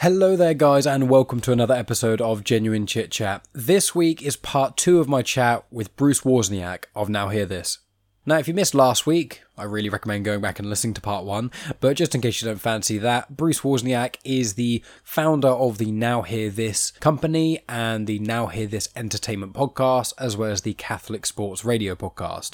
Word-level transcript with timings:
Hello 0.00 0.34
there, 0.34 0.54
guys, 0.54 0.86
and 0.86 1.10
welcome 1.10 1.42
to 1.42 1.52
another 1.52 1.74
episode 1.74 2.22
of 2.22 2.42
Genuine 2.42 2.86
Chit 2.86 3.10
Chat. 3.10 3.46
This 3.52 3.94
week 3.94 4.22
is 4.22 4.34
part 4.34 4.78
two 4.78 4.98
of 4.98 5.10
my 5.10 5.20
chat 5.20 5.66
with 5.70 5.94
Bruce 5.94 6.22
Wozniak 6.22 6.84
of 6.94 7.10
Now 7.10 7.28
Hear 7.28 7.44
This. 7.44 7.80
Now, 8.24 8.38
if 8.38 8.48
you 8.48 8.54
missed 8.54 8.74
last 8.74 9.06
week, 9.06 9.42
I 9.58 9.64
really 9.64 9.90
recommend 9.90 10.24
going 10.24 10.40
back 10.40 10.58
and 10.58 10.70
listening 10.70 10.94
to 10.94 11.02
part 11.02 11.26
one. 11.26 11.50
But 11.80 11.98
just 11.98 12.14
in 12.14 12.22
case 12.22 12.40
you 12.40 12.48
don't 12.48 12.56
fancy 12.56 12.96
that, 12.96 13.36
Bruce 13.36 13.60
Wozniak 13.60 14.16
is 14.24 14.54
the 14.54 14.82
founder 15.04 15.48
of 15.48 15.76
the 15.76 15.92
Now 15.92 16.22
Hear 16.22 16.48
This 16.48 16.92
company 16.92 17.60
and 17.68 18.06
the 18.06 18.20
Now 18.20 18.46
Hear 18.46 18.68
This 18.68 18.88
entertainment 18.96 19.52
podcast, 19.52 20.14
as 20.16 20.34
well 20.34 20.50
as 20.50 20.62
the 20.62 20.72
Catholic 20.72 21.26
Sports 21.26 21.62
Radio 21.62 21.94
podcast. 21.94 22.52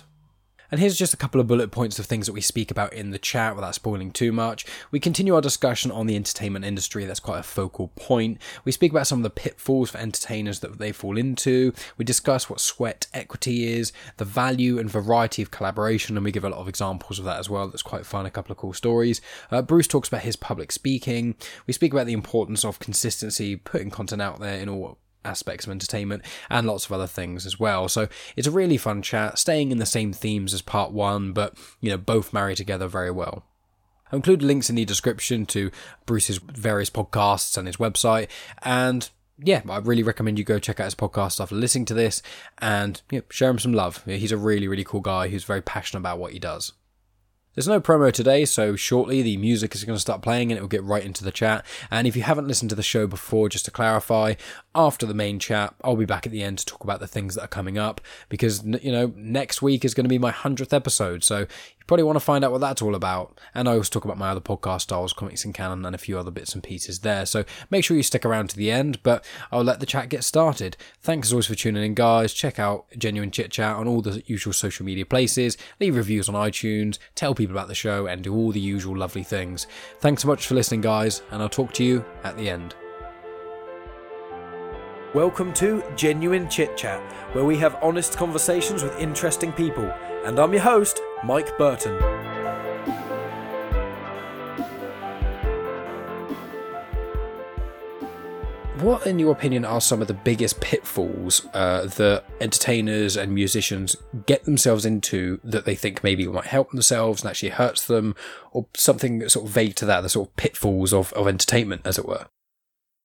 And 0.71 0.81
here's 0.81 0.97
just 0.97 1.15
a 1.15 1.17
couple 1.17 1.41
of 1.41 1.47
bullet 1.47 1.71
points 1.71 1.99
of 1.99 2.07
things 2.07 2.27
that 2.27 2.33
we 2.33 2.41
speak 2.41 2.71
about 2.71 2.93
in 2.93 3.11
the 3.11 3.19
chat 3.19 3.55
without 3.55 3.75
spoiling 3.75 4.11
too 4.11 4.33
much. 4.33 4.67
We 4.91 5.01
continue 5.01 5.35
our 5.35 5.41
discussion 5.41 5.91
on 5.91 6.07
the 6.07 6.17
entertainment 6.17 6.65
industry, 6.65 7.05
that's 7.05 7.21
quite 7.21 7.39
a 7.39 7.45
focal 7.45 7.89
point. 7.97 8.39
We 8.65 8.73
speak 8.73 8.91
about 8.91 9.07
some 9.07 9.21
of 9.21 9.23
the 9.23 9.31
pitfalls 9.31 9.91
for 9.91 9.99
entertainers 9.99 10.61
that 10.61 10.79
they 10.79 10.93
fall 10.93 11.17
into. 11.17 11.73
We 11.97 12.05
discuss 12.05 12.51
what 12.51 12.61
sweat 12.61 13.07
equity 13.15 13.73
is, 13.73 13.93
the 14.17 14.25
value 14.25 14.79
and 14.79 14.91
variety 14.91 15.43
of 15.43 15.51
collaboration, 15.51 16.17
and 16.17 16.25
we 16.25 16.33
give 16.33 16.45
a 16.45 16.51
lot 16.51 16.61
of 16.61 16.69
examples 16.69 17.19
of 17.19 17.25
that 17.25 17.39
as 17.39 17.49
well. 17.49 17.69
That's 17.69 17.83
quite 17.83 18.07
fun, 18.07 18.27
a 18.27 18.31
couple 18.31 18.53
of 18.53 18.59
cool 18.59 18.73
stories. 18.73 19.21
Uh, 19.51 19.63
Bruce 19.63 19.87
talks 19.87 20.09
about 20.09 20.23
his 20.23 20.37
public 20.37 20.73
speaking. 20.73 21.37
We 21.67 21.73
speak 21.73 21.93
about 21.93 22.07
the 22.07 22.13
importance 22.13 22.65
of 22.65 22.79
consistency, 22.79 23.57
putting 23.57 23.91
content 23.91 24.23
out 24.23 24.41
there 24.41 24.59
in 24.59 24.69
all 24.69 24.99
aspects 25.27 25.67
of 25.67 25.73
entertainment 25.73 26.23
and 26.49 26.67
lots 26.67 26.87
of 26.87 26.93
other 26.93 27.07
things 27.07 27.45
as 27.45 27.61
well. 27.61 27.89
So 27.89 28.09
it's 28.37 28.47
a 28.47 28.53
really 28.53 28.79
fun 28.79 29.03
chat, 29.03 29.39
staying 29.39 29.71
in 29.71 29.79
the 29.79 29.87
same 29.87 30.13
themes 30.13 30.55
as 30.55 30.63
part 30.63 30.93
one, 30.93 31.33
but 31.33 31.57
you 31.81 31.91
know, 31.91 31.99
both 31.99 32.33
marry 32.33 32.55
together 32.55 32.89
very 32.89 33.11
well. 33.11 33.45
I'll 34.11 34.17
include 34.17 34.43
links 34.43 34.71
in 34.71 34.77
the 34.77 34.85
description 34.85 35.47
to 35.47 35.71
Bruce's 36.07 36.39
various 36.39 36.91
podcasts 36.91 37.59
and 37.59 37.67
his 37.67 37.77
website. 37.77 38.29
And 38.63 39.09
yeah, 39.39 39.63
I 39.69 39.79
really 39.79 40.03
recommend 40.03 40.39
you 40.39 40.45
go 40.45 40.59
check 40.59 40.81
out 40.81 40.85
his 40.85 40.95
podcast 40.95 41.41
after 41.41 41.55
listening 41.55 41.87
to 41.87 41.95
this 41.95 42.23
and 42.59 43.03
you 43.11 43.19
know, 43.19 43.25
share 43.31 43.51
him 43.51 43.59
some 43.59 43.73
love. 43.73 44.05
He's 44.05 44.33
a 44.33 44.37
really, 44.37 44.69
really 44.69 44.85
cool 44.85 45.01
guy 45.01 45.29
who's 45.29 45.45
very 45.45 45.61
passionate 45.61 46.01
about 46.01 46.19
what 46.19 46.33
he 46.33 46.39
does. 46.39 46.73
There's 47.57 47.67
no 47.67 47.81
promo 47.81 48.13
today, 48.13 48.45
so 48.45 48.77
shortly 48.77 49.23
the 49.23 49.39
music 49.39 49.75
is 49.75 49.83
going 49.83 49.97
to 49.97 50.01
start 50.01 50.21
playing 50.21 50.53
and 50.53 50.59
it 50.59 50.61
will 50.61 50.69
get 50.69 50.85
right 50.85 51.03
into 51.03 51.25
the 51.25 51.31
chat. 51.33 51.65
And 51.91 52.07
if 52.07 52.15
you 52.15 52.23
haven't 52.23 52.47
listened 52.47 52.69
to 52.69 52.77
the 52.77 52.83
show 52.83 53.07
before, 53.07 53.49
just 53.49 53.65
to 53.65 53.71
clarify, 53.71 54.35
after 54.75 55.07
the 55.07 55.15
main 55.15 55.39
chat, 55.39 55.75
I'll 55.83 55.97
be 55.97 56.05
back 56.05 56.27
at 56.27 56.33
the 56.33 56.43
end 56.43 56.59
to 56.59 56.67
talk 56.67 56.85
about 56.85 57.01
the 57.01 57.07
things 57.07 57.35
that 57.35 57.45
are 57.45 57.49
coming 57.49 57.79
up 57.79 58.03
because, 58.29 58.63
you 58.63 58.93
know, 58.93 59.15
next 59.17 59.63
week 59.63 59.87
is 59.87 59.95
going 59.95 60.05
to 60.05 60.09
be 60.09 60.19
my 60.19 60.33
100th 60.33 60.75
episode. 60.75 61.25
So 61.25 61.47
probably 61.87 62.05
want 62.05 62.17
to 62.17 62.21
find 62.21 62.45
out 62.45 62.53
what 62.53 62.61
that's 62.61 62.83
all 62.83 62.95
about. 62.95 63.39
And 63.55 63.69
I 63.69 63.75
also 63.75 63.91
talk 63.91 64.05
about 64.05 64.19
my 64.19 64.31
other 64.31 64.41
podcast 64.41 64.83
styles, 64.83 65.13
comics 65.13 65.45
and 65.45 65.55
canon, 65.55 65.85
and 65.85 65.95
a 65.95 65.99
few 65.99 66.19
other 66.19 66.31
bits 66.31 66.55
and 66.55 66.63
pieces 66.63 67.01
there. 67.01 67.27
So 67.27 67.45
make 67.71 67.85
sure 67.85 67.97
you 67.97 68.03
stick 68.03 68.25
around 68.25 68.51
to 68.51 68.57
the 68.57 68.71
end, 68.71 69.03
but 69.03 69.25
I'll 69.53 69.65
let 69.65 69.81
the 69.81 69.87
chat 69.87 70.09
get 70.09 70.25
started. 70.25 70.77
Thanks 71.01 71.29
as 71.29 71.33
always 71.33 71.47
for 71.47 71.55
tuning 71.55 71.85
in, 71.85 71.95
guys. 71.95 72.33
Check 72.33 72.59
out 72.59 72.87
Genuine 72.97 73.31
Chit 73.31 73.51
Chat 73.51 73.77
on 73.77 73.87
all 73.87 74.03
the 74.03 74.23
usual 74.27 74.53
social 74.53 74.85
media 74.85 75.07
places, 75.07 75.57
leave 75.81 75.97
reviews 75.97 76.29
on 76.29 76.35
iTunes, 76.35 76.99
tell 77.15 77.35
people 77.35 77.57
about 77.57 77.69
the 77.69 77.75
show, 77.75 78.07
and 78.07 78.23
do 78.23 78.35
all 78.35 78.53
the 78.53 78.61
usual 78.61 78.97
lovely 78.97 79.23
things. 79.23 79.67
Thanks 80.01 80.23
so 80.23 80.29
much 80.29 80.47
for 80.47 80.55
listening, 80.55 80.81
guys, 80.81 81.23
and 81.31 81.43
I'll 81.43 81.49
talk 81.49 81.73
to 81.75 81.85
you 81.85 82.05
at 82.25 82.37
the 82.37 82.49
end. 82.49 82.75
Welcome 85.15 85.55
to 85.55 85.83
Genuine 85.97 86.51
Chit 86.51 86.77
Chat, 86.77 87.01
where 87.35 87.45
we 87.45 87.57
have 87.57 87.79
honest 87.83 88.19
conversations 88.19 88.83
with 88.83 88.99
interesting 88.99 89.51
people. 89.53 89.91
And 90.27 90.41
I'm 90.41 90.53
your 90.53 90.63
host, 90.63 91.01
Mike 91.23 91.57
Burton. 91.57 91.95
What, 98.81 99.07
in 99.07 99.21
your 99.21 99.31
opinion, 99.31 99.65
are 99.65 99.81
some 99.81 100.03
of 100.03 100.09
the 100.09 100.15
biggest 100.15 100.61
pitfalls 100.61 101.47
uh, 101.55 101.87
that 101.87 102.25
entertainers 102.41 103.17
and 103.17 103.33
musicians 103.33 103.95
get 104.27 104.43
themselves 104.43 104.85
into 104.85 105.39
that 105.45 105.65
they 105.65 105.77
think 105.77 106.03
maybe 106.03 106.27
might 106.27 106.47
help 106.47 106.73
themselves 106.73 107.23
and 107.23 107.31
actually 107.31 107.51
hurts 107.51 107.87
them, 107.87 108.17
or 108.51 108.67
something 108.75 109.29
sort 109.29 109.47
of 109.47 109.53
vague 109.53 109.77
to 109.77 109.85
that, 109.85 110.01
the 110.01 110.09
sort 110.09 110.31
of 110.31 110.35
pitfalls 110.35 110.93
of, 110.93 111.13
of 111.13 111.29
entertainment, 111.29 111.83
as 111.85 111.99
it 111.99 112.05
were? 112.05 112.27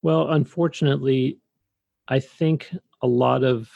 Well, 0.02 0.28
unfortunately, 0.28 1.38
I 2.08 2.18
think 2.18 2.74
a 3.00 3.06
lot 3.06 3.44
of 3.44 3.70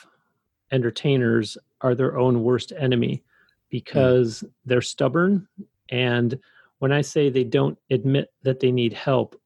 entertainers 0.72 1.56
are 1.80 1.94
their 1.94 2.18
own 2.18 2.42
worst 2.42 2.72
enemy 2.76 3.22
because 3.70 4.42
mm. 4.42 4.50
they're 4.64 4.80
stubborn. 4.80 5.46
And 5.90 6.38
when 6.78 6.92
I 6.92 7.00
say 7.00 7.28
they 7.28 7.44
don't 7.44 7.78
admit 7.90 8.32
that 8.42 8.60
they 8.60 8.70
need 8.70 8.92
help, 8.92 9.40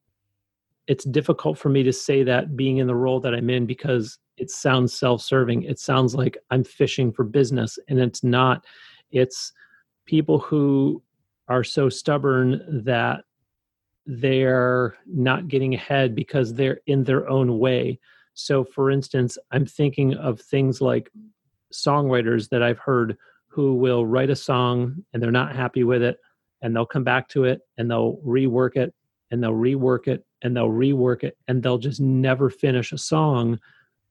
it's 0.86 1.04
difficult 1.04 1.58
for 1.58 1.68
me 1.68 1.82
to 1.84 1.92
say 1.92 2.22
that 2.24 2.56
being 2.56 2.78
in 2.78 2.86
the 2.86 2.94
role 2.94 3.20
that 3.20 3.34
I'm 3.34 3.50
in 3.50 3.66
because 3.66 4.18
it 4.36 4.50
sounds 4.50 4.92
self 4.92 5.22
serving. 5.22 5.62
It 5.62 5.78
sounds 5.78 6.14
like 6.14 6.38
I'm 6.50 6.64
fishing 6.64 7.12
for 7.12 7.24
business, 7.24 7.78
and 7.88 8.00
it's 8.00 8.24
not. 8.24 8.64
It's 9.12 9.52
people 10.06 10.38
who 10.38 11.02
are 11.48 11.62
so 11.62 11.88
stubborn 11.88 12.82
that 12.84 13.24
they're 14.06 14.96
not 15.06 15.48
getting 15.48 15.74
ahead 15.74 16.14
because 16.14 16.54
they're 16.54 16.80
in 16.86 17.04
their 17.04 17.28
own 17.28 17.58
way. 17.58 18.00
So, 18.34 18.64
for 18.64 18.90
instance, 18.90 19.36
I'm 19.50 19.66
thinking 19.66 20.14
of 20.14 20.40
things 20.40 20.80
like 20.80 21.10
songwriters 21.72 22.48
that 22.48 22.62
I've 22.62 22.78
heard 22.78 23.16
who 23.50 23.74
will 23.74 24.06
write 24.06 24.30
a 24.30 24.36
song 24.36 25.04
and 25.12 25.22
they're 25.22 25.30
not 25.30 25.54
happy 25.54 25.84
with 25.84 26.02
it 26.02 26.18
and 26.62 26.74
they'll 26.74 26.86
come 26.86 27.04
back 27.04 27.28
to 27.28 27.44
it 27.44 27.60
and 27.76 27.90
they'll 27.90 28.18
rework 28.24 28.76
it 28.76 28.94
and 29.30 29.42
they'll 29.42 29.52
rework 29.52 30.06
it 30.06 30.24
and 30.42 30.56
they'll 30.56 30.68
rework 30.68 31.24
it 31.24 31.36
and 31.48 31.62
they'll 31.62 31.78
just 31.78 32.00
never 32.00 32.48
finish 32.48 32.92
a 32.92 32.98
song 32.98 33.58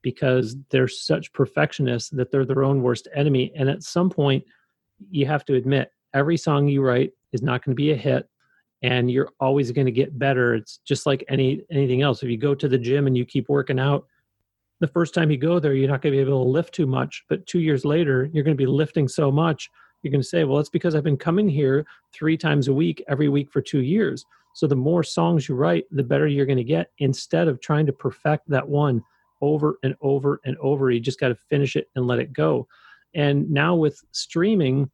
because 0.02 0.56
they're 0.70 0.88
such 0.88 1.32
perfectionists 1.32 2.10
that 2.10 2.30
they're 2.30 2.44
their 2.44 2.64
own 2.64 2.82
worst 2.82 3.08
enemy. 3.14 3.52
And 3.56 3.68
at 3.68 3.82
some 3.82 4.10
point 4.10 4.44
you 5.10 5.26
have 5.26 5.44
to 5.46 5.54
admit 5.54 5.90
every 6.14 6.36
song 6.36 6.68
you 6.68 6.82
write 6.82 7.12
is 7.32 7.42
not 7.42 7.64
going 7.64 7.74
to 7.74 7.80
be 7.80 7.92
a 7.92 7.96
hit 7.96 8.28
and 8.82 9.10
you're 9.10 9.30
always 9.40 9.72
going 9.72 9.86
to 9.86 9.92
get 9.92 10.18
better. 10.18 10.54
It's 10.54 10.80
just 10.84 11.06
like 11.06 11.24
any 11.28 11.62
anything 11.70 12.02
else. 12.02 12.22
If 12.22 12.30
you 12.30 12.36
go 12.36 12.54
to 12.54 12.68
the 12.68 12.78
gym 12.78 13.06
and 13.06 13.16
you 13.16 13.24
keep 13.24 13.48
working 13.48 13.78
out 13.78 14.06
the 14.80 14.88
first 14.88 15.14
time 15.14 15.30
you 15.30 15.36
go 15.36 15.58
there 15.58 15.74
you're 15.74 15.88
not 15.88 16.02
going 16.02 16.12
to 16.12 16.16
be 16.16 16.20
able 16.20 16.44
to 16.44 16.50
lift 16.50 16.74
too 16.74 16.86
much 16.86 17.24
but 17.28 17.46
two 17.46 17.60
years 17.60 17.84
later 17.84 18.28
you're 18.32 18.44
going 18.44 18.56
to 18.56 18.60
be 18.60 18.66
lifting 18.66 19.06
so 19.06 19.30
much 19.30 19.70
you're 20.02 20.10
going 20.10 20.22
to 20.22 20.26
say 20.26 20.44
well 20.44 20.58
it's 20.58 20.70
because 20.70 20.94
i've 20.94 21.04
been 21.04 21.16
coming 21.16 21.48
here 21.48 21.86
three 22.12 22.36
times 22.36 22.68
a 22.68 22.72
week 22.72 23.02
every 23.08 23.28
week 23.28 23.50
for 23.50 23.60
two 23.60 23.80
years. 23.80 24.24
So 24.54 24.66
the 24.66 24.76
more 24.76 25.02
songs 25.02 25.48
you 25.48 25.54
write 25.54 25.84
the 25.90 26.02
better 26.02 26.26
you're 26.26 26.46
going 26.46 26.58
to 26.58 26.64
get 26.64 26.90
instead 26.98 27.48
of 27.48 27.60
trying 27.60 27.86
to 27.86 27.92
perfect 27.92 28.48
that 28.48 28.68
one 28.68 29.02
over 29.40 29.78
and 29.82 29.94
over 30.00 30.40
and 30.44 30.56
over. 30.58 30.90
You 30.90 31.00
just 31.00 31.20
got 31.20 31.28
to 31.28 31.34
finish 31.34 31.76
it 31.76 31.88
and 31.94 32.06
let 32.06 32.18
it 32.18 32.32
go. 32.32 32.66
And 33.14 33.50
now 33.50 33.74
with 33.74 34.02
streaming 34.12 34.90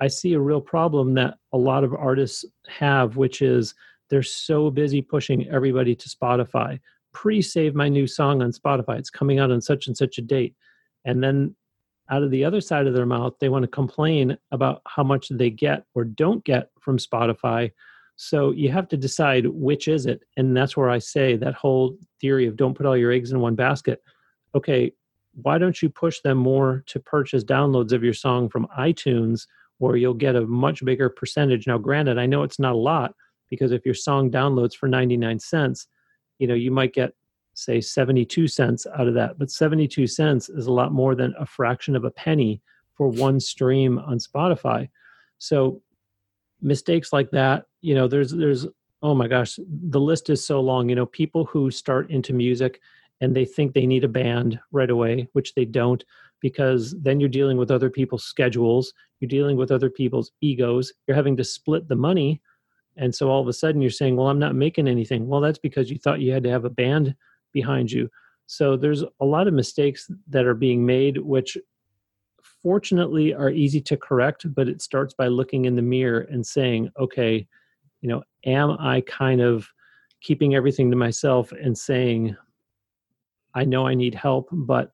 i 0.00 0.08
see 0.08 0.32
a 0.32 0.40
real 0.40 0.60
problem 0.60 1.14
that 1.14 1.38
a 1.52 1.56
lot 1.56 1.84
of 1.84 1.94
artists 1.94 2.44
have 2.66 3.16
which 3.16 3.42
is 3.42 3.76
they're 4.10 4.24
so 4.24 4.68
busy 4.68 5.00
pushing 5.00 5.48
everybody 5.48 5.94
to 5.94 6.08
spotify 6.08 6.80
pre-save 7.14 7.74
my 7.74 7.88
new 7.88 8.06
song 8.06 8.42
on 8.42 8.52
Spotify. 8.52 8.98
It's 8.98 9.08
coming 9.08 9.38
out 9.38 9.50
on 9.50 9.62
such 9.62 9.86
and 9.86 9.96
such 9.96 10.18
a 10.18 10.22
date. 10.22 10.54
And 11.06 11.24
then 11.24 11.54
out 12.10 12.22
of 12.22 12.30
the 12.30 12.44
other 12.44 12.60
side 12.60 12.86
of 12.86 12.94
their 12.94 13.06
mouth, 13.06 13.34
they 13.40 13.48
want 13.48 13.62
to 13.62 13.68
complain 13.68 14.36
about 14.52 14.82
how 14.86 15.02
much 15.02 15.28
they 15.30 15.48
get 15.48 15.84
or 15.94 16.04
don't 16.04 16.44
get 16.44 16.70
from 16.80 16.98
Spotify. 16.98 17.72
So 18.16 18.50
you 18.50 18.70
have 18.70 18.88
to 18.88 18.96
decide 18.96 19.46
which 19.46 19.88
is 19.88 20.06
it. 20.06 20.22
And 20.36 20.54
that's 20.56 20.76
where 20.76 20.90
I 20.90 20.98
say 20.98 21.36
that 21.36 21.54
whole 21.54 21.96
theory 22.20 22.46
of 22.46 22.56
don't 22.56 22.74
put 22.74 22.86
all 22.86 22.96
your 22.96 23.12
eggs 23.12 23.32
in 23.32 23.40
one 23.40 23.54
basket. 23.54 24.02
Okay, 24.54 24.92
why 25.42 25.58
don't 25.58 25.80
you 25.80 25.88
push 25.88 26.20
them 26.20 26.38
more 26.38 26.84
to 26.86 27.00
purchase 27.00 27.42
downloads 27.42 27.92
of 27.92 28.04
your 28.04 28.14
song 28.14 28.48
from 28.48 28.68
iTunes 28.78 29.46
where 29.78 29.96
you'll 29.96 30.14
get 30.14 30.36
a 30.36 30.46
much 30.46 30.84
bigger 30.84 31.08
percentage? 31.08 31.66
Now, 31.66 31.78
granted, 31.78 32.18
I 32.18 32.26
know 32.26 32.42
it's 32.42 32.60
not 32.60 32.74
a 32.74 32.78
lot 32.78 33.14
because 33.50 33.72
if 33.72 33.84
your 33.84 33.94
song 33.94 34.30
downloads 34.30 34.74
for 34.74 34.88
99 34.88 35.38
cents, 35.40 35.88
you 36.38 36.46
know 36.46 36.54
you 36.54 36.70
might 36.70 36.92
get 36.92 37.12
say 37.54 37.80
72 37.80 38.48
cents 38.48 38.86
out 38.96 39.06
of 39.06 39.14
that 39.14 39.38
but 39.38 39.50
72 39.50 40.06
cents 40.06 40.48
is 40.48 40.66
a 40.66 40.72
lot 40.72 40.92
more 40.92 41.14
than 41.14 41.34
a 41.38 41.46
fraction 41.46 41.94
of 41.94 42.04
a 42.04 42.10
penny 42.10 42.60
for 42.94 43.08
one 43.08 43.40
stream 43.40 43.98
on 43.98 44.18
spotify. 44.18 44.88
So 45.38 45.82
mistakes 46.64 47.12
like 47.12 47.30
that 47.30 47.66
you 47.82 47.94
know 47.94 48.08
there's 48.08 48.30
there's 48.30 48.66
oh 49.02 49.14
my 49.14 49.28
gosh 49.28 49.58
the 49.68 50.00
list 50.00 50.30
is 50.30 50.44
so 50.44 50.60
long 50.60 50.88
you 50.88 50.94
know 50.94 51.06
people 51.06 51.44
who 51.44 51.70
start 51.70 52.10
into 52.10 52.32
music 52.32 52.80
and 53.20 53.36
they 53.36 53.44
think 53.44 53.72
they 53.72 53.86
need 53.86 54.02
a 54.02 54.08
band 54.08 54.58
right 54.72 54.90
away 54.90 55.28
which 55.32 55.54
they 55.54 55.64
don't 55.64 56.04
because 56.40 56.94
then 57.00 57.20
you're 57.20 57.28
dealing 57.28 57.58
with 57.58 57.70
other 57.70 57.90
people's 57.90 58.24
schedules 58.24 58.92
you're 59.20 59.28
dealing 59.28 59.56
with 59.56 59.70
other 59.70 59.90
people's 59.90 60.32
egos 60.40 60.92
you're 61.06 61.14
having 61.14 61.36
to 61.36 61.44
split 61.44 61.86
the 61.86 61.96
money 61.96 62.40
and 62.96 63.14
so 63.14 63.28
all 63.28 63.40
of 63.40 63.48
a 63.48 63.52
sudden 63.52 63.80
you're 63.80 63.90
saying 63.90 64.16
well 64.16 64.28
i'm 64.28 64.38
not 64.38 64.54
making 64.54 64.88
anything 64.88 65.26
well 65.26 65.40
that's 65.40 65.58
because 65.58 65.90
you 65.90 65.98
thought 65.98 66.20
you 66.20 66.32
had 66.32 66.42
to 66.42 66.50
have 66.50 66.64
a 66.64 66.70
band 66.70 67.14
behind 67.52 67.90
you 67.90 68.08
so 68.46 68.76
there's 68.76 69.02
a 69.20 69.24
lot 69.24 69.48
of 69.48 69.54
mistakes 69.54 70.10
that 70.28 70.46
are 70.46 70.54
being 70.54 70.84
made 70.84 71.18
which 71.18 71.56
fortunately 72.62 73.34
are 73.34 73.50
easy 73.50 73.80
to 73.80 73.96
correct 73.96 74.52
but 74.54 74.68
it 74.68 74.82
starts 74.82 75.14
by 75.14 75.26
looking 75.26 75.64
in 75.64 75.76
the 75.76 75.82
mirror 75.82 76.26
and 76.30 76.46
saying 76.46 76.90
okay 76.98 77.46
you 78.00 78.08
know 78.08 78.22
am 78.44 78.76
i 78.80 79.00
kind 79.02 79.40
of 79.40 79.68
keeping 80.24 80.54
everything 80.54 80.90
to 80.90 80.96
myself 80.96 81.52
and 81.52 81.76
saying, 81.76 82.34
I 83.54 83.64
know 83.64 83.86
I 83.86 83.94
need 83.94 84.14
help, 84.14 84.48
but 84.50 84.92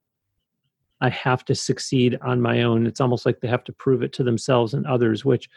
I 1.00 1.08
have 1.08 1.44
to 1.47 1.55
succeed 1.55 2.19
on 2.20 2.43
my 2.43 2.62
own. 2.62 2.85
It's 2.85 3.00
almost 3.00 3.25
like 3.25 3.41
they 3.41 3.49
have 3.49 3.64
to 3.64 3.73
prove 3.73 4.02
it 4.02 4.12
to 4.14 4.25
themselves 4.25 4.75
and 4.75 4.85
others, 4.87 5.25
which 5.25 5.49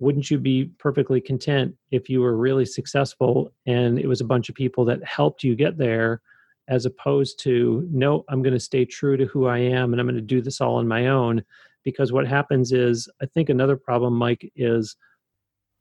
wouldn't 0.00 0.30
you 0.30 0.38
be 0.38 0.64
perfectly 0.78 1.20
content 1.20 1.74
if 1.90 2.08
you 2.08 2.20
were 2.20 2.36
really 2.36 2.64
successful 2.64 3.52
and 3.66 3.98
it 3.98 4.08
was 4.08 4.20
a 4.20 4.24
bunch 4.24 4.48
of 4.48 4.54
people 4.54 4.84
that 4.86 5.04
helped 5.04 5.44
you 5.44 5.54
get 5.54 5.76
there 5.76 6.22
as 6.68 6.86
opposed 6.86 7.38
to 7.38 7.86
no 7.92 8.24
i'm 8.28 8.42
going 8.42 8.54
to 8.54 8.60
stay 8.60 8.84
true 8.84 9.16
to 9.16 9.26
who 9.26 9.46
i 9.46 9.58
am 9.58 9.92
and 9.92 10.00
i'm 10.00 10.06
going 10.06 10.14
to 10.14 10.20
do 10.20 10.40
this 10.40 10.60
all 10.60 10.76
on 10.76 10.88
my 10.88 11.06
own. 11.06 11.42
Because 11.82 12.12
what 12.12 12.26
happens 12.26 12.72
is 12.72 13.08
i 13.22 13.26
think 13.26 13.48
another 13.48 13.76
problem 13.76 14.14
mike 14.14 14.50
is 14.56 14.96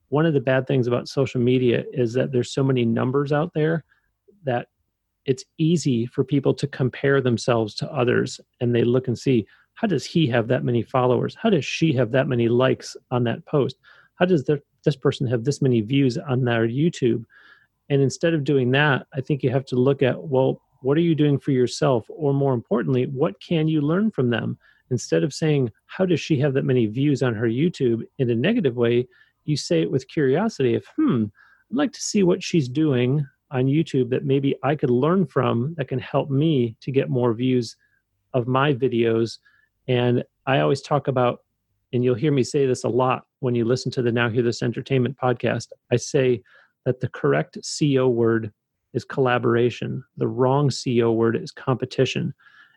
one 0.10 0.26
of 0.26 0.34
the 0.34 0.42
bad 0.42 0.68
things 0.68 0.88
about 0.88 1.08
social 1.08 1.42
media 1.42 1.84
is 1.94 2.14
that 2.14 2.32
there's 2.32 2.52
so 2.54 2.64
many 2.64 2.86
numbers 2.86 3.32
out 3.32 3.52
there 3.54 3.84
that 4.44 4.68
it's 5.26 5.44
easy 5.58 6.06
for 6.06 6.24
people 6.24 6.54
to 6.54 6.68
compare 6.68 7.22
themselves 7.22 7.76
to 7.76 7.92
others 7.94 8.40
and 8.60 8.74
they 8.74 8.84
look 8.84 9.08
and 9.08 9.20
see 9.20 9.46
how 9.76 9.88
does 9.88 10.04
he 10.04 10.28
have 10.28 10.50
that 10.50 10.66
many 10.66 10.82
followers? 10.82 11.38
How 11.42 11.50
does 11.50 11.64
she 11.64 11.94
have 11.94 12.12
that 12.12 12.28
many 12.28 12.50
likes 12.50 12.98
on 13.12 13.24
that 13.24 13.46
post 13.46 13.78
how 14.20 14.26
does 14.26 14.44
this 14.84 14.96
person 14.96 15.26
have 15.28 15.44
this 15.44 15.62
many 15.62 15.82
views 15.82 16.18
on 16.18 16.44
their 16.44 16.68
youtube? 16.68 17.26
And 17.90 18.02
instead 18.02 18.34
of 18.34 18.44
doing 18.44 18.72
that 18.72 19.08
i 19.14 19.22
think 19.22 19.44
you 19.44 19.50
have 19.50 19.66
to 19.66 19.76
look 19.76 20.04
at 20.04 20.22
well 20.22 20.62
what 20.82 20.98
are 20.98 21.02
you 21.02 21.14
doing 21.14 21.38
for 21.38 21.52
yourself? 21.52 22.06
Or 22.10 22.34
more 22.34 22.54
importantly 22.54 23.06
what 23.08 23.40
can 23.42 23.68
you 23.68 23.82
learn 23.82 24.12
from 24.12 24.30
them? 24.30 24.58
Instead 24.92 25.24
of 25.24 25.34
saying 25.34 25.72
how 25.86 26.06
does 26.06 26.20
she 26.20 26.40
have 26.40 26.54
that 26.54 26.66
many 26.66 26.86
views 26.86 27.22
on 27.24 27.36
her 27.36 27.48
youtube 27.48 28.04
in 28.18 28.30
a 28.30 28.36
negative 28.36 28.76
way 28.76 29.08
you 29.46 29.56
say 29.58 29.82
it 29.82 29.92
with 29.92 30.08
curiosity 30.08 30.76
of 30.76 30.86
hmm 30.96 31.26
i'd 31.72 31.78
like 31.78 31.92
to 31.92 32.02
see 32.02 32.24
what 32.24 32.44
she's 32.44 32.68
doing 32.68 33.26
on 33.52 33.66
youtube 33.66 34.10
that 34.10 34.26
maybe 34.26 34.56
i 34.64 34.76
could 34.76 34.90
learn 34.90 35.26
from 35.26 35.74
that 35.78 35.88
can 35.88 36.00
help 36.00 36.30
me 36.30 36.76
to 36.82 36.92
get 36.92 37.10
more 37.10 37.34
views 37.34 37.76
of 38.34 38.48
my 38.48 38.74
videos. 38.74 39.40
And 39.88 40.24
i 40.46 40.60
always 40.60 40.82
talk 40.82 41.08
about 41.08 41.40
and 41.94 42.04
you'll 42.04 42.16
hear 42.16 42.32
me 42.32 42.44
say 42.44 42.66
this 42.66 42.84
a 42.84 42.90
lot 42.90 43.26
when 43.40 43.56
you 43.56 43.66
listen 43.66 43.92
to 43.92 44.02
the 44.02 44.12
now 44.12 44.30
hear 44.30 44.44
this 44.44 44.62
entertainment 44.62 45.16
podcast 45.18 45.68
i 45.92 45.96
say 45.96 46.42
that 46.86 47.00
the 47.00 47.10
correct 47.10 47.58
co 47.80 48.08
word 48.08 48.52
is 48.94 49.06
collaboration. 49.06 50.04
The 50.18 50.28
wrong 50.28 50.70
CO 50.70 51.12
word 51.12 51.36
is 51.36 51.52
competition. 51.52 52.34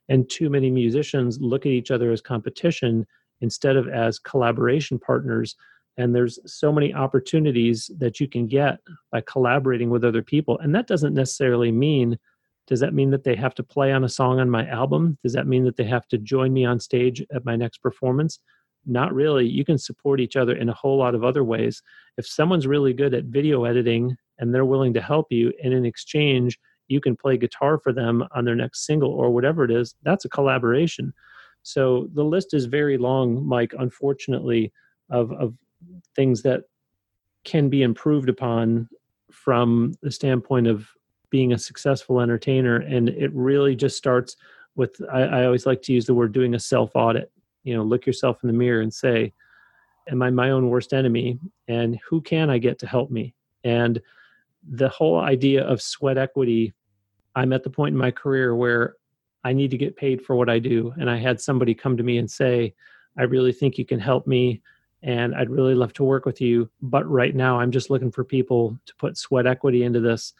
And 0.08 0.28
too 0.28 0.50
many 0.50 0.70
musicians 0.70 1.40
look 1.40 1.64
at 1.64 1.72
each 1.72 1.90
other 1.90 2.10
as 2.12 2.20
competition 2.20 3.06
instead 3.40 3.76
of 3.76 3.88
as 3.88 4.18
collaboration 4.18 4.98
partners. 4.98 5.56
And 5.96 6.14
there's 6.14 6.38
so 6.46 6.72
many 6.72 6.92
opportunities 6.92 7.90
that 7.98 8.20
you 8.20 8.28
can 8.28 8.46
get 8.46 8.78
by 9.10 9.22
collaborating 9.22 9.90
with 9.90 10.04
other 10.04 10.22
people. 10.22 10.58
And 10.58 10.74
that 10.74 10.86
doesn't 10.86 11.14
necessarily 11.14 11.70
mean, 11.70 12.18
does 12.66 12.80
that 12.80 12.94
mean 12.94 13.10
that 13.10 13.24
they 13.24 13.36
have 13.36 13.54
to 13.56 13.62
play 13.62 13.92
on 13.92 14.04
a 14.04 14.08
song 14.08 14.40
on 14.40 14.48
my 14.48 14.66
album? 14.68 15.18
Does 15.22 15.32
that 15.34 15.46
mean 15.46 15.64
that 15.64 15.76
they 15.76 15.84
have 15.84 16.06
to 16.08 16.18
join 16.18 16.52
me 16.52 16.64
on 16.64 16.80
stage 16.80 17.24
at 17.32 17.44
my 17.44 17.56
next 17.56 17.78
performance? 17.78 18.40
Not 18.84 19.14
really. 19.14 19.46
You 19.46 19.64
can 19.64 19.79
support 19.79 20.20
each 20.20 20.37
other 20.37 20.55
in 20.56 20.69
a 20.69 20.75
whole 20.75 20.99
lot 20.99 21.14
of 21.14 21.25
other 21.25 21.44
ways. 21.44 21.82
If 22.17 22.26
someone's 22.26 22.67
really 22.67 22.93
good 22.93 23.14
at 23.14 23.25
video 23.25 23.64
editing 23.64 24.17
and 24.38 24.55
they're 24.55 24.64
willing 24.64 24.93
to 24.94 25.00
help 25.00 25.29
you 25.31 25.52
and 25.62 25.73
in 25.73 25.84
exchange 25.84 26.58
you 26.88 27.00
can 27.00 27.17
play 27.17 27.37
guitar 27.37 27.79
for 27.79 27.93
them 27.93 28.25
on 28.32 28.44
their 28.44 28.55
next 28.55 28.87
single 28.87 29.11
or 29.11 29.31
whatever 29.31 29.64
it 29.64 29.70
is 29.70 29.94
that's 30.02 30.25
a 30.25 30.29
collaboration 30.29 31.12
so 31.62 32.08
the 32.14 32.25
list 32.25 32.55
is 32.55 32.67
very 32.67 32.99
long 32.99 33.44
mike 33.44 33.75
unfortunately 33.79 34.73
of 35.11 35.32
of 35.32 35.55
things 36.14 36.43
that 36.43 36.64
can 37.44 37.69
be 37.69 37.82
improved 37.82 38.29
upon 38.29 38.88
from 39.31 39.94
the 40.02 40.11
standpoint 40.11 40.67
of 40.67 40.88
being 41.31 41.52
a 41.52 41.58
successful 41.58 42.20
entertainer 42.20 42.76
and 42.76 43.08
it 43.08 43.32
really 43.32 43.75
just 43.75 43.96
starts 43.96 44.37
with 44.76 45.00
I, 45.11 45.23
I 45.23 45.44
always 45.46 45.67
like 45.67 45.82
to 45.82 45.93
use 45.93 46.06
the 46.06 46.14
word 46.14 46.32
doing 46.32 46.55
a 46.55 46.61
self 46.61 46.90
audit 46.94 47.31
you 47.64 47.74
know 47.74 47.82
look 47.82 48.06
yourself 48.06 48.42
in 48.42 48.46
the 48.46 48.52
mirror 48.52 48.80
and 48.80 48.92
say 48.92 49.32
am 50.10 50.22
i 50.22 50.30
my 50.30 50.50
own 50.50 50.68
worst 50.68 50.92
enemy? 50.92 51.38
And 51.68 51.98
who 52.08 52.20
can 52.20 52.50
i 52.50 52.58
get 52.58 52.78
to 52.80 52.86
help 52.86 53.10
me? 53.10 53.34
And 53.64 54.00
the 54.68 54.88
whole 54.88 55.18
idea 55.20 55.64
of 55.64 55.82
sweat 55.82 56.18
equity 56.18 56.72
i'm 57.34 57.52
at 57.52 57.64
the 57.64 57.70
point 57.70 57.92
in 57.92 57.98
my 57.98 58.10
career 58.10 58.54
where 58.54 58.96
i 59.44 59.52
need 59.52 59.70
to 59.70 59.78
get 59.78 59.96
paid 59.96 60.24
for 60.24 60.36
what 60.36 60.48
i 60.48 60.58
do. 60.58 60.92
And 60.98 61.10
i 61.10 61.16
had 61.16 61.40
somebody 61.40 61.74
come 61.74 61.96
to 61.96 62.02
me 62.02 62.18
and 62.18 62.30
say 62.30 62.74
i 63.18 63.22
really 63.22 63.52
think 63.52 63.78
you 63.78 63.84
can 63.84 63.98
help 63.98 64.26
me 64.26 64.62
and 65.02 65.34
i'd 65.34 65.50
really 65.50 65.74
love 65.74 65.92
to 65.92 66.04
work 66.04 66.24
with 66.24 66.40
you 66.40 66.70
but 66.80 67.04
right 67.10 67.34
now 67.34 67.58
i'm 67.58 67.72
just 67.72 67.90
looking 67.90 68.12
for 68.12 68.22
people 68.22 68.78
to 68.86 68.94
put 68.96 69.16
sweat 69.16 69.46
equity 69.48 69.82
into 69.82 70.00
this. 70.00 70.32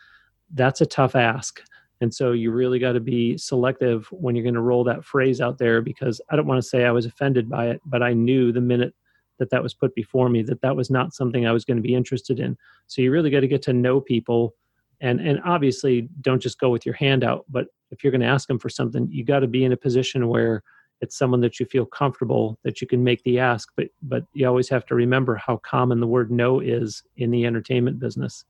That's 0.55 0.83
a 0.83 0.87
tough 0.87 1.17
ask 1.17 1.63
and 2.03 2.13
so 2.13 2.33
you 2.33 2.51
really 2.51 2.79
got 2.79 2.93
to 2.93 3.01
be 3.01 3.39
selective 3.39 4.07
when 4.11 4.35
you're 4.35 4.43
going 4.43 4.55
to 4.55 4.61
roll 4.61 4.85
that 4.85 5.05
phrase 5.05 5.41
out 5.41 5.57
there 5.57 5.81
because 5.81 6.21
i 6.31 6.37
don't 6.37 6.47
want 6.47 6.63
to 6.63 6.69
say 6.69 6.85
i 6.85 6.91
was 6.91 7.07
offended 7.07 7.49
by 7.49 7.69
it 7.69 7.81
but 7.87 8.03
i 8.03 8.13
knew 8.13 8.53
the 8.53 8.61
minute 8.61 8.95
that 9.43 9.51
that 9.51 9.63
was 9.63 9.75
put 9.75 9.93
before 9.97 10.29
me 10.29 10.43
that 10.43 10.61
that 10.61 10.77
was 10.77 10.89
not 10.89 11.13
something 11.13 11.47
I 11.47 11.53
was 11.53 11.65
going 11.65 11.77
to 11.77 11.83
be 11.83 11.97
interested 11.97 12.39
in. 12.39 12.57
So 12.87 13.03
you 13.03 13.11
really 13.11 13.31
got 13.31 13.41
to 13.41 13.49
get 13.49 13.63
to 13.63 13.73
know 13.73 14.01
people 14.01 14.55
and 15.01 15.21
and 15.21 15.41
obviously 15.45 16.09
don't 16.21 16.41
just 16.41 16.61
go 16.61 16.71
with 16.71 16.87
your 16.87 16.95
hand 16.95 17.25
out, 17.25 17.45
but 17.49 17.67
if 17.91 18.03
you're 18.03 18.13
going 18.13 18.21
to 18.21 18.27
ask 18.27 18.47
them 18.47 18.61
for 18.61 18.69
something, 18.69 19.09
you 19.11 19.25
got 19.25 19.41
to 19.41 19.49
be 19.49 19.65
in 19.65 19.73
a 19.73 19.77
position 19.77 20.29
where 20.29 20.63
it's 21.01 21.19
someone 21.19 21.41
that 21.41 21.59
you 21.59 21.67
feel 21.67 21.85
comfortable 21.85 22.57
that 22.63 22.81
you 22.81 22.87
can 22.87 23.03
make 23.03 23.23
the 23.25 23.41
ask, 23.41 23.71
but 23.77 23.89
but 24.03 24.25
you 24.33 24.47
always 24.47 24.69
have 24.69 24.87
to 24.87 24.95
remember 24.95 25.35
how 25.35 25.57
common 25.57 25.99
the 25.99 26.07
word 26.07 26.31
no 26.31 26.61
is 26.61 27.03
in 27.17 27.33
the 27.33 27.45
entertainment 27.45 27.99
business. 27.99 28.45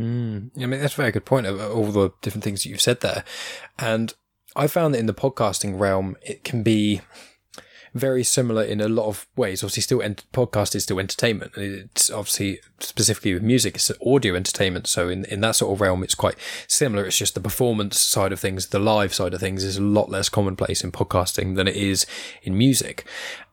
Mm. 0.00 0.50
I 0.56 0.66
mean, 0.66 0.80
that's 0.80 0.94
a 0.94 0.96
very 0.96 1.12
good 1.12 1.26
point 1.26 1.46
of 1.46 1.60
all 1.60 1.92
the 1.92 2.10
different 2.22 2.44
things 2.44 2.62
that 2.62 2.70
you've 2.70 2.80
said 2.80 3.00
there. 3.00 3.22
And 3.78 4.14
I 4.56 4.66
found 4.66 4.94
that 4.94 4.98
in 4.98 5.06
the 5.06 5.14
podcasting 5.14 5.78
realm, 5.78 6.16
it 6.22 6.42
can 6.42 6.62
be 6.62 7.02
very 7.92 8.22
similar 8.22 8.62
in 8.62 8.80
a 8.80 8.88
lot 8.88 9.06
of 9.06 9.26
ways. 9.36 9.62
Obviously, 9.62 9.82
still 9.82 10.00
ent- 10.00 10.24
podcast 10.32 10.74
is 10.74 10.84
still 10.84 10.98
entertainment. 10.98 11.52
It's 11.56 12.10
obviously 12.10 12.60
specifically 12.78 13.34
with 13.34 13.42
music, 13.42 13.74
it's 13.74 13.90
audio 14.04 14.34
entertainment. 14.34 14.86
So 14.86 15.08
in 15.08 15.24
in 15.26 15.40
that 15.40 15.56
sort 15.56 15.72
of 15.72 15.80
realm, 15.80 16.02
it's 16.02 16.14
quite 16.14 16.36
similar. 16.66 17.04
It's 17.04 17.18
just 17.18 17.34
the 17.34 17.40
performance 17.40 18.00
side 18.00 18.32
of 18.32 18.40
things, 18.40 18.68
the 18.68 18.78
live 18.78 19.12
side 19.12 19.34
of 19.34 19.40
things, 19.40 19.64
is 19.64 19.76
a 19.76 19.82
lot 19.82 20.08
less 20.08 20.28
commonplace 20.28 20.82
in 20.82 20.92
podcasting 20.92 21.56
than 21.56 21.68
it 21.68 21.76
is 21.76 22.06
in 22.42 22.56
music, 22.56 23.04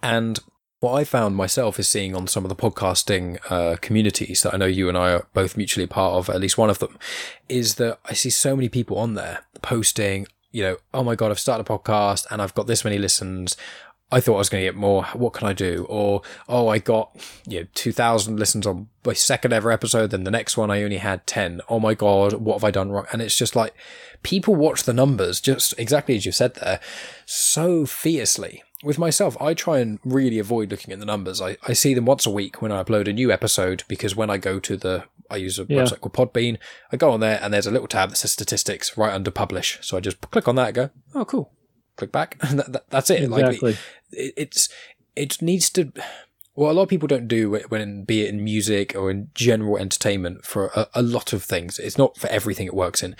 and. 0.02 0.40
What 0.80 0.94
I 0.94 1.06
found 1.06 1.36
myself 1.36 1.80
is 1.80 1.90
seeing 1.90 2.16
on 2.16 2.28
some 2.28 2.46
of 2.46 2.50
the 2.50 2.56
podcasting 2.56 3.40
uh, 3.50 3.78
communities 3.78 4.44
that 4.44 4.54
I 4.54 4.58
know 4.58 4.68
you 4.68 4.88
and 4.90 4.96
I 4.98 5.12
are 5.14 5.28
both 5.34 5.58
mutually 5.58 5.88
part 5.88 6.14
of, 6.14 6.30
at 6.30 6.40
least 6.40 6.60
one 6.60 6.70
of 6.70 6.78
them, 6.78 7.00
is 7.50 7.76
that 7.76 8.00
I 8.06 8.14
see 8.14 8.30
so 8.30 8.56
many 8.56 8.70
people 8.70 9.00
on 9.00 9.16
there 9.16 9.40
posting, 9.64 10.28
you 10.52 10.62
know, 10.62 10.78
oh 10.94 11.04
my 11.04 11.16
God, 11.16 11.32
I've 11.32 11.40
started 11.40 11.68
a 11.68 11.78
podcast 11.78 12.28
and 12.30 12.44
I've 12.44 12.54
got 12.54 12.68
this 12.68 12.84
many 12.84 13.00
listens. 13.00 13.58
I 14.12 14.20
thought 14.20 14.36
I 14.36 14.38
was 14.38 14.50
going 14.50 14.62
to 14.62 14.68
get 14.68 14.76
more. 14.76 15.06
What 15.14 15.34
can 15.34 15.48
I 15.48 15.54
do? 15.54 15.88
Or, 15.90 16.22
oh, 16.48 16.68
I 16.68 16.78
got, 16.78 17.10
you 17.48 17.62
know, 17.62 17.68
2,000 17.74 18.38
listens 18.38 18.68
on 18.68 18.88
my 19.04 19.14
second 19.14 19.54
ever 19.54 19.72
episode. 19.72 20.12
Then 20.12 20.26
the 20.26 20.32
next 20.32 20.58
one 20.58 20.70
I 20.70 20.84
only 20.84 20.98
had 20.98 21.26
10. 21.26 21.60
Oh 21.70 21.80
my 21.80 21.96
God, 21.96 22.34
what 22.34 22.54
have 22.54 22.64
I 22.64 22.70
done 22.70 22.92
wrong? 22.92 23.08
And 23.12 23.24
it's 23.24 23.36
just 23.36 23.56
like 23.56 23.74
people 24.22 24.54
watch 24.54 24.84
the 24.84 24.94
numbers 24.94 25.42
just 25.42 25.74
exactly 25.80 26.16
as 26.16 26.28
you 26.28 26.32
said 26.32 26.54
there 26.54 26.80
so 27.26 27.88
fiercely. 27.88 28.62
With 28.84 29.00
myself, 29.00 29.36
I 29.42 29.54
try 29.54 29.80
and 29.80 30.00
really 30.06 30.38
avoid 30.38 30.70
looking 30.70 30.94
at 30.94 31.00
the 31.00 31.06
numbers. 31.06 31.42
I, 31.42 31.58
I 31.68 31.74
see 31.74 31.94
them 31.94 32.06
once 32.06 32.26
a 32.26 32.32
week 32.32 32.62
when 32.62 32.72
I 32.72 32.84
upload 32.84 33.08
a 33.08 33.14
new 33.14 33.32
episode 33.32 33.84
because 33.88 34.16
when 34.16 34.30
I 34.30 34.38
go 34.38 34.60
to 34.60 34.78
the, 34.78 35.06
I 35.32 35.38
use 35.38 35.58
a 35.58 35.66
yeah. 35.68 35.82
website 35.82 36.02
called 36.02 36.14
Podbean. 36.14 36.60
I 36.92 36.98
go 36.98 37.10
on 37.10 37.20
there 37.20 37.40
and 37.42 37.52
there's 37.52 37.66
a 37.66 37.72
little 37.72 37.88
tab 37.88 38.10
that 38.10 38.18
says 38.18 38.34
statistics 38.34 38.96
right 38.96 39.14
under 39.14 39.32
publish. 39.32 39.80
So 39.82 39.98
I 39.98 40.00
just 40.00 40.22
click 40.22 40.48
on 40.48 40.56
that 40.56 40.68
and 40.68 40.76
go, 40.76 40.90
oh, 41.16 41.26
cool 41.26 41.52
click 41.98 42.12
back. 42.12 42.38
that, 42.52 42.72
that, 42.72 42.90
that's 42.90 43.10
it. 43.10 43.24
Exactly. 43.24 43.72
Like, 43.72 43.80
it, 44.12 44.34
it's 44.38 44.70
it 45.16 45.42
needs 45.42 45.70
to. 45.72 45.92
Well, 46.58 46.72
a 46.72 46.74
lot 46.74 46.84
of 46.84 46.90
people 46.90 47.08
don't 47.08 47.28
do 47.28 47.54
it 47.54 47.70
when, 47.70 48.04
be 48.04 48.24
it 48.24 48.30
in 48.30 48.44
music 48.44 48.96
or 48.96 49.12
in 49.12 49.30
general 49.36 49.78
entertainment 49.78 50.44
for 50.44 50.72
a, 50.76 50.88
a 50.96 51.02
lot 51.04 51.32
of 51.32 51.44
things. 51.44 51.78
It's 51.78 52.00
not 52.00 52.18
for 52.18 52.26
everything 52.30 52.66
it 52.66 52.74
works 52.74 53.04
in, 53.04 53.16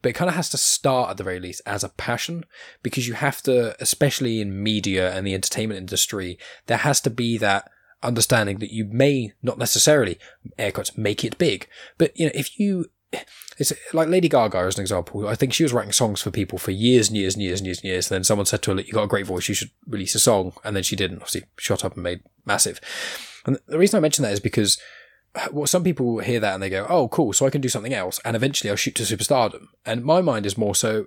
but 0.00 0.08
it 0.08 0.12
kind 0.14 0.30
of 0.30 0.34
has 0.34 0.48
to 0.50 0.56
start 0.56 1.10
at 1.10 1.18
the 1.18 1.22
very 1.22 1.38
least 1.38 1.60
as 1.66 1.84
a 1.84 1.90
passion 1.90 2.46
because 2.82 3.06
you 3.06 3.12
have 3.12 3.42
to, 3.42 3.76
especially 3.78 4.40
in 4.40 4.62
media 4.62 5.12
and 5.12 5.26
the 5.26 5.34
entertainment 5.34 5.76
industry, 5.76 6.38
there 6.64 6.78
has 6.78 6.98
to 7.02 7.10
be 7.10 7.36
that 7.36 7.70
understanding 8.02 8.58
that 8.60 8.72
you 8.72 8.86
may 8.86 9.34
not 9.42 9.58
necessarily 9.58 10.18
air 10.56 10.72
quotes 10.72 10.96
make 10.96 11.22
it 11.22 11.36
big, 11.36 11.68
but 11.98 12.18
you 12.18 12.24
know 12.24 12.32
if 12.34 12.58
you 12.58 12.86
it's 13.58 13.72
like 13.92 14.08
Lady 14.08 14.28
Gaga 14.28 14.58
as 14.58 14.76
an 14.76 14.82
example. 14.82 15.26
I 15.26 15.34
think 15.34 15.52
she 15.52 15.62
was 15.62 15.72
writing 15.72 15.92
songs 15.92 16.22
for 16.22 16.30
people 16.30 16.58
for 16.58 16.70
years 16.70 17.08
and 17.08 17.16
years 17.16 17.34
and 17.34 17.42
years 17.42 17.60
and 17.60 17.66
years 17.66 17.78
and 17.78 17.84
years. 17.88 18.10
And 18.10 18.16
then 18.16 18.24
someone 18.24 18.46
said 18.46 18.62
to 18.62 18.74
her, 18.74 18.80
"You 18.80 18.92
got 18.92 19.04
a 19.04 19.08
great 19.08 19.26
voice. 19.26 19.48
You 19.48 19.54
should 19.54 19.70
release 19.86 20.14
a 20.14 20.20
song." 20.20 20.52
And 20.64 20.76
then 20.76 20.82
she 20.82 20.96
didn't. 20.96 21.18
Obviously, 21.18 21.44
shot 21.58 21.84
up 21.84 21.94
and 21.94 22.02
made 22.02 22.20
massive. 22.44 22.80
And 23.46 23.58
the 23.66 23.78
reason 23.78 23.96
I 23.96 24.00
mention 24.00 24.22
that 24.22 24.32
is 24.32 24.40
because 24.40 24.78
uh, 25.34 25.48
well, 25.52 25.66
some 25.66 25.84
people 25.84 26.18
hear 26.20 26.40
that 26.40 26.54
and 26.54 26.62
they 26.62 26.70
go, 26.70 26.86
"Oh, 26.88 27.08
cool! 27.08 27.32
So 27.32 27.46
I 27.46 27.50
can 27.50 27.60
do 27.60 27.68
something 27.68 27.94
else, 27.94 28.20
and 28.24 28.36
eventually 28.36 28.70
I'll 28.70 28.76
shoot 28.76 28.94
to 28.96 29.02
superstardom." 29.02 29.66
And 29.84 30.04
my 30.04 30.20
mind 30.20 30.46
is 30.46 30.56
more 30.56 30.74
so, 30.74 31.06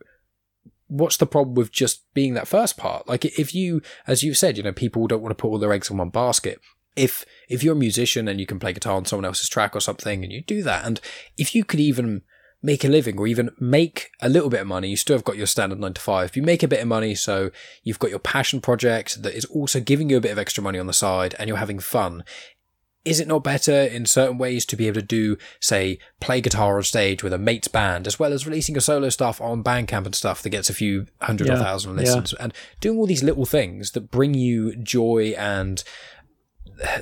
what's 0.87 1.17
the 1.17 1.25
problem 1.25 1.55
with 1.55 1.71
just 1.71 2.13
being 2.13 2.33
that 2.33 2.47
first 2.47 2.77
part? 2.77 3.07
Like, 3.07 3.25
if 3.25 3.55
you, 3.55 3.81
as 4.07 4.23
you've 4.23 4.37
said, 4.37 4.57
you 4.57 4.63
know, 4.63 4.73
people 4.73 5.07
don't 5.07 5.21
want 5.21 5.31
to 5.31 5.41
put 5.41 5.47
all 5.47 5.57
their 5.57 5.73
eggs 5.73 5.89
in 5.89 5.97
one 5.97 6.09
basket 6.09 6.59
if 6.95 7.25
if 7.49 7.63
you're 7.63 7.73
a 7.73 7.77
musician 7.77 8.27
and 8.27 8.39
you 8.39 8.45
can 8.45 8.59
play 8.59 8.73
guitar 8.73 8.95
on 8.95 9.05
someone 9.05 9.25
else's 9.25 9.49
track 9.49 9.75
or 9.75 9.79
something 9.79 10.23
and 10.23 10.33
you 10.33 10.41
do 10.41 10.61
that 10.61 10.85
and 10.85 10.99
if 11.37 11.55
you 11.55 11.63
could 11.63 11.79
even 11.79 12.21
make 12.63 12.83
a 12.83 12.87
living 12.87 13.17
or 13.17 13.27
even 13.27 13.49
make 13.59 14.11
a 14.21 14.29
little 14.29 14.49
bit 14.49 14.61
of 14.61 14.67
money. 14.67 14.89
You 14.89 14.95
still 14.97 15.15
have 15.15 15.23
got 15.23 15.37
your 15.37 15.47
standard 15.47 15.79
nine 15.79 15.93
to 15.93 16.01
five. 16.01 16.35
You 16.35 16.43
make 16.43 16.63
a 16.63 16.67
bit 16.67 16.81
of 16.81 16.87
money, 16.87 17.15
so 17.15 17.51
you've 17.83 17.99
got 17.99 18.09
your 18.09 18.19
passion 18.19 18.61
project 18.61 19.23
that 19.23 19.33
is 19.33 19.45
also 19.45 19.79
giving 19.79 20.09
you 20.09 20.17
a 20.17 20.21
bit 20.21 20.31
of 20.31 20.37
extra 20.37 20.63
money 20.63 20.79
on 20.79 20.87
the 20.87 20.93
side 20.93 21.35
and 21.39 21.47
you're 21.47 21.57
having 21.57 21.79
fun. 21.79 22.23
Is 23.03 23.19
it 23.19 23.27
not 23.27 23.43
better 23.43 23.73
in 23.73 24.05
certain 24.05 24.37
ways 24.37 24.63
to 24.67 24.75
be 24.75 24.85
able 24.85 25.01
to 25.01 25.07
do, 25.07 25.35
say, 25.59 25.97
play 26.19 26.39
guitar 26.39 26.77
on 26.77 26.83
stage 26.83 27.23
with 27.23 27.33
a 27.33 27.39
mate's 27.39 27.67
band, 27.67 28.05
as 28.05 28.19
well 28.19 28.31
as 28.31 28.45
releasing 28.45 28.75
your 28.75 28.81
solo 28.81 29.09
stuff 29.09 29.41
on 29.41 29.63
Bandcamp 29.63 30.05
and 30.05 30.13
stuff 30.13 30.43
that 30.43 30.51
gets 30.51 30.69
a 30.69 30.73
few 30.75 31.07
hundred 31.19 31.47
Yeah, 31.47 31.55
or 31.55 31.57
thousand 31.57 31.95
listens, 31.95 32.33
and 32.33 32.53
doing 32.79 32.99
all 32.99 33.07
these 33.07 33.23
little 33.23 33.45
things 33.47 33.91
that 33.93 34.11
bring 34.11 34.35
you 34.35 34.75
joy 34.75 35.33
and 35.35 35.83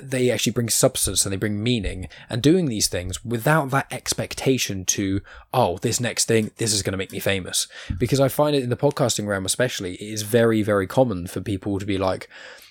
they 0.02 0.30
actually 0.30 0.52
bring 0.52 0.70
substance 0.70 1.26
and 1.26 1.34
they 1.34 1.38
bring 1.38 1.62
meaning 1.62 2.08
and 2.30 2.42
doing 2.42 2.66
these 2.66 2.88
things 2.88 3.24
without 3.24 3.70
that 3.70 3.92
expectation 3.92 4.86
to 4.86 5.22
oh 5.54 5.78
this 5.80 6.00
next 6.00 6.26
thing 6.26 6.52
this 6.58 6.74
is 6.74 6.82
going 6.82 6.92
to 6.92 6.98
make 6.98 7.12
me 7.12 7.20
famous. 7.20 7.68
Because 7.98 8.20
i 8.20 8.28
find 8.28 8.56
it 8.56 8.64
in 8.64 8.70
the 8.70 8.78
podcasting 8.78 9.28
realm 9.28 9.46
especially 9.46 9.96
it 9.96 10.14
is 10.14 10.22
very 10.24 10.62
very 10.62 10.88
common 10.88 11.28
for 11.28 11.42
people 11.42 11.80
to 11.80 11.86
be 11.86 11.98
like 11.98 12.30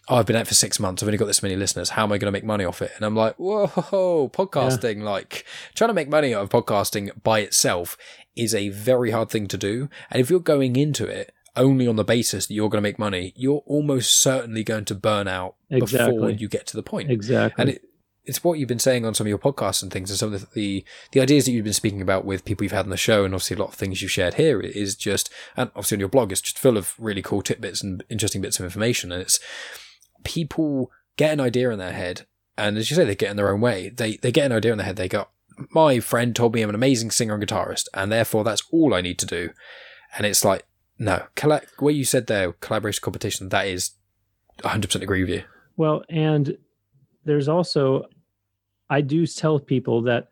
oh 0.09 0.17
i've 0.17 0.27
been 0.27 0.37
out 0.37 0.47
for 0.47 0.55
six 0.55 0.81
months 0.81 1.03
i've 1.03 1.09
only 1.09 1.19
got 1.19 1.27
this 1.27 1.43
many 1.43 1.57
listeners 1.57 1.91
how 1.91 2.05
am 2.05 2.13
i 2.13 2.19
going 2.19 2.27
to 2.29 2.37
make 2.37 2.45
money 2.45 2.65
off 2.65 2.83
it? 2.83 2.93
And 2.97 3.05
i'm 3.05 3.17
like 3.17 3.37
whoa 3.37 4.29
podcasting 4.33 5.03
like 5.03 5.45
trying 5.75 5.89
to 5.89 5.95
make 5.95 6.09
money 6.09 6.35
out 6.35 6.43
of 6.43 6.51
podcasting 6.51 7.11
by 7.23 7.41
itself 7.41 7.97
is 8.37 8.55
a 8.55 8.69
very 8.69 9.11
hard 9.11 9.31
thing 9.31 9.49
to 9.49 9.59
do 9.59 9.89
and 10.11 10.21
if 10.21 10.31
you're 10.31 10.41
going 10.41 10.77
into 10.77 11.07
it 11.07 11.35
only 11.59 11.87
on 11.87 11.97
the 11.97 12.05
basis 12.05 12.47
that 12.47 12.55
you're 12.55 12.71
going 12.71 12.83
to 12.83 12.89
make 12.89 12.99
money, 12.99 13.33
you're 13.37 13.63
almost 13.67 14.21
certainly 14.21 14.65
going 14.65 14.87
to 14.87 14.95
burn 14.95 15.29
out 15.29 15.57
before 15.69 16.31
you 16.31 16.49
get 16.49 16.67
to 16.69 16.77
the 16.77 16.83
point. 16.83 17.11
Exactly. 17.11 17.61
And 17.61 17.71
it, 17.71 17.83
it's 18.25 18.45
what 18.45 18.59
you've 18.59 18.69
been 18.69 18.79
saying 18.79 19.05
on 19.05 19.15
some 19.15 19.27
of 19.27 19.29
your 19.29 19.39
podcasts 19.39 19.83
and 19.83 19.91
things, 19.91 20.11
and 20.11 20.19
some 20.19 20.33
of 20.33 20.41
the, 20.41 20.47
the 20.53 20.85
the 21.13 21.21
ideas 21.21 21.47
that 21.47 21.53
you've 21.53 21.65
been 21.65 21.73
speaking 21.73 22.03
about 22.03 22.25
with 22.25 22.45
people 22.45 22.65
you've 22.65 22.73
had 22.73 22.85
on 22.85 22.91
the 22.91 22.97
show, 22.97 23.25
and 23.25 23.35
obviously 23.35 23.57
a 23.57 23.61
lot 23.61 23.71
of 23.71 23.75
things 23.75 24.01
you've 24.01 24.11
shared 24.11 24.35
here 24.35 24.61
is 24.61 24.95
just, 24.95 25.31
and 25.57 25.71
obviously 25.71 25.97
on 25.97 26.01
your 26.01 26.09
blog, 26.09 26.31
it's 26.31 26.43
just 26.43 26.59
full 26.59 26.77
of 26.77 26.95
really 26.99 27.23
cool 27.23 27.43
tidbits 27.43 27.83
and 27.83 28.05
interesting 28.09 28.43
bits 28.43 28.59
of 28.59 28.65
information. 28.65 29.13
And 29.13 29.23
it's 29.23 29.41
people 30.25 30.91
get 31.17 31.33
an 31.33 31.41
idea 31.41 31.71
in 31.71 31.79
their 31.79 31.93
head, 31.93 32.27
and 32.57 32.77
as 32.77 32.91
you 32.91 32.97
say, 32.97 33.05
they 33.05 33.15
get 33.15 33.31
in 33.31 33.37
their 33.37 33.53
own 33.53 33.61
way. 33.61 33.89
They 33.89 34.17
they 34.19 34.31
get 34.31 34.47
an 34.47 34.53
idea 34.53 34.73
in 34.73 34.79
their 34.79 34.87
head. 34.87 34.97
They 34.97 35.09
go, 35.09 35.29
my 35.71 35.99
friend 35.99 36.37
told 36.37 36.55
me 36.55 36.61
I'm 36.61 36.69
an 36.69 36.75
amazing 36.75 37.11
singer 37.11 37.35
and 37.35 37.43
guitarist, 37.43 37.87
and 37.95 38.13
therefore 38.13 38.45
that's 38.45 38.63
all 38.71 38.93
I 38.93 39.01
need 39.01 39.19
to 39.21 39.27
do. 39.27 39.51
And 40.17 40.27
it's 40.27 40.45
like, 40.45 40.65
no, 40.99 41.25
colla- 41.37 41.63
what 41.79 41.95
you 41.95 42.05
said 42.05 42.27
there, 42.27 42.53
collaboration 42.55 43.01
competition, 43.03 43.49
that 43.51 43.67
is 43.67 43.93
100% 44.63 45.03
agree 45.03 45.23
with 45.23 45.31
you. 45.31 45.45
Well, 45.77 46.03
and 46.09 46.57
there's 47.25 47.49
also, 47.49 48.07
I 48.91 49.01
do 49.01 49.27
tell 49.27 49.61
people 49.61 50.03
that 50.03 50.29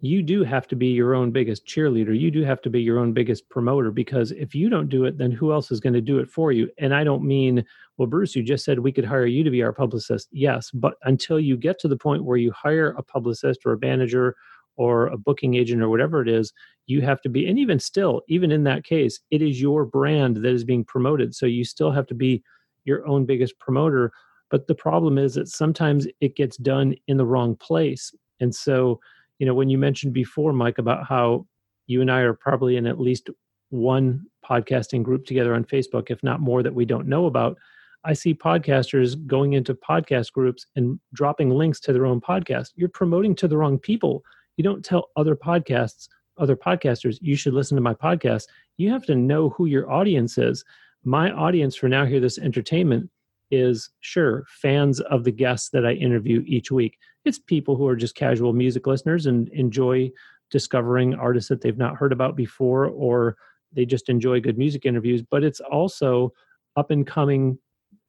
you 0.00 0.22
do 0.22 0.44
have 0.44 0.68
to 0.68 0.76
be 0.76 0.88
your 0.88 1.14
own 1.14 1.30
biggest 1.30 1.66
cheerleader. 1.66 2.18
You 2.18 2.30
do 2.30 2.44
have 2.44 2.60
to 2.62 2.70
be 2.70 2.82
your 2.82 2.98
own 2.98 3.12
biggest 3.12 3.48
promoter 3.48 3.90
because 3.90 4.30
if 4.32 4.54
you 4.54 4.68
don't 4.68 4.88
do 4.88 5.06
it, 5.06 5.16
then 5.16 5.32
who 5.32 5.52
else 5.52 5.70
is 5.70 5.80
going 5.80 5.94
to 5.94 6.00
do 6.00 6.18
it 6.18 6.30
for 6.30 6.52
you? 6.52 6.70
And 6.78 6.94
I 6.94 7.02
don't 7.02 7.24
mean, 7.24 7.64
well, 7.96 8.06
Bruce, 8.06 8.36
you 8.36 8.42
just 8.42 8.64
said 8.64 8.78
we 8.78 8.92
could 8.92 9.06
hire 9.06 9.26
you 9.26 9.42
to 9.42 9.50
be 9.50 9.62
our 9.62 9.72
publicist. 9.72 10.28
Yes, 10.30 10.70
but 10.70 10.94
until 11.04 11.40
you 11.40 11.56
get 11.56 11.78
to 11.80 11.88
the 11.88 11.96
point 11.96 12.24
where 12.24 12.36
you 12.36 12.52
hire 12.52 12.90
a 12.98 13.02
publicist 13.02 13.60
or 13.64 13.72
a 13.72 13.78
manager 13.78 14.36
or 14.76 15.06
a 15.08 15.16
booking 15.16 15.54
agent 15.54 15.82
or 15.82 15.88
whatever 15.88 16.22
it 16.22 16.28
is, 16.28 16.52
you 16.86 17.00
have 17.00 17.20
to 17.22 17.28
be, 17.28 17.48
and 17.48 17.58
even 17.58 17.80
still, 17.80 18.22
even 18.28 18.52
in 18.52 18.64
that 18.64 18.84
case, 18.84 19.20
it 19.30 19.42
is 19.42 19.60
your 19.60 19.84
brand 19.84 20.36
that 20.36 20.52
is 20.52 20.64
being 20.64 20.84
promoted. 20.84 21.34
So 21.34 21.46
you 21.46 21.64
still 21.64 21.90
have 21.90 22.06
to 22.06 22.14
be 22.14 22.42
your 22.84 23.06
own 23.06 23.26
biggest 23.26 23.58
promoter. 23.58 24.12
But 24.50 24.68
the 24.68 24.74
problem 24.74 25.18
is 25.18 25.34
that 25.34 25.48
sometimes 25.48 26.06
it 26.20 26.36
gets 26.36 26.56
done 26.56 26.94
in 27.08 27.16
the 27.16 27.26
wrong 27.26 27.56
place. 27.56 28.14
And 28.38 28.54
so, 28.54 29.00
you 29.38 29.46
know, 29.46 29.54
when 29.54 29.68
you 29.68 29.78
mentioned 29.78 30.12
before, 30.12 30.52
Mike, 30.52 30.78
about 30.78 31.06
how 31.06 31.46
you 31.88 32.00
and 32.00 32.10
I 32.10 32.20
are 32.20 32.34
probably 32.34 32.76
in 32.76 32.86
at 32.86 33.00
least 33.00 33.28
one 33.70 34.24
podcasting 34.48 35.02
group 35.02 35.26
together 35.26 35.54
on 35.54 35.64
Facebook, 35.64 36.10
if 36.10 36.22
not 36.22 36.40
more, 36.40 36.62
that 36.62 36.74
we 36.74 36.84
don't 36.84 37.08
know 37.08 37.26
about. 37.26 37.56
I 38.04 38.12
see 38.12 38.34
podcasters 38.34 39.16
going 39.26 39.54
into 39.54 39.74
podcast 39.74 40.32
groups 40.32 40.66
and 40.76 41.00
dropping 41.12 41.50
links 41.50 41.80
to 41.80 41.92
their 41.92 42.06
own 42.06 42.20
podcast. 42.20 42.70
You're 42.76 42.88
promoting 42.88 43.34
to 43.36 43.48
the 43.48 43.56
wrong 43.56 43.80
people. 43.80 44.22
You 44.56 44.64
don't 44.64 44.84
tell 44.84 45.08
other 45.16 45.36
podcasts, 45.36 46.08
other 46.38 46.56
podcasters, 46.56 47.18
you 47.20 47.36
should 47.36 47.54
listen 47.54 47.76
to 47.76 47.82
my 47.82 47.94
podcast. 47.94 48.44
You 48.76 48.90
have 48.90 49.04
to 49.06 49.14
know 49.14 49.50
who 49.50 49.66
your 49.66 49.90
audience 49.90 50.38
is. 50.38 50.64
My 51.04 51.30
audience 51.30 51.76
for 51.76 51.88
Now 51.88 52.04
Hear 52.04 52.20
This 52.20 52.38
Entertainment 52.38 53.10
is 53.50 53.90
sure 54.00 54.44
fans 54.48 55.00
of 55.00 55.24
the 55.24 55.30
guests 55.30 55.70
that 55.70 55.86
I 55.86 55.92
interview 55.92 56.42
each 56.46 56.70
week. 56.70 56.98
It's 57.24 57.38
people 57.38 57.76
who 57.76 57.86
are 57.86 57.96
just 57.96 58.14
casual 58.14 58.52
music 58.52 58.86
listeners 58.86 59.26
and 59.26 59.48
enjoy 59.50 60.10
discovering 60.50 61.14
artists 61.14 61.48
that 61.48 61.60
they've 61.60 61.78
not 61.78 61.96
heard 61.96 62.12
about 62.12 62.36
before, 62.36 62.86
or 62.86 63.36
they 63.72 63.84
just 63.84 64.08
enjoy 64.08 64.40
good 64.40 64.58
music 64.58 64.84
interviews. 64.86 65.22
But 65.22 65.44
it's 65.44 65.60
also 65.60 66.32
up 66.76 66.90
and 66.90 67.06
coming 67.06 67.58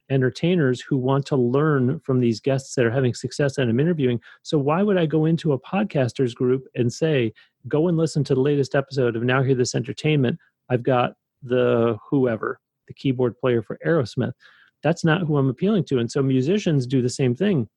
entertainers 0.09 0.81
who 0.81 0.97
want 0.97 1.25
to 1.25 1.35
learn 1.35 1.99
from 1.99 2.19
these 2.19 2.39
guests 2.39 2.75
that 2.75 2.85
are 2.85 2.91
having 2.91 3.13
success 3.13 3.55
that 3.55 3.67
I'm 3.67 3.79
interviewing. 3.79 4.19
So 4.43 4.57
why 4.57 4.83
would 4.83 4.97
I 4.97 5.05
go 5.05 5.25
into 5.25 5.53
a 5.53 5.59
podcasters 5.59 6.33
group 6.33 6.65
and 6.75 6.91
say, 6.91 7.33
go 7.67 7.87
and 7.87 7.97
listen 7.97 8.23
to 8.25 8.35
the 8.35 8.41
latest 8.41 8.75
episode 8.75 9.15
of 9.15 9.23
Now 9.23 9.43
Hear 9.43 9.55
This 9.55 9.75
Entertainment? 9.75 10.39
I've 10.69 10.83
got 10.83 11.13
the 11.43 11.97
whoever, 12.09 12.59
the 12.87 12.93
keyboard 12.93 13.37
player 13.37 13.61
for 13.61 13.79
Aerosmith. 13.85 14.33
That's 14.83 15.03
not 15.03 15.21
who 15.21 15.37
I'm 15.37 15.49
appealing 15.49 15.85
to. 15.85 15.99
And 15.99 16.11
so 16.11 16.21
musicians 16.21 16.87
do 16.87 17.01
the 17.01 17.09
same 17.09 17.35
thing. 17.35 17.67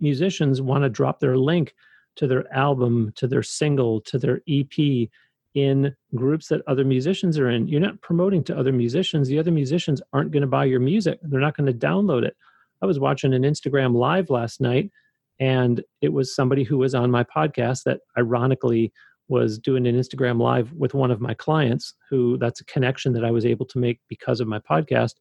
Musicians 0.00 0.62
want 0.62 0.84
to 0.84 0.88
drop 0.88 1.20
their 1.20 1.36
link 1.36 1.74
to 2.16 2.26
their 2.26 2.52
album, 2.52 3.12
to 3.16 3.26
their 3.26 3.42
single, 3.42 4.00
to 4.02 4.18
their 4.18 4.40
EP 4.48 5.08
in 5.54 5.94
groups 6.14 6.48
that 6.48 6.62
other 6.66 6.84
musicians 6.84 7.38
are 7.38 7.50
in. 7.50 7.68
You're 7.68 7.80
not 7.80 8.00
promoting 8.00 8.42
to 8.44 8.58
other 8.58 8.72
musicians. 8.72 9.28
The 9.28 9.38
other 9.38 9.50
musicians 9.50 10.00
aren't 10.12 10.30
going 10.30 10.42
to 10.42 10.46
buy 10.46 10.64
your 10.64 10.80
music. 10.80 11.18
They're 11.22 11.40
not 11.40 11.56
going 11.56 11.66
to 11.66 11.86
download 11.86 12.24
it. 12.24 12.36
I 12.82 12.86
was 12.86 12.98
watching 12.98 13.34
an 13.34 13.42
Instagram 13.42 13.94
live 13.94 14.30
last 14.30 14.60
night 14.60 14.90
and 15.38 15.82
it 16.00 16.12
was 16.12 16.34
somebody 16.34 16.62
who 16.62 16.78
was 16.78 16.94
on 16.94 17.10
my 17.10 17.24
podcast 17.24 17.84
that 17.84 18.00
ironically 18.18 18.92
was 19.28 19.58
doing 19.58 19.86
an 19.86 19.96
Instagram 19.96 20.40
live 20.40 20.72
with 20.72 20.94
one 20.94 21.10
of 21.10 21.20
my 21.20 21.34
clients 21.34 21.94
who 22.10 22.36
that's 22.38 22.60
a 22.60 22.66
connection 22.66 23.12
that 23.12 23.24
I 23.24 23.30
was 23.30 23.46
able 23.46 23.66
to 23.66 23.78
make 23.78 24.00
because 24.08 24.40
of 24.40 24.48
my 24.48 24.58
podcast. 24.58 25.14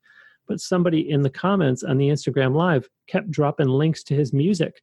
But 0.48 0.60
somebody 0.60 1.10
in 1.10 1.22
the 1.22 1.30
comments 1.30 1.84
on 1.84 1.98
the 1.98 2.10
Instagram 2.10 2.56
live 2.56 2.90
kept 3.08 3.32
dropping 3.32 3.68
links 3.68 4.04
to 4.06 4.16
his 4.16 4.34
music 4.34 4.82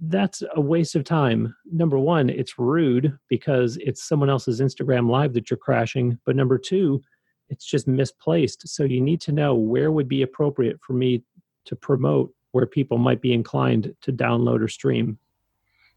that's 0.00 0.42
a 0.54 0.60
waste 0.60 0.94
of 0.94 1.04
time. 1.04 1.54
Number 1.70 1.98
one, 1.98 2.30
it's 2.30 2.58
rude 2.58 3.18
because 3.28 3.76
it's 3.78 4.06
someone 4.06 4.30
else's 4.30 4.60
Instagram 4.60 5.10
live 5.10 5.32
that 5.34 5.50
you're 5.50 5.58
crashing. 5.58 6.18
But 6.24 6.36
number 6.36 6.58
two, 6.58 7.02
it's 7.48 7.64
just 7.64 7.88
misplaced. 7.88 8.68
So 8.68 8.84
you 8.84 9.00
need 9.00 9.20
to 9.22 9.32
know 9.32 9.54
where 9.54 9.90
would 9.90 10.08
be 10.08 10.22
appropriate 10.22 10.78
for 10.80 10.92
me 10.92 11.24
to 11.64 11.76
promote 11.76 12.32
where 12.52 12.66
people 12.66 12.98
might 12.98 13.20
be 13.20 13.32
inclined 13.32 13.94
to 14.02 14.12
download 14.12 14.62
or 14.62 14.68
stream. 14.68 15.18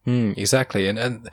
Mm, 0.08 0.36
exactly, 0.38 0.88
and 0.88 0.98
and 0.98 1.30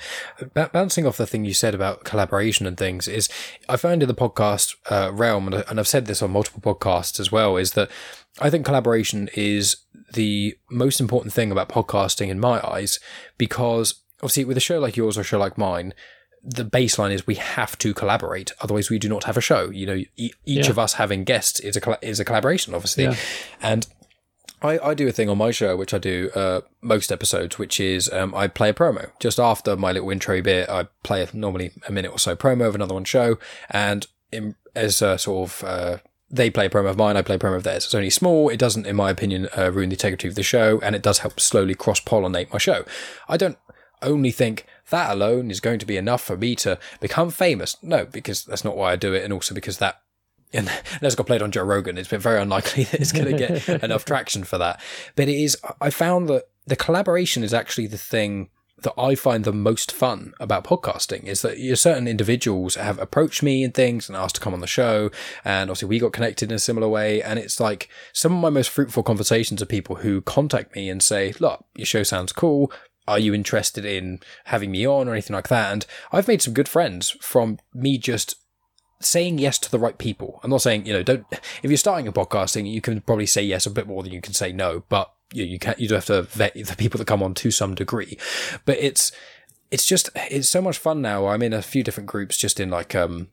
b- 0.54 0.64
bouncing 0.72 1.06
off 1.06 1.16
the 1.16 1.26
thing 1.26 1.44
you 1.46 1.54
said 1.54 1.74
about 1.74 2.04
collaboration 2.04 2.66
and 2.66 2.76
things 2.76 3.08
is, 3.08 3.28
I 3.68 3.76
found 3.78 4.02
in 4.02 4.08
the 4.08 4.14
podcast 4.14 4.74
uh, 4.90 5.10
realm, 5.12 5.46
and, 5.52 5.64
and 5.70 5.80
I've 5.80 5.88
said 5.88 6.04
this 6.06 6.20
on 6.20 6.30
multiple 6.32 6.60
podcasts 6.60 7.18
as 7.18 7.32
well, 7.32 7.56
is 7.56 7.72
that 7.72 7.90
I 8.40 8.50
think 8.50 8.66
collaboration 8.66 9.30
is 9.34 9.76
the 10.12 10.56
most 10.70 11.00
important 11.00 11.32
thing 11.32 11.50
about 11.50 11.70
podcasting 11.70 12.28
in 12.28 12.38
my 12.40 12.60
eyes, 12.66 12.98
because 13.38 13.94
obviously 14.18 14.44
with 14.44 14.56
a 14.58 14.60
show 14.60 14.78
like 14.78 14.96
yours 14.98 15.16
or 15.16 15.22
a 15.22 15.24
show 15.24 15.38
like 15.38 15.56
mine, 15.56 15.94
the 16.44 16.64
baseline 16.64 17.12
is 17.12 17.26
we 17.26 17.34
have 17.36 17.76
to 17.78 17.94
collaborate, 17.94 18.52
otherwise 18.60 18.90
we 18.90 18.98
do 18.98 19.08
not 19.08 19.24
have 19.24 19.36
a 19.38 19.40
show. 19.40 19.70
You 19.70 19.86
know, 19.86 19.94
e- 20.16 20.32
each 20.44 20.66
Yeah. 20.66 20.70
of 20.70 20.78
us 20.78 20.92
having 20.94 21.24
guests 21.24 21.58
is 21.60 21.76
a 21.76 21.98
is 22.02 22.20
a 22.20 22.24
collaboration, 22.24 22.74
obviously, 22.74 23.04
Yeah. 23.04 23.16
and 23.62 23.86
I, 24.62 24.78
I 24.78 24.94
do 24.94 25.06
a 25.06 25.12
thing 25.12 25.28
on 25.28 25.38
my 25.38 25.50
show, 25.50 25.76
which 25.76 25.94
I 25.94 25.98
do 25.98 26.30
uh, 26.34 26.62
most 26.80 27.12
episodes, 27.12 27.58
which 27.58 27.78
is 27.78 28.10
um, 28.12 28.34
I 28.34 28.48
play 28.48 28.70
a 28.70 28.74
promo. 28.74 29.10
Just 29.20 29.38
after 29.38 29.76
my 29.76 29.92
little 29.92 30.10
intro 30.10 30.42
bit, 30.42 30.68
I 30.68 30.88
play 31.02 31.26
normally 31.32 31.72
a 31.86 31.92
minute 31.92 32.10
or 32.10 32.18
so 32.18 32.34
promo 32.34 32.66
of 32.66 32.74
another 32.74 32.94
one 32.94 33.04
show. 33.04 33.38
And 33.70 34.06
in, 34.32 34.56
as 34.74 35.00
a 35.00 35.18
sort 35.18 35.50
of, 35.50 35.64
uh, 35.64 35.98
they 36.30 36.50
play 36.50 36.66
a 36.66 36.70
promo 36.70 36.90
of 36.90 36.98
mine, 36.98 37.16
I 37.16 37.22
play 37.22 37.36
a 37.36 37.38
promo 37.38 37.56
of 37.56 37.62
theirs. 37.62 37.84
It's 37.84 37.94
only 37.94 38.10
small. 38.10 38.48
It 38.48 38.58
doesn't, 38.58 38.86
in 38.86 38.96
my 38.96 39.10
opinion, 39.10 39.48
uh, 39.56 39.70
ruin 39.70 39.90
the 39.90 39.94
integrity 39.94 40.28
of 40.28 40.34
the 40.34 40.42
show. 40.42 40.80
And 40.82 40.96
it 40.96 41.02
does 41.02 41.18
help 41.18 41.38
slowly 41.38 41.74
cross 41.74 42.00
pollinate 42.00 42.52
my 42.52 42.58
show. 42.58 42.84
I 43.28 43.36
don't 43.36 43.58
only 44.02 44.30
think 44.30 44.66
that 44.90 45.10
alone 45.10 45.50
is 45.50 45.60
going 45.60 45.78
to 45.78 45.86
be 45.86 45.96
enough 45.96 46.22
for 46.22 46.36
me 46.36 46.54
to 46.56 46.78
become 47.00 47.30
famous. 47.30 47.76
No, 47.82 48.06
because 48.06 48.44
that's 48.44 48.64
not 48.64 48.76
why 48.76 48.92
I 48.92 48.96
do 48.96 49.12
it. 49.12 49.24
And 49.24 49.32
also 49.32 49.54
because 49.54 49.78
that 49.78 50.00
and 50.52 50.70
it 51.02 51.16
got 51.16 51.26
played 51.26 51.42
on 51.42 51.50
Joe 51.50 51.64
Rogan, 51.64 51.98
it's 51.98 52.08
been 52.08 52.20
very 52.20 52.40
unlikely 52.40 52.84
that 52.84 53.00
it's 53.00 53.12
going 53.12 53.36
to 53.36 53.38
get 53.38 53.68
enough 53.84 54.04
traction 54.04 54.44
for 54.44 54.58
that. 54.58 54.80
But 55.16 55.28
it 55.28 55.40
is, 55.40 55.56
I 55.80 55.90
found 55.90 56.28
that 56.28 56.44
the 56.66 56.76
collaboration 56.76 57.42
is 57.42 57.54
actually 57.54 57.86
the 57.86 57.98
thing 57.98 58.50
that 58.82 58.94
I 58.96 59.14
find 59.14 59.44
the 59.44 59.52
most 59.52 59.90
fun 59.90 60.34
about 60.38 60.64
podcasting 60.64 61.24
is 61.24 61.42
that 61.42 61.58
certain 61.76 62.06
individuals 62.06 62.76
have 62.76 62.98
approached 63.00 63.42
me 63.42 63.64
and 63.64 63.74
things 63.74 64.08
and 64.08 64.16
asked 64.16 64.36
to 64.36 64.40
come 64.40 64.54
on 64.54 64.60
the 64.60 64.66
show. 64.68 65.10
And 65.44 65.68
obviously 65.68 65.88
we 65.88 65.98
got 65.98 66.12
connected 66.12 66.50
in 66.50 66.56
a 66.56 66.60
similar 66.60 66.88
way. 66.88 67.20
And 67.20 67.38
it's 67.38 67.58
like 67.58 67.88
some 68.12 68.32
of 68.32 68.40
my 68.40 68.50
most 68.50 68.70
fruitful 68.70 69.02
conversations 69.02 69.60
are 69.60 69.66
people 69.66 69.96
who 69.96 70.20
contact 70.20 70.76
me 70.76 70.88
and 70.88 71.02
say, 71.02 71.34
look, 71.40 71.64
your 71.74 71.86
show 71.86 72.04
sounds 72.04 72.32
cool. 72.32 72.72
are 73.08 73.18
you 73.18 73.34
interested 73.34 73.84
in 73.84 74.20
having 74.44 74.70
me 74.70 74.86
on 74.86 75.08
or 75.08 75.12
anything 75.12 75.34
like 75.34 75.48
that? 75.48 75.72
And 75.72 75.86
I've 76.12 76.28
made 76.28 76.42
some 76.42 76.54
good 76.54 76.68
friends 76.68 77.10
from 77.20 77.58
me 77.74 77.98
just 77.98 78.36
saying 79.00 79.38
yes 79.38 79.58
to 79.60 79.70
the 79.70 79.78
right 79.78 79.96
people. 79.96 80.40
I'm 80.42 80.50
not 80.50 80.62
saying, 80.62 80.86
you 80.86 80.92
know, 80.92 81.02
don't, 81.02 81.24
if 81.62 81.70
you're 81.70 81.76
starting 81.76 82.08
a 82.08 82.12
podcasting, 82.12 82.70
you 82.70 82.80
can 82.80 83.00
probably 83.00 83.26
say 83.26 83.42
yes 83.42 83.66
a 83.66 83.70
bit 83.70 83.86
more 83.86 84.02
than 84.02 84.12
you 84.12 84.20
can 84.20 84.34
say 84.34 84.52
no, 84.52 84.84
but 84.88 85.12
you, 85.32 85.44
you 85.44 85.58
can't, 85.58 85.78
you 85.78 85.88
do 85.88 85.94
have 85.94 86.06
to 86.06 86.22
vet 86.22 86.54
the 86.54 86.76
people 86.76 86.98
that 86.98 87.06
come 87.06 87.22
on 87.22 87.34
to 87.34 87.50
some 87.50 87.74
degree. 87.74 88.18
But 88.64 88.78
it's, 88.78 89.12
it's 89.70 89.86
just, 89.86 90.10
it's 90.14 90.48
so 90.48 90.62
much 90.62 90.78
fun 90.78 91.00
now. 91.00 91.26
I'm 91.26 91.42
in 91.42 91.52
a 91.52 91.62
few 91.62 91.84
different 91.84 92.08
groups 92.08 92.36
just 92.36 92.58
in 92.58 92.70
like, 92.70 92.94
um, 92.94 93.28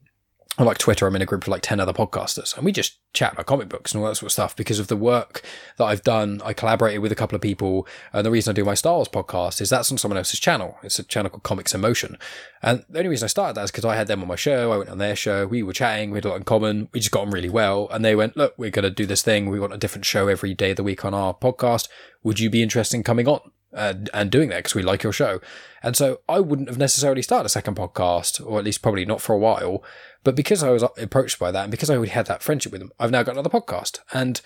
on 0.57 0.65
like 0.65 0.77
Twitter, 0.77 1.05
I'm 1.05 1.15
in 1.15 1.21
a 1.21 1.25
group 1.25 1.43
of 1.43 1.47
like 1.49 1.61
10 1.61 1.79
other 1.79 1.91
podcasters 1.91 2.55
and 2.55 2.65
we 2.65 2.71
just 2.71 2.97
chat 3.13 3.33
about 3.33 3.45
comic 3.45 3.67
books 3.67 3.93
and 3.93 4.01
all 4.01 4.07
that 4.07 4.15
sort 4.15 4.27
of 4.27 4.31
stuff 4.31 4.55
because 4.55 4.79
of 4.79 4.87
the 4.87 4.95
work 4.95 5.41
that 5.77 5.85
I've 5.85 6.03
done. 6.03 6.41
I 6.45 6.53
collaborated 6.53 7.01
with 7.01 7.11
a 7.11 7.15
couple 7.15 7.35
of 7.35 7.41
people. 7.41 7.87
And 8.13 8.25
the 8.25 8.31
reason 8.31 8.51
I 8.51 8.53
do 8.53 8.63
my 8.63 8.73
Star 8.73 8.95
Wars 8.95 9.07
podcast 9.07 9.59
is 9.59 9.69
that's 9.69 9.91
on 9.91 9.97
someone 9.97 10.17
else's 10.17 10.39
channel. 10.39 10.77
It's 10.83 10.99
a 10.99 11.03
channel 11.03 11.29
called 11.29 11.43
Comics 11.43 11.73
in 11.73 11.81
Motion. 11.81 12.17
And 12.61 12.85
the 12.89 12.99
only 12.99 13.09
reason 13.09 13.25
I 13.25 13.27
started 13.27 13.55
that 13.55 13.63
is 13.63 13.71
because 13.71 13.85
I 13.85 13.95
had 13.95 14.07
them 14.07 14.21
on 14.21 14.27
my 14.27 14.35
show. 14.35 14.71
I 14.71 14.77
went 14.77 14.89
on 14.89 14.97
their 14.97 15.15
show. 15.15 15.45
We 15.45 15.63
were 15.63 15.73
chatting. 15.73 16.11
We 16.11 16.17
had 16.17 16.25
a 16.25 16.29
lot 16.29 16.37
in 16.37 16.43
common. 16.43 16.89
We 16.93 16.99
just 16.99 17.11
got 17.11 17.21
on 17.21 17.31
really 17.31 17.49
well. 17.49 17.87
And 17.91 18.05
they 18.05 18.15
went, 18.15 18.37
look, 18.37 18.53
we're 18.57 18.69
going 18.69 18.83
to 18.83 18.89
do 18.89 19.05
this 19.05 19.21
thing. 19.21 19.49
We 19.49 19.59
want 19.59 19.73
a 19.73 19.77
different 19.77 20.05
show 20.05 20.27
every 20.27 20.53
day 20.53 20.71
of 20.71 20.77
the 20.77 20.83
week 20.83 21.03
on 21.03 21.13
our 21.13 21.33
podcast. 21.33 21.89
Would 22.23 22.39
you 22.39 22.49
be 22.49 22.63
interested 22.63 22.97
in 22.97 23.03
coming 23.03 23.27
on? 23.27 23.51
And, 23.75 24.09
and 24.13 24.31
doing 24.31 24.49
that 24.49 24.57
because 24.57 24.75
we 24.75 24.81
like 24.81 25.03
your 25.03 25.13
show. 25.13 25.39
And 25.83 25.95
so 25.95 26.21
I 26.27 26.39
wouldn't 26.39 26.69
have 26.69 26.77
necessarily 26.77 27.21
started 27.21 27.45
a 27.45 27.49
second 27.49 27.75
podcast, 27.75 28.43
or 28.45 28.57
at 28.57 28.65
least 28.65 28.81
probably 28.81 29.05
not 29.05 29.21
for 29.21 29.33
a 29.33 29.37
while. 29.39 29.83
But 30.23 30.35
because 30.35 30.63
I 30.63 30.71
was 30.71 30.83
approached 30.97 31.37
by 31.37 31.51
that 31.51 31.63
and 31.63 31.71
because 31.71 31.89
I 31.89 31.95
already 31.95 32.11
had 32.11 32.25
that 32.27 32.41
friendship 32.41 32.71
with 32.71 32.81
them, 32.81 32.91
I've 32.99 33.11
now 33.11 33.21
got 33.21 33.33
another 33.33 33.49
podcast. 33.49 33.99
And 34.11 34.41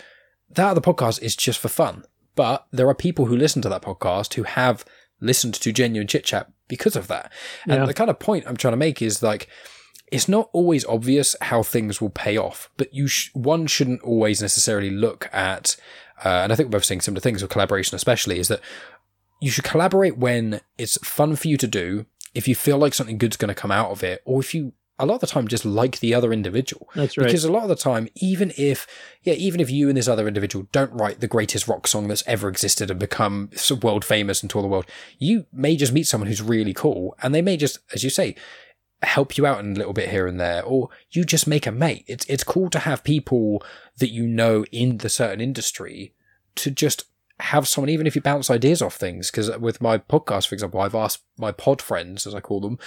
that 0.50 0.72
other 0.72 0.82
podcast 0.82 1.22
is 1.22 1.36
just 1.36 1.60
for 1.60 1.70
fun. 1.70 2.04
But 2.36 2.66
there 2.72 2.90
are 2.90 2.96
people 2.96 3.26
who 3.26 3.38
listen 3.38 3.62
to 3.62 3.70
that 3.70 3.82
podcast 3.82 4.34
who 4.34 4.44
have 4.44 4.84
listened 5.22 5.54
to 5.54 5.72
genuine 5.72 6.08
chit 6.08 6.26
chat 6.26 6.52
because 6.68 6.96
of 6.96 7.08
that. 7.08 7.32
And 7.66 7.80
yeah. 7.80 7.86
the 7.86 7.94
kind 7.94 8.10
of 8.10 8.20
point 8.20 8.46
I'm 8.48 8.58
trying 8.58 8.74
to 8.74 8.78
make 8.78 9.02
is 9.02 9.22
like, 9.24 9.48
it's 10.12 10.28
not 10.28 10.50
always 10.54 10.86
obvious 10.86 11.36
how 11.42 11.64
things 11.64 12.02
will 12.02 12.10
pay 12.10 12.38
off, 12.38 12.70
but 12.78 12.94
you 12.94 13.08
sh- 13.08 13.30
one 13.34 13.68
shouldn't 13.68 14.02
always 14.02 14.42
necessarily 14.42 14.90
look 14.90 15.30
at, 15.32 15.76
uh, 16.26 16.30
and 16.30 16.52
I 16.52 16.56
think 16.56 16.68
we're 16.68 16.80
both 16.80 16.86
saying 16.86 17.02
similar 17.02 17.22
things 17.22 17.42
with 17.42 17.52
collaboration, 17.52 17.96
especially, 17.96 18.40
is 18.40 18.48
that 18.48 18.62
you 19.40 19.52
should 19.52 19.64
collaborate 19.64 20.18
when 20.18 20.62
it's 20.78 20.98
fun 20.98 21.36
for 21.36 21.48
you 21.48 21.58
to 21.58 21.68
do, 21.68 22.06
if 22.34 22.48
you 22.48 22.56
feel 22.56 22.78
like 22.78 22.94
something 22.94 23.18
good's 23.18 23.38
going 23.38 23.50
to 23.50 23.56
come 23.56 23.72
out 23.72 23.92
of 23.92 24.04
it, 24.04 24.22
or 24.26 24.40
if 24.40 24.54
you 24.54 24.74
a 25.00 25.06
lot 25.06 25.16
of 25.16 25.22
the 25.22 25.28
time 25.28 25.48
just 25.48 25.64
like 25.64 26.00
the 26.00 26.14
other 26.14 26.34
individual. 26.34 26.90
That's 26.94 27.18
right. 27.18 27.26
Because 27.26 27.46
a 27.46 27.52
lot 27.52 27.64
of 27.64 27.70
the 27.70 27.76
time, 27.76 28.10
even 28.16 28.52
if 28.58 28.86
yeah, 29.24 29.34
even 29.34 29.62
if 29.62 29.72
you 29.72 29.88
and 29.88 29.98
this 29.98 30.10
other 30.10 30.28
individual 30.28 30.68
don't 30.72 30.92
write 30.92 31.22
the 31.22 31.28
greatest 31.28 31.68
rock 31.68 31.88
song 31.88 32.08
that's 32.08 32.24
ever 32.28 32.50
existed 32.50 32.92
and 32.92 33.00
become 33.00 33.50
world 33.82 34.04
famous 34.04 34.42
and 34.42 34.50
tour 34.50 34.62
the 34.62 34.68
world, 34.68 34.86
you 35.18 35.46
may 35.54 35.78
just 35.78 35.94
meet 35.94 36.06
someone 36.06 36.28
who's 36.28 36.42
really 36.42 36.74
cool, 36.74 37.16
and 37.24 37.34
they 37.34 37.42
may 37.42 37.56
just, 37.56 37.80
as 37.94 38.04
you 38.04 38.10
say, 38.10 38.36
help 39.02 39.38
you 39.38 39.46
out 39.46 39.60
in 39.60 39.72
a 39.72 39.76
little 39.78 39.94
bit 39.94 40.10
here 40.10 40.28
and 40.28 40.40
there, 40.40 40.62
or 40.64 40.90
you 41.12 41.24
just 41.24 41.48
make 41.48 41.66
a 41.66 41.72
mate. 41.72 42.04
It's 42.08 42.26
it's 42.26 42.44
cool 42.44 42.70
to 42.72 42.80
have 42.80 43.04
people 43.04 43.64
that 43.98 44.12
you 44.12 44.28
know 44.28 44.66
in 44.72 44.98
the 44.98 45.10
certain 45.10 45.40
industry 45.40 46.14
to 46.56 46.70
just 46.70 47.06
have 47.40 47.68
someone, 47.68 47.90
even 47.90 48.08
if 48.08 48.16
you 48.16 48.22
bounce 48.22 48.50
ideas 48.50 48.82
off 48.82 48.96
things. 48.96 49.32
Because 49.32 49.56
with 49.58 49.82
my 49.82 49.98
podcast, 49.98 50.48
for 50.48 50.56
example, 50.56 50.82
I've 50.82 50.96
asked 50.96 51.24
my 51.38 51.52
pod 51.52 51.82
friends, 51.82 52.28
as 52.28 52.36
I 52.36 52.42
call 52.42 52.60
them, 52.60 52.78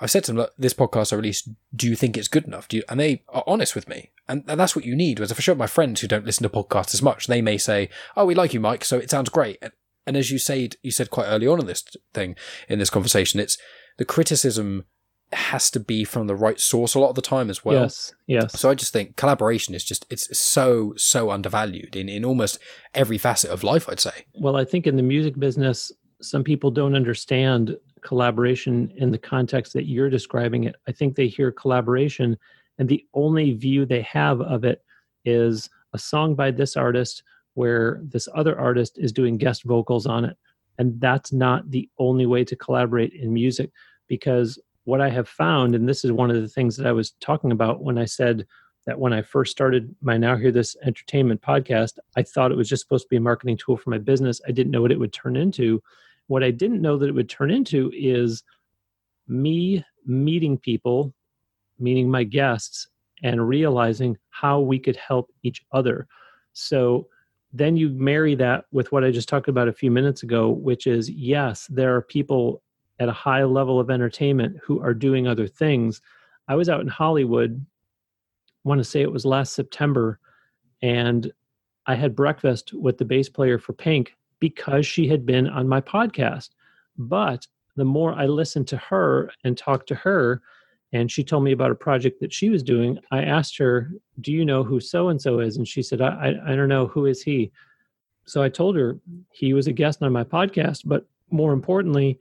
I've 0.00 0.10
said 0.10 0.24
to 0.24 0.32
them, 0.32 0.38
Look, 0.38 0.52
this 0.56 0.74
podcast 0.74 1.12
I 1.12 1.16
released, 1.16 1.48
do 1.74 1.88
you 1.88 1.96
think 1.96 2.16
it's 2.16 2.28
good 2.28 2.44
enough? 2.44 2.68
Do 2.68 2.78
you, 2.78 2.84
and 2.88 3.00
they 3.00 3.24
are 3.28 3.44
honest 3.46 3.74
with 3.74 3.88
me. 3.88 4.10
And, 4.28 4.44
and 4.46 4.58
that's 4.58 4.76
what 4.76 4.84
you 4.84 4.94
need. 4.94 5.18
Whereas 5.18 5.32
for 5.32 5.42
sure, 5.42 5.54
my 5.54 5.66
friends 5.66 6.00
who 6.00 6.08
don't 6.08 6.24
listen 6.24 6.42
to 6.44 6.48
podcasts 6.48 6.94
as 6.94 7.02
much, 7.02 7.26
they 7.26 7.42
may 7.42 7.58
say, 7.58 7.88
Oh, 8.16 8.24
we 8.24 8.34
like 8.34 8.54
you, 8.54 8.60
Mike. 8.60 8.84
So 8.84 8.98
it 8.98 9.10
sounds 9.10 9.28
great. 9.28 9.58
And, 9.60 9.72
and 10.06 10.16
as 10.16 10.30
you 10.30 10.38
said, 10.38 10.76
you 10.82 10.90
said 10.90 11.10
quite 11.10 11.26
early 11.26 11.46
on 11.46 11.60
in 11.60 11.66
this 11.66 11.84
thing, 12.14 12.36
in 12.68 12.78
this 12.78 12.90
conversation, 12.90 13.40
it's 13.40 13.58
the 13.98 14.04
criticism 14.04 14.84
has 15.32 15.70
to 15.70 15.80
be 15.80 16.04
from 16.04 16.26
the 16.26 16.34
right 16.34 16.58
source 16.58 16.94
a 16.94 16.98
lot 16.98 17.10
of 17.10 17.14
the 17.14 17.22
time 17.22 17.50
as 17.50 17.64
well. 17.64 17.82
Yes, 17.82 18.14
yes. 18.26 18.58
So 18.58 18.70
I 18.70 18.74
just 18.74 18.92
think 18.92 19.16
collaboration 19.16 19.74
is 19.74 19.84
just 19.84 20.06
it's 20.10 20.36
so 20.38 20.94
so 20.96 21.30
undervalued 21.30 21.96
in 21.96 22.08
in 22.08 22.24
almost 22.24 22.58
every 22.94 23.18
facet 23.18 23.50
of 23.50 23.62
life. 23.62 23.88
I'd 23.88 24.00
say. 24.00 24.24
Well, 24.34 24.56
I 24.56 24.64
think 24.64 24.86
in 24.86 24.96
the 24.96 25.02
music 25.02 25.38
business, 25.38 25.92
some 26.20 26.44
people 26.44 26.70
don't 26.70 26.94
understand 26.94 27.76
collaboration 28.02 28.92
in 28.96 29.10
the 29.10 29.18
context 29.18 29.72
that 29.74 29.86
you're 29.86 30.10
describing 30.10 30.64
it. 30.64 30.76
I 30.86 30.92
think 30.92 31.14
they 31.14 31.28
hear 31.28 31.52
collaboration, 31.52 32.36
and 32.78 32.88
the 32.88 33.04
only 33.12 33.52
view 33.52 33.84
they 33.84 34.02
have 34.02 34.40
of 34.40 34.64
it 34.64 34.82
is 35.24 35.68
a 35.92 35.98
song 35.98 36.34
by 36.34 36.50
this 36.50 36.76
artist 36.76 37.22
where 37.54 38.00
this 38.04 38.28
other 38.34 38.58
artist 38.58 38.98
is 38.98 39.12
doing 39.12 39.36
guest 39.36 39.64
vocals 39.64 40.06
on 40.06 40.24
it. 40.24 40.36
And 40.78 40.98
that's 41.00 41.32
not 41.32 41.68
the 41.70 41.90
only 41.98 42.24
way 42.24 42.44
to 42.44 42.54
collaborate 42.54 43.12
in 43.12 43.32
music 43.32 43.70
because 44.06 44.60
what 44.88 45.02
I 45.02 45.10
have 45.10 45.28
found, 45.28 45.74
and 45.74 45.86
this 45.86 46.02
is 46.02 46.12
one 46.12 46.30
of 46.30 46.40
the 46.40 46.48
things 46.48 46.74
that 46.78 46.86
I 46.86 46.92
was 46.92 47.10
talking 47.20 47.52
about 47.52 47.82
when 47.82 47.98
I 47.98 48.06
said 48.06 48.46
that 48.86 48.98
when 48.98 49.12
I 49.12 49.20
first 49.20 49.50
started 49.50 49.94
my 50.00 50.16
Now 50.16 50.34
Hear 50.34 50.50
This 50.50 50.78
Entertainment 50.82 51.42
podcast, 51.42 51.98
I 52.16 52.22
thought 52.22 52.52
it 52.52 52.56
was 52.56 52.70
just 52.70 52.84
supposed 52.84 53.04
to 53.04 53.10
be 53.10 53.18
a 53.18 53.20
marketing 53.20 53.58
tool 53.58 53.76
for 53.76 53.90
my 53.90 53.98
business. 53.98 54.40
I 54.48 54.50
didn't 54.50 54.72
know 54.72 54.80
what 54.80 54.90
it 54.90 54.98
would 54.98 55.12
turn 55.12 55.36
into. 55.36 55.82
What 56.28 56.42
I 56.42 56.50
didn't 56.50 56.80
know 56.80 56.96
that 56.96 57.06
it 57.06 57.14
would 57.14 57.28
turn 57.28 57.50
into 57.50 57.92
is 57.94 58.44
me 59.26 59.84
meeting 60.06 60.56
people, 60.56 61.12
meeting 61.78 62.10
my 62.10 62.24
guests, 62.24 62.88
and 63.22 63.46
realizing 63.46 64.16
how 64.30 64.58
we 64.58 64.78
could 64.78 64.96
help 64.96 65.30
each 65.42 65.66
other. 65.70 66.08
So 66.54 67.08
then 67.52 67.76
you 67.76 67.90
marry 67.90 68.34
that 68.36 68.64
with 68.72 68.90
what 68.90 69.04
I 69.04 69.10
just 69.10 69.28
talked 69.28 69.48
about 69.48 69.68
a 69.68 69.72
few 69.74 69.90
minutes 69.90 70.22
ago, 70.22 70.48
which 70.48 70.86
is 70.86 71.10
yes, 71.10 71.66
there 71.66 71.94
are 71.94 72.00
people 72.00 72.62
at 73.00 73.08
a 73.08 73.12
high 73.12 73.44
level 73.44 73.78
of 73.78 73.90
entertainment 73.90 74.58
who 74.62 74.80
are 74.82 74.94
doing 74.94 75.26
other 75.26 75.46
things. 75.46 76.00
I 76.48 76.54
was 76.54 76.68
out 76.68 76.80
in 76.80 76.88
Hollywood, 76.88 77.64
I 78.64 78.68
want 78.68 78.78
to 78.78 78.84
say 78.84 79.02
it 79.02 79.12
was 79.12 79.24
last 79.24 79.54
September, 79.54 80.18
and 80.82 81.30
I 81.86 81.94
had 81.94 82.16
breakfast 82.16 82.72
with 82.72 82.98
the 82.98 83.04
bass 83.04 83.28
player 83.28 83.58
for 83.58 83.72
Pink 83.72 84.14
because 84.40 84.86
she 84.86 85.08
had 85.08 85.24
been 85.24 85.48
on 85.48 85.68
my 85.68 85.80
podcast. 85.80 86.50
But 86.96 87.46
the 87.76 87.84
more 87.84 88.12
I 88.12 88.26
listened 88.26 88.68
to 88.68 88.76
her 88.76 89.30
and 89.44 89.56
talked 89.56 89.88
to 89.88 89.94
her, 89.94 90.42
and 90.92 91.10
she 91.10 91.22
told 91.22 91.44
me 91.44 91.52
about 91.52 91.70
a 91.70 91.76
project 91.76 92.20
that 92.20 92.32
she 92.32 92.48
was 92.48 92.62
doing, 92.62 92.98
I 93.10 93.22
asked 93.22 93.58
her, 93.58 93.90
Do 94.20 94.32
you 94.32 94.44
know 94.44 94.64
who 94.64 94.80
so 94.80 95.08
and 95.08 95.20
so 95.20 95.40
is? 95.40 95.56
And 95.56 95.68
she 95.68 95.82
said, 95.82 96.00
I, 96.00 96.08
I, 96.08 96.52
I 96.52 96.56
don't 96.56 96.68
know. 96.68 96.86
Who 96.86 97.06
is 97.06 97.22
he? 97.22 97.52
So 98.26 98.42
I 98.42 98.48
told 98.48 98.76
her 98.76 98.98
he 99.30 99.52
was 99.52 99.66
a 99.66 99.72
guest 99.72 100.02
on 100.02 100.12
my 100.12 100.24
podcast, 100.24 100.82
but 100.84 101.06
more 101.30 101.52
importantly, 101.52 102.18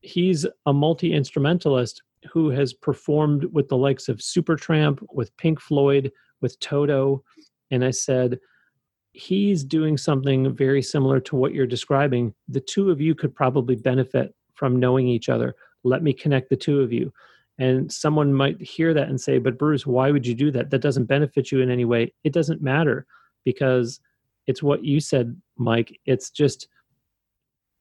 he's 0.00 0.46
a 0.66 0.72
multi 0.72 1.12
instrumentalist 1.12 2.02
who 2.30 2.50
has 2.50 2.72
performed 2.72 3.44
with 3.52 3.68
the 3.68 3.76
likes 3.76 4.08
of 4.08 4.18
Supertramp, 4.18 5.04
with 5.12 5.34
Pink 5.36 5.60
Floyd, 5.60 6.12
with 6.40 6.58
Toto. 6.60 7.22
And 7.70 7.84
I 7.84 7.90
said, 7.90 8.38
he's 9.12 9.64
doing 9.64 9.96
something 9.96 10.54
very 10.54 10.82
similar 10.82 11.20
to 11.20 11.36
what 11.36 11.52
you're 11.52 11.66
describing. 11.66 12.34
The 12.48 12.60
two 12.60 12.90
of 12.90 13.00
you 13.00 13.14
could 13.14 13.34
probably 13.34 13.74
benefit 13.74 14.34
from 14.54 14.78
knowing 14.78 15.08
each 15.08 15.28
other. 15.28 15.54
Let 15.82 16.02
me 16.02 16.12
connect 16.12 16.50
the 16.50 16.56
two 16.56 16.80
of 16.80 16.92
you. 16.92 17.12
And 17.58 17.90
someone 17.90 18.32
might 18.32 18.60
hear 18.60 18.94
that 18.94 19.08
and 19.08 19.20
say, 19.20 19.38
But 19.38 19.58
Bruce, 19.58 19.86
why 19.86 20.10
would 20.10 20.26
you 20.26 20.34
do 20.34 20.50
that? 20.52 20.70
That 20.70 20.80
doesn't 20.80 21.06
benefit 21.06 21.50
you 21.50 21.60
in 21.60 21.70
any 21.70 21.84
way. 21.84 22.12
It 22.24 22.32
doesn't 22.32 22.62
matter 22.62 23.06
because 23.44 24.00
it's 24.46 24.62
what 24.62 24.84
you 24.84 25.00
said, 25.00 25.40
Mike. 25.56 25.98
It's 26.06 26.30
just 26.30 26.68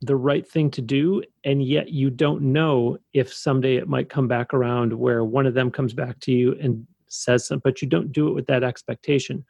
the 0.01 0.15
right 0.15 0.47
thing 0.47 0.71
to 0.71 0.81
do 0.81 1.21
and 1.43 1.63
yet 1.63 1.89
you 1.89 2.09
don't 2.09 2.41
know 2.41 2.97
if 3.13 3.33
someday 3.33 3.75
it 3.75 3.87
might 3.87 4.09
come 4.09 4.27
back 4.27 4.53
around 4.53 4.93
where 4.93 5.25
one 5.25 5.45
of 5.45 5.53
them 5.53 5.69
comes 5.69 5.93
back 5.93 6.17
to 6.21 6.31
you 6.31 6.57
and 6.61 6.85
says 7.07 7.47
something 7.47 7.61
but 7.63 7.81
you 7.81 7.87
don't 7.87 8.11
do 8.11 8.27
it 8.27 8.33
with 8.33 8.47
that 8.47 8.63
expectation. 8.63 9.43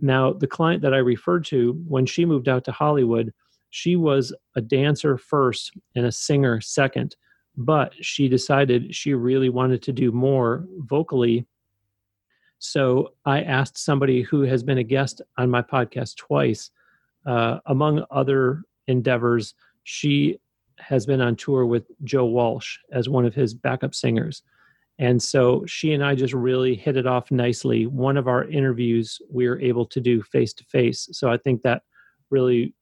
Now 0.00 0.32
the 0.32 0.46
client 0.46 0.82
that 0.82 0.94
i 0.94 0.98
referred 0.98 1.44
to 1.46 1.72
when 1.88 2.06
she 2.06 2.24
moved 2.24 2.48
out 2.48 2.64
to 2.64 2.72
hollywood 2.72 3.32
she 3.70 3.96
was 3.96 4.32
a 4.54 4.60
dancer 4.60 5.18
first 5.18 5.72
and 5.96 6.06
a 6.06 6.12
singer 6.12 6.60
second 6.60 7.16
but 7.56 7.92
she 8.00 8.28
decided 8.28 8.94
she 8.94 9.14
really 9.14 9.48
wanted 9.48 9.82
to 9.82 9.92
do 9.92 10.12
more 10.12 10.66
vocally. 10.78 11.46
So 12.58 13.14
i 13.24 13.42
asked 13.42 13.78
somebody 13.78 14.22
who 14.22 14.42
has 14.42 14.62
been 14.62 14.78
a 14.78 14.84
guest 14.84 15.20
on 15.36 15.50
my 15.50 15.62
podcast 15.62 16.16
twice 16.16 16.70
uh, 17.26 17.58
among 17.66 18.04
other 18.10 18.62
endeavors 18.86 19.54
she 19.88 20.36
has 20.80 21.06
been 21.06 21.20
on 21.20 21.36
tour 21.36 21.64
with 21.64 21.86
Joe 22.02 22.24
Walsh 22.24 22.76
as 22.90 23.08
one 23.08 23.24
of 23.24 23.36
his 23.36 23.54
backup 23.54 23.94
singers. 23.94 24.42
And 24.98 25.22
so 25.22 25.64
she 25.66 25.92
and 25.92 26.04
I 26.04 26.16
just 26.16 26.34
really 26.34 26.74
hit 26.74 26.96
it 26.96 27.06
off 27.06 27.30
nicely. 27.30 27.86
One 27.86 28.16
of 28.16 28.26
our 28.26 28.44
interviews 28.48 29.20
we 29.30 29.48
were 29.48 29.60
able 29.60 29.86
to 29.86 30.00
do 30.00 30.22
face 30.24 30.52
to 30.54 30.64
face. 30.64 31.08
So 31.12 31.30
I 31.30 31.36
think 31.36 31.62
that 31.62 31.82
really 32.30 32.74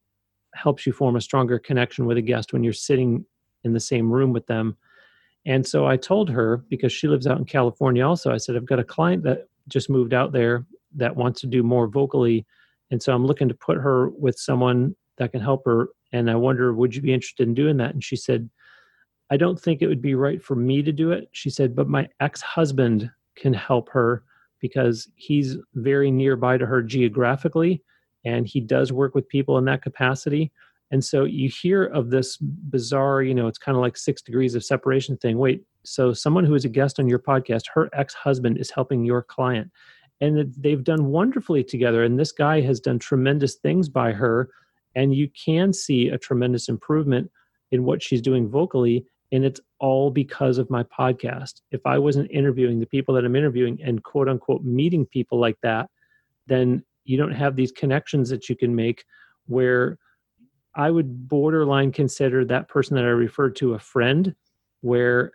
helps 0.54 0.86
you 0.86 0.94
form 0.94 1.16
a 1.16 1.20
stronger 1.20 1.58
connection 1.58 2.06
with 2.06 2.16
a 2.16 2.22
guest 2.22 2.54
when 2.54 2.64
you're 2.64 2.72
sitting 2.72 3.26
in 3.64 3.74
the 3.74 3.80
same 3.80 4.10
room 4.10 4.32
with 4.32 4.46
them. 4.46 4.74
And 5.44 5.66
so 5.66 5.86
I 5.86 5.98
told 5.98 6.30
her, 6.30 6.64
because 6.70 6.92
she 6.92 7.06
lives 7.06 7.26
out 7.26 7.38
in 7.38 7.44
California 7.44 8.06
also, 8.06 8.32
I 8.32 8.38
said, 8.38 8.56
I've 8.56 8.64
got 8.64 8.78
a 8.78 8.84
client 8.84 9.24
that 9.24 9.48
just 9.68 9.90
moved 9.90 10.14
out 10.14 10.32
there 10.32 10.64
that 10.96 11.14
wants 11.14 11.42
to 11.42 11.46
do 11.48 11.62
more 11.62 11.86
vocally. 11.86 12.46
And 12.90 13.02
so 13.02 13.12
I'm 13.12 13.26
looking 13.26 13.48
to 13.48 13.54
put 13.54 13.76
her 13.76 14.08
with 14.08 14.38
someone 14.38 14.96
that 15.18 15.32
can 15.32 15.42
help 15.42 15.66
her 15.66 15.88
and 16.14 16.30
I 16.30 16.36
wonder, 16.36 16.72
would 16.72 16.94
you 16.94 17.02
be 17.02 17.12
interested 17.12 17.48
in 17.48 17.54
doing 17.54 17.76
that? 17.78 17.92
And 17.92 18.02
she 18.02 18.14
said, 18.14 18.48
I 19.30 19.36
don't 19.36 19.60
think 19.60 19.82
it 19.82 19.88
would 19.88 20.00
be 20.00 20.14
right 20.14 20.40
for 20.40 20.54
me 20.54 20.80
to 20.80 20.92
do 20.92 21.10
it. 21.10 21.28
She 21.32 21.50
said, 21.50 21.74
but 21.74 21.88
my 21.88 22.08
ex 22.20 22.40
husband 22.40 23.10
can 23.36 23.52
help 23.52 23.88
her 23.90 24.22
because 24.60 25.08
he's 25.16 25.56
very 25.74 26.12
nearby 26.12 26.56
to 26.56 26.66
her 26.66 26.82
geographically 26.82 27.82
and 28.24 28.46
he 28.46 28.60
does 28.60 28.92
work 28.92 29.14
with 29.14 29.28
people 29.28 29.58
in 29.58 29.64
that 29.64 29.82
capacity. 29.82 30.52
And 30.92 31.04
so 31.04 31.24
you 31.24 31.48
hear 31.48 31.84
of 31.84 32.10
this 32.10 32.36
bizarre, 32.36 33.22
you 33.22 33.34
know, 33.34 33.48
it's 33.48 33.58
kind 33.58 33.76
of 33.76 33.82
like 33.82 33.96
six 33.96 34.22
degrees 34.22 34.54
of 34.54 34.64
separation 34.64 35.16
thing. 35.16 35.36
Wait, 35.38 35.64
so 35.82 36.12
someone 36.12 36.44
who 36.44 36.54
is 36.54 36.64
a 36.64 36.68
guest 36.68 37.00
on 37.00 37.08
your 37.08 37.18
podcast, 37.18 37.64
her 37.74 37.90
ex 37.92 38.14
husband 38.14 38.58
is 38.58 38.70
helping 38.70 39.04
your 39.04 39.22
client. 39.22 39.68
And 40.20 40.54
they've 40.56 40.84
done 40.84 41.06
wonderfully 41.06 41.64
together. 41.64 42.04
And 42.04 42.20
this 42.20 42.30
guy 42.30 42.60
has 42.60 42.78
done 42.78 43.00
tremendous 43.00 43.56
things 43.56 43.88
by 43.88 44.12
her. 44.12 44.48
And 44.94 45.14
you 45.14 45.28
can 45.28 45.72
see 45.72 46.08
a 46.08 46.18
tremendous 46.18 46.68
improvement 46.68 47.30
in 47.70 47.84
what 47.84 48.02
she's 48.02 48.22
doing 48.22 48.48
vocally. 48.48 49.04
And 49.32 49.44
it's 49.44 49.60
all 49.80 50.10
because 50.10 50.58
of 50.58 50.70
my 50.70 50.84
podcast. 50.84 51.60
If 51.70 51.80
I 51.86 51.98
wasn't 51.98 52.30
interviewing 52.30 52.78
the 52.78 52.86
people 52.86 53.14
that 53.14 53.24
I'm 53.24 53.36
interviewing 53.36 53.80
and 53.82 54.02
quote 54.02 54.28
unquote 54.28 54.62
meeting 54.62 55.06
people 55.06 55.40
like 55.40 55.56
that, 55.62 55.90
then 56.46 56.84
you 57.04 57.16
don't 57.16 57.32
have 57.32 57.56
these 57.56 57.72
connections 57.72 58.28
that 58.30 58.48
you 58.48 58.56
can 58.56 58.74
make 58.74 59.04
where 59.46 59.98
I 60.74 60.90
would 60.90 61.28
borderline 61.28 61.92
consider 61.92 62.44
that 62.46 62.68
person 62.68 62.96
that 62.96 63.04
I 63.04 63.08
referred 63.08 63.56
to 63.56 63.74
a 63.74 63.78
friend, 63.78 64.34
where 64.80 65.32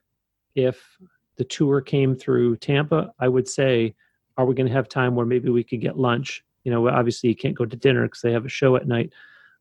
if 0.55 0.97
the 1.37 1.45
tour 1.45 1.81
came 1.81 2.15
through 2.15 2.57
Tampa, 2.57 3.13
I 3.19 3.27
would 3.27 3.47
say, 3.47 3.95
Are 4.37 4.45
we 4.45 4.55
going 4.55 4.67
to 4.67 4.73
have 4.73 4.89
time 4.89 5.15
where 5.15 5.25
maybe 5.25 5.49
we 5.49 5.63
could 5.63 5.81
get 5.81 5.97
lunch? 5.97 6.43
You 6.63 6.71
know, 6.71 6.89
obviously 6.89 7.29
you 7.29 7.35
can't 7.35 7.55
go 7.55 7.65
to 7.65 7.77
dinner 7.77 8.03
because 8.03 8.21
they 8.21 8.33
have 8.33 8.45
a 8.45 8.49
show 8.49 8.75
at 8.75 8.87
night, 8.87 9.13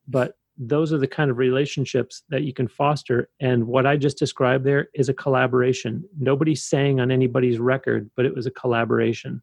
but 0.08 0.34
those 0.58 0.92
are 0.92 0.98
the 0.98 1.06
kind 1.06 1.30
of 1.30 1.38
relationships 1.38 2.22
that 2.30 2.42
you 2.42 2.52
can 2.52 2.66
foster. 2.66 3.28
And 3.40 3.66
what 3.66 3.86
I 3.86 3.96
just 3.96 4.18
described 4.18 4.64
there 4.64 4.88
is 4.94 5.08
a 5.08 5.14
collaboration. 5.14 6.04
Nobody's 6.18 6.64
saying 6.64 6.98
on 6.98 7.12
anybody's 7.12 7.58
record, 7.58 8.10
but 8.16 8.26
it 8.26 8.34
was 8.34 8.46
a 8.46 8.50
collaboration. 8.50 9.40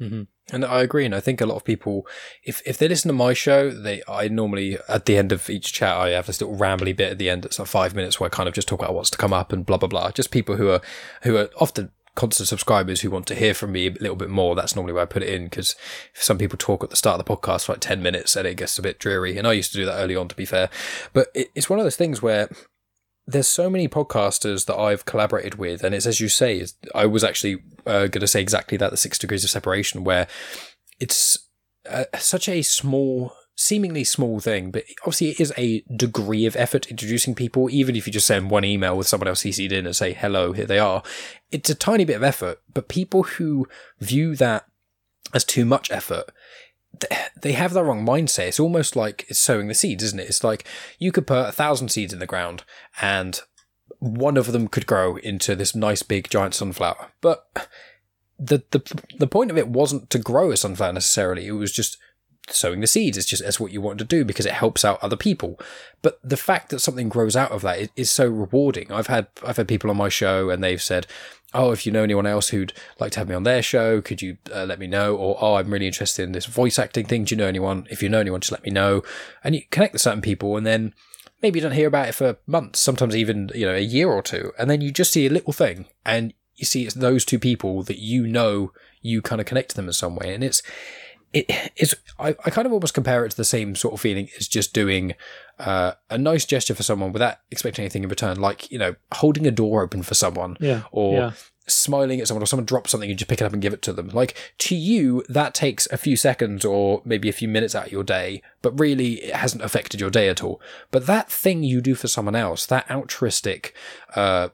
Mm-hmm. 0.00 0.22
And 0.50 0.64
I 0.64 0.80
agree, 0.80 1.04
and 1.04 1.14
I 1.14 1.20
think 1.20 1.40
a 1.40 1.46
lot 1.46 1.56
of 1.56 1.64
people, 1.64 2.06
if 2.44 2.62
if 2.64 2.78
they 2.78 2.88
listen 2.88 3.08
to 3.08 3.14
my 3.14 3.34
show, 3.34 3.70
they 3.70 4.02
I 4.08 4.28
normally 4.28 4.78
at 4.88 5.04
the 5.04 5.16
end 5.16 5.32
of 5.32 5.50
each 5.50 5.72
chat 5.72 5.96
I 5.96 6.10
have 6.10 6.26
this 6.26 6.40
little 6.40 6.56
rambly 6.56 6.96
bit 6.96 7.10
at 7.10 7.18
the 7.18 7.28
end. 7.28 7.44
It's 7.44 7.58
like 7.58 7.68
five 7.68 7.94
minutes 7.94 8.18
where 8.18 8.28
I 8.28 8.30
kind 8.30 8.48
of 8.48 8.54
just 8.54 8.68
talk 8.68 8.80
about 8.80 8.94
what's 8.94 9.10
to 9.10 9.18
come 9.18 9.32
up 9.32 9.52
and 9.52 9.66
blah 9.66 9.76
blah 9.76 9.88
blah. 9.88 10.10
Just 10.12 10.30
people 10.30 10.56
who 10.56 10.70
are 10.70 10.80
who 11.22 11.36
are 11.36 11.50
often 11.60 11.90
constant 12.14 12.48
subscribers 12.48 13.00
who 13.00 13.10
want 13.10 13.26
to 13.26 13.34
hear 13.34 13.54
from 13.54 13.72
me 13.72 13.86
a 13.86 13.92
little 13.92 14.16
bit 14.16 14.30
more. 14.30 14.54
That's 14.54 14.74
normally 14.74 14.92
where 14.92 15.02
I 15.02 15.06
put 15.06 15.22
it 15.22 15.32
in 15.32 15.44
because 15.44 15.76
some 16.14 16.38
people 16.38 16.58
talk 16.58 16.82
at 16.82 16.90
the 16.90 16.96
start 16.96 17.18
of 17.18 17.26
the 17.26 17.36
podcast 17.36 17.66
for 17.66 17.72
like 17.72 17.80
ten 17.80 18.02
minutes 18.02 18.36
and 18.36 18.46
it 18.46 18.56
gets 18.56 18.78
a 18.78 18.82
bit 18.82 18.98
dreary. 18.98 19.36
And 19.36 19.46
I 19.46 19.52
used 19.52 19.72
to 19.72 19.78
do 19.78 19.86
that 19.86 19.98
early 19.98 20.16
on, 20.16 20.28
to 20.28 20.36
be 20.36 20.44
fair. 20.44 20.70
But 21.12 21.28
it, 21.34 21.50
it's 21.54 21.70
one 21.70 21.78
of 21.78 21.84
those 21.84 21.96
things 21.96 22.20
where 22.22 22.48
there's 23.26 23.46
so 23.46 23.68
many 23.68 23.88
podcasters 23.88 24.64
that 24.66 24.76
I've 24.76 25.04
collaborated 25.04 25.56
with, 25.56 25.84
and 25.84 25.94
it's 25.94 26.06
as 26.06 26.18
you 26.18 26.28
say. 26.28 26.64
I 26.94 27.04
was 27.04 27.22
actually 27.22 27.62
uh, 27.86 28.06
going 28.06 28.20
to 28.20 28.26
say 28.26 28.40
exactly 28.40 28.78
that: 28.78 28.90
the 28.90 28.96
six 28.96 29.18
degrees 29.18 29.44
of 29.44 29.50
separation, 29.50 30.02
where 30.02 30.26
it's 30.98 31.38
uh, 31.88 32.04
such 32.18 32.48
a 32.48 32.62
small, 32.62 33.32
seemingly 33.58 34.04
small 34.04 34.38
thing, 34.38 34.70
but 34.70 34.84
obviously 35.00 35.30
it 35.30 35.40
is 35.40 35.52
a 35.58 35.82
degree 35.94 36.46
of 36.46 36.54
effort 36.56 36.86
introducing 36.86 37.34
people. 37.34 37.68
Even 37.68 37.96
if 37.96 38.06
you 38.06 38.12
just 38.12 38.26
send 38.26 38.50
one 38.50 38.64
email 38.64 38.96
with 38.96 39.08
someone 39.08 39.26
else 39.26 39.42
CC'd 39.42 39.72
in 39.72 39.84
and 39.84 39.96
say 39.96 40.12
hello, 40.12 40.52
here 40.52 40.64
they 40.66 40.78
are, 40.78 41.02
it's 41.50 41.68
a 41.68 41.74
tiny 41.74 42.04
bit 42.04 42.16
of 42.16 42.22
effort. 42.22 42.60
But 42.72 42.88
people 42.88 43.24
who 43.24 43.66
view 43.98 44.36
that 44.36 44.66
as 45.34 45.44
too 45.44 45.64
much 45.64 45.90
effort 45.90 46.30
they 47.42 47.52
have 47.52 47.72
the 47.72 47.84
wrong 47.84 48.04
mindset. 48.04 48.48
It's 48.48 48.60
almost 48.60 48.96
like 48.96 49.26
it's 49.28 49.38
sowing 49.38 49.68
the 49.68 49.74
seeds, 49.74 50.02
isn't 50.02 50.18
it? 50.18 50.28
It's 50.28 50.42
like 50.42 50.64
you 50.98 51.12
could 51.12 51.26
put 51.26 51.48
a 51.48 51.52
thousand 51.52 51.90
seeds 51.90 52.12
in 52.12 52.18
the 52.18 52.26
ground 52.26 52.64
and 53.00 53.40
one 53.98 54.36
of 54.36 54.52
them 54.52 54.68
could 54.68 54.86
grow 54.86 55.16
into 55.16 55.54
this 55.54 55.74
nice 55.74 56.02
big 56.02 56.28
giant 56.30 56.54
sunflower. 56.54 57.08
But 57.20 57.68
the 58.38 58.62
the 58.70 59.02
the 59.18 59.26
point 59.26 59.50
of 59.50 59.58
it 59.58 59.68
wasn't 59.68 60.10
to 60.10 60.18
grow 60.18 60.50
a 60.50 60.56
sunflower 60.56 60.92
necessarily. 60.92 61.46
It 61.46 61.52
was 61.52 61.72
just 61.72 61.98
sowing 62.50 62.80
the 62.80 62.86
seeds. 62.86 63.16
It's 63.18 63.26
just 63.26 63.42
that's 63.42 63.60
what 63.60 63.72
you 63.72 63.80
want 63.80 63.98
to 63.98 64.04
do 64.04 64.24
because 64.24 64.46
it 64.46 64.52
helps 64.52 64.84
out 64.84 65.02
other 65.02 65.16
people. 65.16 65.58
But 66.02 66.18
the 66.22 66.36
fact 66.36 66.70
that 66.70 66.80
something 66.80 67.08
grows 67.08 67.36
out 67.36 67.50
of 67.50 67.62
that 67.62 67.78
is, 67.78 67.88
is 67.96 68.10
so 68.10 68.26
rewarding. 68.26 68.90
I've 68.92 69.06
had 69.08 69.28
I've 69.44 69.56
had 69.56 69.68
people 69.68 69.90
on 69.90 69.96
my 69.96 70.08
show 70.08 70.50
and 70.50 70.62
they've 70.62 70.82
said, 70.82 71.06
oh, 71.54 71.72
if 71.72 71.86
you 71.86 71.92
know 71.92 72.02
anyone 72.02 72.26
else 72.26 72.48
who'd 72.48 72.72
like 72.98 73.12
to 73.12 73.20
have 73.20 73.28
me 73.28 73.34
on 73.34 73.44
their 73.44 73.62
show, 73.62 74.00
could 74.00 74.20
you 74.20 74.36
uh, 74.54 74.64
let 74.64 74.78
me 74.78 74.86
know? 74.86 75.16
Or, 75.16 75.36
oh, 75.40 75.54
I'm 75.54 75.72
really 75.72 75.86
interested 75.86 76.24
in 76.24 76.32
this 76.32 76.46
voice 76.46 76.78
acting 76.78 77.06
thing. 77.06 77.24
Do 77.24 77.34
you 77.34 77.38
know 77.38 77.46
anyone? 77.46 77.86
If 77.90 78.02
you 78.02 78.08
know 78.08 78.20
anyone, 78.20 78.40
just 78.40 78.52
let 78.52 78.64
me 78.64 78.70
know. 78.70 79.02
And 79.42 79.54
you 79.54 79.62
connect 79.70 79.94
with 79.94 80.02
certain 80.02 80.20
people 80.20 80.56
and 80.56 80.66
then 80.66 80.94
maybe 81.42 81.58
you 81.58 81.62
don't 81.62 81.72
hear 81.72 81.88
about 81.88 82.08
it 82.08 82.14
for 82.14 82.36
months, 82.46 82.80
sometimes 82.80 83.16
even, 83.16 83.50
you 83.54 83.64
know, 83.64 83.74
a 83.74 83.80
year 83.80 84.10
or 84.10 84.22
two. 84.22 84.52
And 84.58 84.68
then 84.68 84.80
you 84.80 84.92
just 84.92 85.12
see 85.12 85.26
a 85.26 85.30
little 85.30 85.52
thing 85.52 85.86
and 86.04 86.34
you 86.56 86.66
see 86.66 86.84
it's 86.84 86.94
those 86.94 87.24
two 87.24 87.38
people 87.38 87.82
that 87.84 87.98
you 87.98 88.26
know 88.26 88.72
you 89.00 89.22
kind 89.22 89.40
of 89.40 89.46
connect 89.46 89.70
to 89.70 89.76
them 89.76 89.86
in 89.86 89.92
some 89.92 90.16
way. 90.16 90.34
And 90.34 90.44
it's, 90.44 90.62
it 91.32 91.72
is 91.76 91.94
I, 92.18 92.28
I 92.44 92.50
kind 92.50 92.66
of 92.66 92.72
almost 92.72 92.94
compare 92.94 93.24
it 93.24 93.30
to 93.30 93.36
the 93.36 93.44
same 93.44 93.74
sort 93.74 93.94
of 93.94 94.00
feeling 94.00 94.28
as 94.38 94.48
just 94.48 94.72
doing 94.72 95.14
uh, 95.58 95.92
a 96.10 96.18
nice 96.18 96.44
gesture 96.44 96.74
for 96.74 96.82
someone 96.82 97.12
without 97.12 97.36
expecting 97.50 97.82
anything 97.82 98.02
in 98.02 98.08
return, 98.08 98.40
like 98.40 98.70
you 98.70 98.78
know 98.78 98.94
holding 99.12 99.46
a 99.46 99.50
door 99.50 99.82
open 99.82 100.02
for 100.02 100.14
someone, 100.14 100.56
yeah, 100.60 100.82
or 100.90 101.14
yeah. 101.14 101.32
smiling 101.66 102.20
at 102.20 102.28
someone, 102.28 102.42
or 102.42 102.46
someone 102.46 102.64
drops 102.64 102.90
something, 102.90 103.08
you 103.08 103.14
just 103.14 103.28
pick 103.28 103.40
it 103.40 103.44
up 103.44 103.52
and 103.52 103.62
give 103.62 103.72
it 103.72 103.82
to 103.82 103.92
them. 103.92 104.08
Like 104.08 104.36
to 104.58 104.74
you, 104.74 105.22
that 105.28 105.54
takes 105.54 105.86
a 105.90 105.96
few 105.96 106.16
seconds 106.16 106.64
or 106.64 107.02
maybe 107.04 107.28
a 107.28 107.32
few 107.32 107.48
minutes 107.48 107.74
out 107.74 107.86
of 107.86 107.92
your 107.92 108.04
day, 108.04 108.42
but 108.62 108.78
really 108.78 109.14
it 109.24 109.34
hasn't 109.34 109.62
affected 109.62 110.00
your 110.00 110.10
day 110.10 110.28
at 110.28 110.42
all. 110.42 110.60
But 110.90 111.06
that 111.06 111.30
thing 111.30 111.62
you 111.62 111.80
do 111.80 111.94
for 111.94 112.08
someone 112.08 112.36
else, 112.36 112.64
that 112.66 112.90
altruistic, 112.90 113.74
uh, 114.14 114.48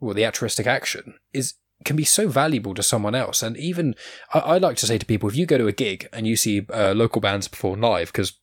well, 0.00 0.14
the 0.14 0.26
altruistic 0.26 0.66
action 0.66 1.14
is 1.32 1.54
can 1.84 1.96
be 1.96 2.04
so 2.04 2.28
valuable 2.28 2.74
to 2.74 2.82
someone 2.82 3.14
else. 3.14 3.42
And 3.42 3.56
even 3.56 3.94
I, 4.34 4.38
I, 4.38 4.58
like 4.58 4.76
to 4.78 4.86
say 4.86 4.98
to 4.98 5.06
people, 5.06 5.28
if 5.28 5.36
you 5.36 5.46
go 5.46 5.58
to 5.58 5.68
a 5.68 5.72
gig 5.72 6.08
and 6.12 6.26
you 6.26 6.36
see 6.36 6.66
uh, 6.72 6.92
local 6.94 7.20
bands 7.20 7.48
perform 7.48 7.80
live, 7.80 8.12
because 8.12 8.34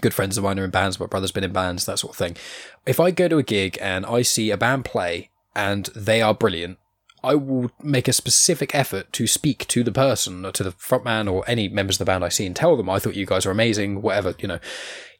good 0.00 0.14
friends 0.14 0.36
of 0.36 0.44
mine 0.44 0.58
are 0.58 0.64
in 0.64 0.70
bands, 0.70 0.98
my 0.98 1.06
brother's 1.06 1.32
been 1.32 1.44
in 1.44 1.52
bands, 1.52 1.86
that 1.86 1.98
sort 1.98 2.12
of 2.12 2.18
thing. 2.18 2.36
If 2.84 3.00
I 3.00 3.10
go 3.10 3.28
to 3.28 3.38
a 3.38 3.42
gig 3.42 3.78
and 3.80 4.04
I 4.04 4.22
see 4.22 4.50
a 4.50 4.56
band 4.56 4.84
play 4.84 5.30
and 5.54 5.86
they 5.94 6.20
are 6.22 6.34
brilliant, 6.34 6.78
I 7.22 7.34
will 7.34 7.70
make 7.82 8.08
a 8.08 8.12
specific 8.12 8.74
effort 8.74 9.12
to 9.14 9.26
speak 9.26 9.66
to 9.68 9.82
the 9.82 9.92
person 9.92 10.44
or 10.44 10.52
to 10.52 10.62
the 10.62 10.72
frontman 10.72 11.30
or 11.30 11.44
any 11.48 11.68
members 11.68 11.96
of 11.96 12.00
the 12.00 12.04
band 12.04 12.24
I 12.24 12.28
see 12.28 12.46
and 12.46 12.54
tell 12.54 12.76
them 12.76 12.90
I 12.90 12.98
thought 12.98 13.16
you 13.16 13.26
guys 13.26 13.46
are 13.46 13.50
amazing, 13.50 14.02
whatever, 14.02 14.34
you 14.38 14.48
know 14.48 14.60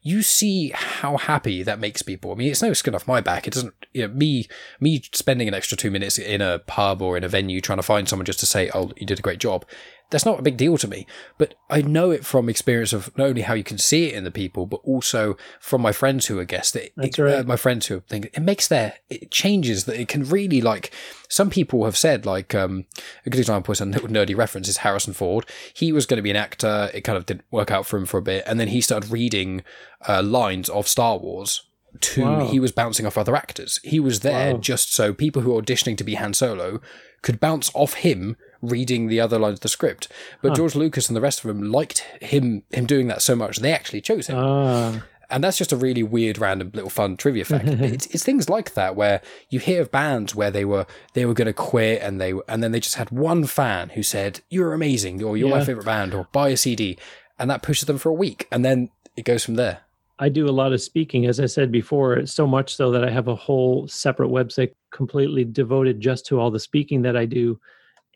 you 0.07 0.21
see 0.21 0.69
how 0.73 1.17
happy 1.17 1.63
that 1.63 1.79
makes 1.79 2.01
people. 2.01 2.31
I 2.31 2.35
mean, 2.35 2.49
it's 2.49 2.61
no 2.61 2.71
skin 2.71 2.95
off 2.95 3.09
my 3.09 3.19
back. 3.19 3.45
It 3.45 3.53
doesn't, 3.53 3.73
you 3.93 4.07
know, 4.07 4.13
me, 4.13 4.47
me 4.79 5.01
spending 5.11 5.49
an 5.49 5.53
extra 5.53 5.77
two 5.77 5.91
minutes 5.91 6.17
in 6.17 6.41
a 6.41 6.59
pub 6.59 7.01
or 7.01 7.17
in 7.17 7.25
a 7.25 7.27
venue 7.27 7.59
trying 7.59 7.79
to 7.79 7.83
find 7.83 8.07
someone 8.07 8.25
just 8.25 8.39
to 8.39 8.45
say, 8.45 8.71
oh, 8.73 8.91
you 8.95 9.05
did 9.05 9.19
a 9.19 9.21
great 9.21 9.39
job 9.39 9.65
that's 10.09 10.25
not 10.25 10.39
a 10.39 10.43
big 10.43 10.57
deal 10.57 10.77
to 10.77 10.87
me. 10.87 11.05
But 11.37 11.55
I 11.69 11.81
know 11.81 12.11
it 12.11 12.25
from 12.25 12.49
experience 12.49 12.93
of 12.93 13.15
not 13.17 13.27
only 13.27 13.41
how 13.41 13.53
you 13.53 13.63
can 13.63 13.77
see 13.77 14.05
it 14.05 14.15
in 14.15 14.23
the 14.23 14.31
people, 14.31 14.65
but 14.65 14.79
also 14.83 15.37
from 15.59 15.81
my 15.81 15.91
friends 15.91 16.27
who 16.27 16.39
are 16.39 16.45
guests. 16.45 16.75
It, 16.75 16.93
that's 16.95 17.19
it, 17.19 17.21
right. 17.21 17.35
Uh, 17.39 17.43
my 17.43 17.57
friends 17.57 17.87
who 17.87 17.99
think 18.01 18.25
it 18.25 18.39
makes 18.41 18.67
their 18.67 18.95
it 19.09 19.31
changes 19.31 19.85
that 19.85 19.99
it 19.99 20.07
can 20.07 20.23
really 20.23 20.61
like. 20.61 20.91
Some 21.29 21.49
people 21.49 21.85
have 21.85 21.97
said 21.97 22.25
like 22.25 22.55
um, 22.55 22.85
a 23.25 23.29
good 23.29 23.39
example 23.39 23.71
is 23.71 23.81
a 23.81 23.85
little 23.85 24.07
nerdy 24.09 24.35
reference 24.35 24.67
is 24.67 24.77
Harrison 24.77 25.13
Ford. 25.13 25.45
He 25.73 25.91
was 25.91 26.05
going 26.05 26.17
to 26.17 26.23
be 26.23 26.31
an 26.31 26.37
actor. 26.37 26.89
It 26.93 27.01
kind 27.01 27.17
of 27.17 27.25
didn't 27.25 27.45
work 27.51 27.71
out 27.71 27.85
for 27.85 27.97
him 27.97 28.05
for 28.05 28.17
a 28.17 28.23
bit, 28.23 28.43
and 28.47 28.59
then 28.59 28.69
he 28.69 28.81
started 28.81 29.11
reading 29.11 29.63
uh, 30.07 30.23
lines 30.23 30.69
of 30.69 30.87
Star 30.87 31.17
Wars 31.17 31.63
to 31.99 32.23
wow. 32.23 32.47
he 32.47 32.59
was 32.59 32.71
bouncing 32.71 33.05
off 33.05 33.17
other 33.17 33.35
actors. 33.35 33.79
He 33.83 33.99
was 33.99 34.21
there 34.21 34.53
wow. 34.53 34.59
just 34.59 34.93
so 34.93 35.13
people 35.13 35.41
who 35.41 35.57
are 35.57 35.61
auditioning 35.61 35.97
to 35.97 36.03
be 36.03 36.15
Han 36.15 36.33
Solo 36.33 36.81
could 37.21 37.39
bounce 37.39 37.71
off 37.73 37.95
him 37.95 38.37
reading 38.61 39.07
the 39.07 39.19
other 39.19 39.39
lines 39.39 39.55
of 39.55 39.59
the 39.61 39.69
script. 39.69 40.07
But 40.41 40.49
huh. 40.49 40.55
George 40.55 40.75
Lucas 40.75 41.07
and 41.07 41.15
the 41.15 41.21
rest 41.21 41.43
of 41.43 41.47
them 41.47 41.71
liked 41.71 41.99
him 42.21 42.63
him 42.71 42.85
doing 42.85 43.07
that 43.07 43.21
so 43.21 43.35
much 43.35 43.57
they 43.57 43.73
actually 43.73 44.01
chose 44.01 44.27
him. 44.27 44.37
Ah. 44.37 45.03
And 45.29 45.43
that's 45.43 45.57
just 45.57 45.73
a 45.73 45.77
really 45.77 46.03
weird, 46.03 46.37
random 46.37 46.71
little 46.73 46.89
fun 46.89 47.17
trivia 47.17 47.43
fact. 47.43 47.67
it's, 47.67 48.05
it's 48.07 48.23
things 48.23 48.47
like 48.47 48.75
that 48.75 48.95
where 48.95 49.21
you 49.49 49.59
hear 49.59 49.81
of 49.81 49.91
bands 49.91 50.33
where 50.33 50.51
they 50.51 50.63
were 50.63 50.85
they 51.13 51.25
were 51.25 51.33
going 51.33 51.47
to 51.47 51.53
quit 51.53 52.01
and 52.01 52.21
they 52.21 52.33
and 52.47 52.63
then 52.63 52.71
they 52.71 52.79
just 52.79 52.95
had 52.95 53.11
one 53.11 53.45
fan 53.45 53.89
who 53.89 54.03
said 54.03 54.41
you're 54.49 54.73
amazing 54.73 55.21
or 55.23 55.35
you're 55.35 55.49
yeah. 55.49 55.57
my 55.57 55.65
favorite 55.65 55.85
band 55.85 56.13
or 56.13 56.27
buy 56.31 56.49
a 56.49 56.57
CD, 56.57 56.97
and 57.37 57.49
that 57.49 57.61
pushes 57.61 57.85
them 57.85 57.97
for 57.97 58.09
a 58.09 58.13
week, 58.13 58.47
and 58.51 58.63
then 58.63 58.89
it 59.17 59.25
goes 59.25 59.43
from 59.43 59.55
there. 59.55 59.81
I 60.19 60.29
do 60.29 60.49
a 60.49 60.51
lot 60.51 60.73
of 60.73 60.81
speaking, 60.81 61.25
as 61.27 61.39
I 61.39 61.45
said 61.45 61.71
before, 61.71 62.25
so 62.25 62.47
much 62.47 62.75
so 62.75 62.91
that 62.91 63.03
I 63.03 63.11
have 63.11 63.27
a 63.27 63.35
whole 63.35 63.87
separate 63.87 64.29
website 64.29 64.73
completely 64.91 65.43
devoted 65.43 66.01
just 66.01 66.25
to 66.27 66.39
all 66.39 66.49
the 66.49 66.59
speaking 66.59 67.03
that 67.03 67.15
I 67.15 67.25
do. 67.25 67.59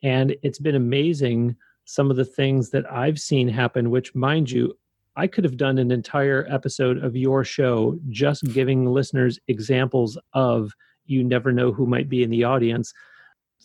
And 0.03 0.35
it's 0.41 0.59
been 0.59 0.75
amazing 0.75 1.55
some 1.85 2.09
of 2.09 2.17
the 2.17 2.25
things 2.25 2.69
that 2.71 2.91
I've 2.91 3.19
seen 3.19 3.47
happen, 3.47 3.89
which, 3.89 4.15
mind 4.15 4.49
you, 4.49 4.77
I 5.15 5.27
could 5.27 5.43
have 5.43 5.57
done 5.57 5.77
an 5.77 5.91
entire 5.91 6.47
episode 6.49 7.03
of 7.03 7.15
your 7.15 7.43
show 7.43 7.99
just 8.09 8.43
giving 8.45 8.85
listeners 8.85 9.39
examples 9.47 10.17
of 10.33 10.71
you 11.05 11.23
never 11.23 11.51
know 11.51 11.71
who 11.71 11.85
might 11.85 12.07
be 12.07 12.23
in 12.23 12.29
the 12.29 12.45
audience 12.45 12.93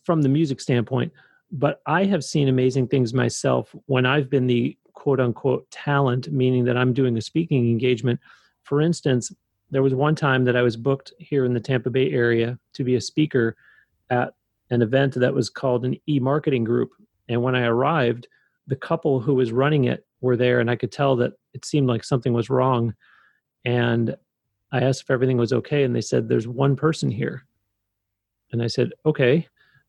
from 0.04 0.22
the 0.22 0.28
music 0.28 0.60
standpoint. 0.60 1.12
But 1.52 1.80
I 1.86 2.04
have 2.04 2.24
seen 2.24 2.48
amazing 2.48 2.88
things 2.88 3.14
myself 3.14 3.74
when 3.86 4.06
I've 4.06 4.28
been 4.28 4.48
the 4.48 4.76
quote 4.94 5.20
unquote 5.20 5.70
talent, 5.70 6.32
meaning 6.32 6.64
that 6.64 6.76
I'm 6.76 6.92
doing 6.92 7.16
a 7.16 7.20
speaking 7.20 7.70
engagement. 7.70 8.18
For 8.64 8.80
instance, 8.80 9.32
there 9.70 9.82
was 9.82 9.94
one 9.94 10.16
time 10.16 10.44
that 10.44 10.56
I 10.56 10.62
was 10.62 10.76
booked 10.76 11.12
here 11.18 11.44
in 11.44 11.54
the 11.54 11.60
Tampa 11.60 11.90
Bay 11.90 12.10
area 12.10 12.58
to 12.72 12.82
be 12.82 12.96
a 12.96 13.00
speaker 13.00 13.56
at 14.10 14.34
an 14.70 14.82
event 14.82 15.14
that 15.14 15.34
was 15.34 15.50
called 15.50 15.84
an 15.84 15.96
e-marketing 16.08 16.64
group. 16.64 16.90
And 17.28 17.42
when 17.42 17.54
I 17.54 17.66
arrived, 17.66 18.28
the 18.66 18.76
couple 18.76 19.20
who 19.20 19.34
was 19.34 19.52
running 19.52 19.84
it 19.84 20.04
were 20.20 20.36
there, 20.36 20.60
and 20.60 20.70
I 20.70 20.76
could 20.76 20.92
tell 20.92 21.16
that 21.16 21.34
it 21.54 21.64
seemed 21.64 21.88
like 21.88 22.04
something 22.04 22.32
was 22.32 22.50
wrong. 22.50 22.94
And 23.64 24.16
I 24.72 24.80
asked 24.80 25.02
if 25.02 25.10
everything 25.10 25.36
was 25.36 25.52
okay, 25.52 25.84
and 25.84 25.94
they 25.94 26.00
said, 26.00 26.28
There's 26.28 26.48
one 26.48 26.76
person 26.76 27.10
here. 27.10 27.46
And 28.52 28.62
I 28.62 28.66
said, 28.66 28.92
Okay. 29.04 29.46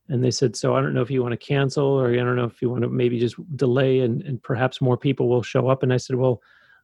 And 0.10 0.24
they 0.24 0.32
said, 0.32 0.56
So 0.56 0.76
I 0.76 0.82
don't 0.82 0.94
know 0.94 1.02
if 1.02 1.12
you 1.12 1.22
want 1.22 1.34
to 1.34 1.38
cancel, 1.38 1.86
or 1.86 2.12
I 2.12 2.16
don't 2.16 2.36
know 2.36 2.46
if 2.46 2.62
you 2.62 2.70
want 2.70 2.84
to 2.84 2.90
maybe 2.90 3.20
just 3.20 3.36
delay 3.58 4.02
and, 4.02 4.22
and 4.24 4.42
perhaps 4.42 4.82
more 4.82 4.98
people 4.98 5.28
will 5.28 5.44
show 5.44 5.70
up. 5.70 5.84
And 5.84 5.92
I 5.92 5.98
said, 5.98 6.16
Well, 6.16 6.42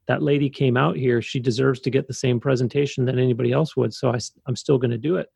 that 0.08 0.22
lady 0.22 0.50
came 0.50 0.76
out 0.76 0.98
here. 0.98 1.22
She 1.22 1.40
deserves 1.40 1.80
to 1.82 1.90
get 1.90 2.08
the 2.08 2.14
same 2.14 2.40
presentation 2.40 3.06
that 3.06 3.18
anybody 3.18 3.52
else 3.52 3.78
would. 3.78 3.94
So 3.94 4.12
I, 4.12 4.20
I'm 4.48 4.56
still 4.56 4.78
going 4.78 4.92
to 4.92 4.98
do 4.98 5.16
it. 5.16 5.30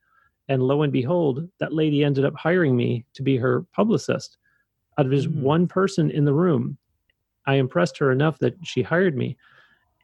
And 0.50 0.64
lo 0.64 0.82
and 0.84 0.94
behold, 0.94 1.48
that 1.60 1.74
lady 1.74 2.04
ended 2.04 2.26
up 2.26 2.36
hiring 2.36 2.76
me 2.76 3.06
to 3.14 3.24
be 3.24 3.38
her 3.38 3.64
publicist. 3.74 4.38
Out 4.98 5.06
of 5.06 5.12
just 5.12 5.30
mm-hmm. 5.30 5.42
one 5.42 5.68
person 5.68 6.10
in 6.10 6.26
the 6.26 6.34
room, 6.34 6.78
I 7.46 7.56
impressed 7.56 7.98
her 7.98 8.12
enough 8.12 8.40
that 8.40 8.56
she 8.64 8.82
hired 8.82 9.16
me. 9.16 9.38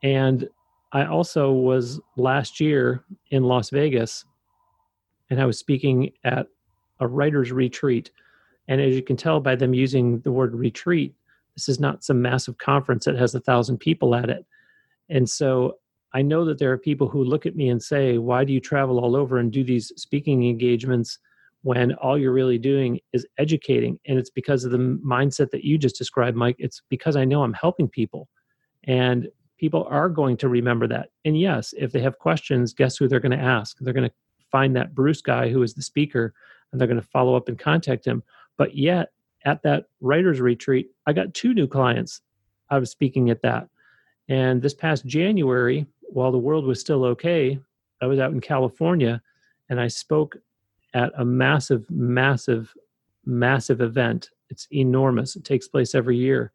And 0.03 0.47
I 0.91 1.06
also 1.06 1.51
was 1.51 1.99
last 2.17 2.60
year 2.60 3.03
in 3.32 3.43
Las 3.43 3.69
Vegas 3.69 4.25
and 5.29 5.41
I 5.41 5.45
was 5.45 5.58
speaking 5.58 6.12
at 6.23 6.47
a 6.99 7.08
writer's 7.08 7.51
retreat. 7.51 8.12
And 8.67 8.79
as 8.79 8.95
you 8.95 9.01
can 9.01 9.17
tell 9.17 9.39
by 9.39 9.56
them 9.56 9.73
using 9.73 10.19
the 10.19 10.32
word 10.32 10.53
retreat, 10.53 11.15
this 11.56 11.67
is 11.67 11.79
not 11.79 12.03
some 12.03 12.21
massive 12.21 12.58
conference 12.58 13.06
that 13.06 13.15
has 13.15 13.34
a 13.34 13.39
thousand 13.39 13.77
people 13.77 14.13
at 14.15 14.29
it. 14.29 14.45
And 15.10 15.29
so 15.29 15.77
I 16.13 16.21
know 16.21 16.45
that 16.45 16.60
there 16.60 16.71
are 16.71 16.78
people 16.78 17.08
who 17.08 17.23
look 17.23 17.45
at 17.45 17.56
me 17.56 17.69
and 17.69 17.82
say, 17.82 18.17
Why 18.17 18.43
do 18.43 18.54
you 18.54 18.60
travel 18.60 18.99
all 18.99 19.15
over 19.15 19.38
and 19.38 19.52
do 19.52 19.63
these 19.63 19.91
speaking 19.95 20.47
engagements 20.47 21.19
when 21.63 21.93
all 21.93 22.17
you're 22.17 22.34
really 22.34 22.58
doing 22.58 22.99
is 23.13 23.26
educating? 23.38 23.99
And 24.06 24.19
it's 24.19 24.30
because 24.30 24.63
of 24.63 24.71
the 24.71 24.78
mindset 24.78 25.49
that 25.52 25.63
you 25.63 25.78
just 25.78 25.97
described, 25.97 26.38
Mike. 26.38 26.58
It's 26.60 26.82
because 26.89 27.15
I 27.15 27.26
know 27.26 27.43
I'm 27.43 27.54
helping 27.54 27.88
people. 27.88 28.30
And 28.86 29.28
people 29.58 29.88
are 29.89 30.10
going 30.10 30.38
to 30.38 30.49
remember 30.49 30.88
that. 30.88 31.10
And 31.26 31.39
yes, 31.39 31.73
if 31.78 31.91
they 31.91 32.02
have 32.02 32.19
questions, 32.19 32.73
guess 32.73 32.97
who 32.97 33.08
they're 33.08 33.19
going 33.19 33.38
to 33.38 33.43
ask? 33.43 33.78
They're 33.80 33.93
going 33.93 34.10
to 34.10 34.15
find 34.52 34.76
that 34.76 34.93
Bruce 34.93 35.21
guy 35.21 35.49
who 35.49 35.63
is 35.63 35.73
the 35.73 35.82
speaker 35.82 36.34
and 36.71 36.80
they're 36.80 36.88
going 36.88 37.02
to 37.02 37.08
follow 37.08 37.36
up 37.36 37.47
and 37.47 37.58
contact 37.58 38.06
him. 38.06 38.23
But 38.58 38.76
yet, 38.76 39.10
at 39.45 39.62
that 39.63 39.86
writer's 39.99 40.39
retreat, 40.39 40.89
I 41.06 41.13
got 41.13 41.34
two 41.34 41.54
new 41.54 41.67
clients 41.67 42.21
I 42.69 42.80
was 42.80 42.91
speaking 42.91 43.30
at 43.30 43.41
that. 43.41 43.67
And 44.30 44.62
this 44.62 44.73
past 44.73 45.06
January, 45.06 45.86
while 46.09 46.31
the 46.31 46.37
world 46.37 46.65
was 46.65 46.79
still 46.79 47.05
okay, 47.05 47.59
I 48.01 48.05
was 48.05 48.19
out 48.19 48.31
in 48.31 48.41
California 48.41 49.21
and 49.69 49.79
I 49.79 49.87
spoke 49.87 50.37
at 50.93 51.11
a 51.17 51.25
massive, 51.25 51.89
massive, 51.89 52.73
massive 53.25 53.81
event. 53.81 54.29
It's 54.49 54.67
enormous. 54.71 55.35
It 55.35 55.43
takes 55.43 55.67
place 55.67 55.95
every 55.95 56.17
year. 56.17 56.51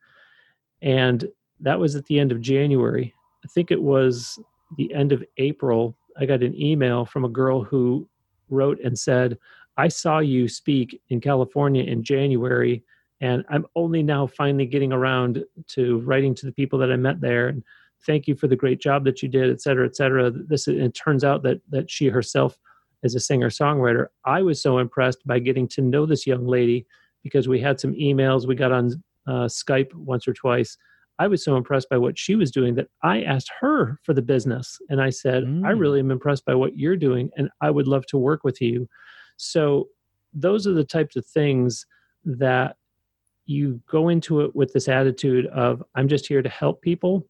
And 0.83 1.27
that 1.61 1.79
was 1.79 1.97
at 1.97 2.07
the 2.07 2.21
end 2.21 2.31
of 2.31 2.41
January. 2.41 3.15
I 3.45 3.49
think 3.49 3.71
it 3.71 3.83
was 3.83 4.39
the 4.77 4.93
end 4.95 5.13
of 5.13 5.25
April. 5.39 5.97
I 6.19 6.27
got 6.27 6.43
an 6.43 6.61
email 6.61 7.05
from 7.05 7.25
a 7.25 7.29
girl 7.29 7.63
who 7.63 8.09
wrote 8.51 8.79
and 8.81 8.97
said, 8.97 9.39
I 9.77 9.89
saw 9.89 10.19
you 10.19 10.49
speak 10.49 11.01
in 11.09 11.21
California 11.21 11.85
in 11.85 12.03
January 12.03 12.85
and 13.21 13.45
i'm 13.49 13.67
only 13.75 14.03
now 14.03 14.27
finally 14.27 14.67
getting 14.67 14.93
around 14.93 15.45
to 15.67 15.99
writing 16.01 16.35
to 16.35 16.47
the 16.47 16.53
people 16.53 16.79
that 16.79 16.93
i 16.93 16.97
met 16.97 17.21
there 17.21 17.49
and 17.49 17.63
thank 18.07 18.27
you 18.27 18.35
for 18.35 18.49
the 18.49 18.57
great 18.57 18.81
job 18.81 19.05
that 19.05 19.23
you 19.23 19.29
did 19.29 19.51
et 19.51 19.61
cetera 19.61 19.87
et 19.87 19.97
cetera. 19.97 20.31
This 20.31 20.69
it 20.69 20.95
turns 20.95 21.25
out 21.25 21.43
that 21.43 21.61
that 21.71 21.91
she 21.91 22.09
herself 22.09 22.59
is 23.05 23.15
a 23.15 23.21
singer 23.21 23.49
songwriter 23.49 24.07
i 24.25 24.43
was 24.43 24.61
so 24.61 24.79
impressed 24.79 25.25
by 25.25 25.39
getting 25.39 25.69
to 25.69 25.81
know 25.81 26.05
this 26.05 26.27
young 26.27 26.45
lady 26.47 26.85
because 27.23 27.47
we 27.47 27.61
had 27.61 27.79
some 27.79 27.95
emails 27.95 28.47
we 28.47 28.55
got 28.55 28.73
on 28.73 29.03
uh, 29.29 29.45
skype 29.47 29.93
once 29.95 30.27
or 30.27 30.33
twice. 30.33 30.77
I 31.19 31.27
was 31.27 31.45
so 31.45 31.57
impressed 31.57 31.91
by 31.91 31.99
what 31.99 32.19
she 32.19 32.37
was 32.37 32.51
doing 32.51 32.75
that 32.77 32.89
i 33.03 33.23
asked 33.23 33.51
her 33.61 33.99
for 34.05 34.15
the 34.15 34.23
business 34.23 34.79
and 34.89 35.03
i 35.03 35.11
said 35.11 35.45
mm. 35.45 35.67
i 35.67 35.71
really 35.71 35.99
am 35.99 36.13
impressed 36.13 36.45
by 36.45 36.55
what 36.55 36.77
you're 36.77 36.97
doing 36.97 37.29
and 37.37 37.51
i 37.61 37.71
would 37.71 37.89
love 37.89 38.07
to 38.07 38.19
work 38.19 38.45
with 38.45 38.61
you. 38.61 38.89
So 39.37 39.89
those 40.33 40.67
are 40.67 40.73
the 40.73 40.85
types 40.85 41.17
of 41.17 41.27
things 41.27 41.87
that 42.25 42.77
you 43.47 43.81
go 43.89 44.09
into 44.09 44.43
it 44.43 44.55
with 44.55 44.73
this 44.73 44.89
attitude 44.89 45.47
of 45.47 45.83
i'm 45.95 46.09
just 46.09 46.27
here 46.27 46.43
to 46.43 46.49
help 46.49 46.81
people 46.83 47.27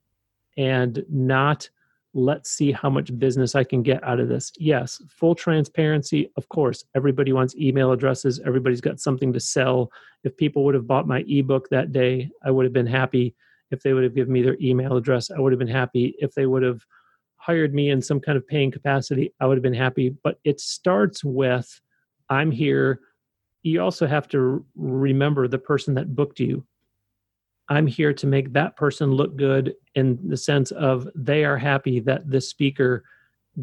and 0.58 1.04
not 1.08 1.70
let's 2.14 2.50
see 2.50 2.72
how 2.72 2.90
much 2.90 3.16
business 3.18 3.54
i 3.54 3.62
can 3.62 3.82
get 3.82 4.02
out 4.02 4.20
of 4.20 4.28
this. 4.28 4.52
Yes 4.58 5.00
full 5.08 5.34
transparency 5.34 6.30
of 6.36 6.48
course. 6.48 6.84
Everybody 6.94 7.32
wants 7.32 7.56
email 7.56 7.92
addresses. 7.92 8.40
Everybody's 8.44 8.80
got 8.80 9.00
something 9.00 9.32
to 9.32 9.40
sell. 9.40 9.90
If 10.24 10.36
people 10.36 10.64
would 10.64 10.74
have 10.74 10.86
bought 10.86 11.06
my 11.06 11.24
ebook 11.28 11.68
that 11.70 11.92
day 11.92 12.30
i 12.44 12.50
would 12.50 12.64
have 12.64 12.72
been 12.72 12.86
happy. 12.86 13.34
If 13.70 13.82
they 13.82 13.92
would 13.92 14.04
have 14.04 14.14
given 14.14 14.32
me 14.32 14.42
their 14.42 14.56
email 14.60 14.96
address 14.96 15.30
i 15.30 15.38
would 15.38 15.52
have 15.52 15.58
been 15.58 15.68
happy. 15.68 16.14
If 16.18 16.34
they 16.34 16.46
would 16.46 16.62
have 16.62 16.84
hired 17.36 17.72
me 17.72 17.90
in 17.90 18.02
some 18.02 18.20
kind 18.20 18.36
of 18.36 18.46
paying 18.46 18.70
capacity 18.70 19.32
i 19.40 19.46
would 19.46 19.56
have 19.56 19.62
been 19.62 19.72
happy. 19.74 20.10
But 20.10 20.38
it 20.44 20.60
starts 20.60 21.22
with 21.22 21.80
i'm 22.28 22.50
here. 22.50 23.00
You 23.62 23.82
also 23.82 24.06
have 24.06 24.28
to 24.28 24.64
remember 24.76 25.46
the 25.46 25.58
person 25.58 25.94
that 25.94 26.14
booked 26.14 26.40
you. 26.40 26.64
I'm 27.68 27.86
here 27.86 28.12
to 28.14 28.26
make 28.26 28.52
that 28.52 28.76
person 28.76 29.12
look 29.12 29.36
good 29.36 29.74
in 29.94 30.18
the 30.26 30.36
sense 30.36 30.70
of 30.72 31.08
they 31.14 31.44
are 31.44 31.58
happy 31.58 32.00
that 32.00 32.30
the 32.30 32.40
speaker 32.40 33.04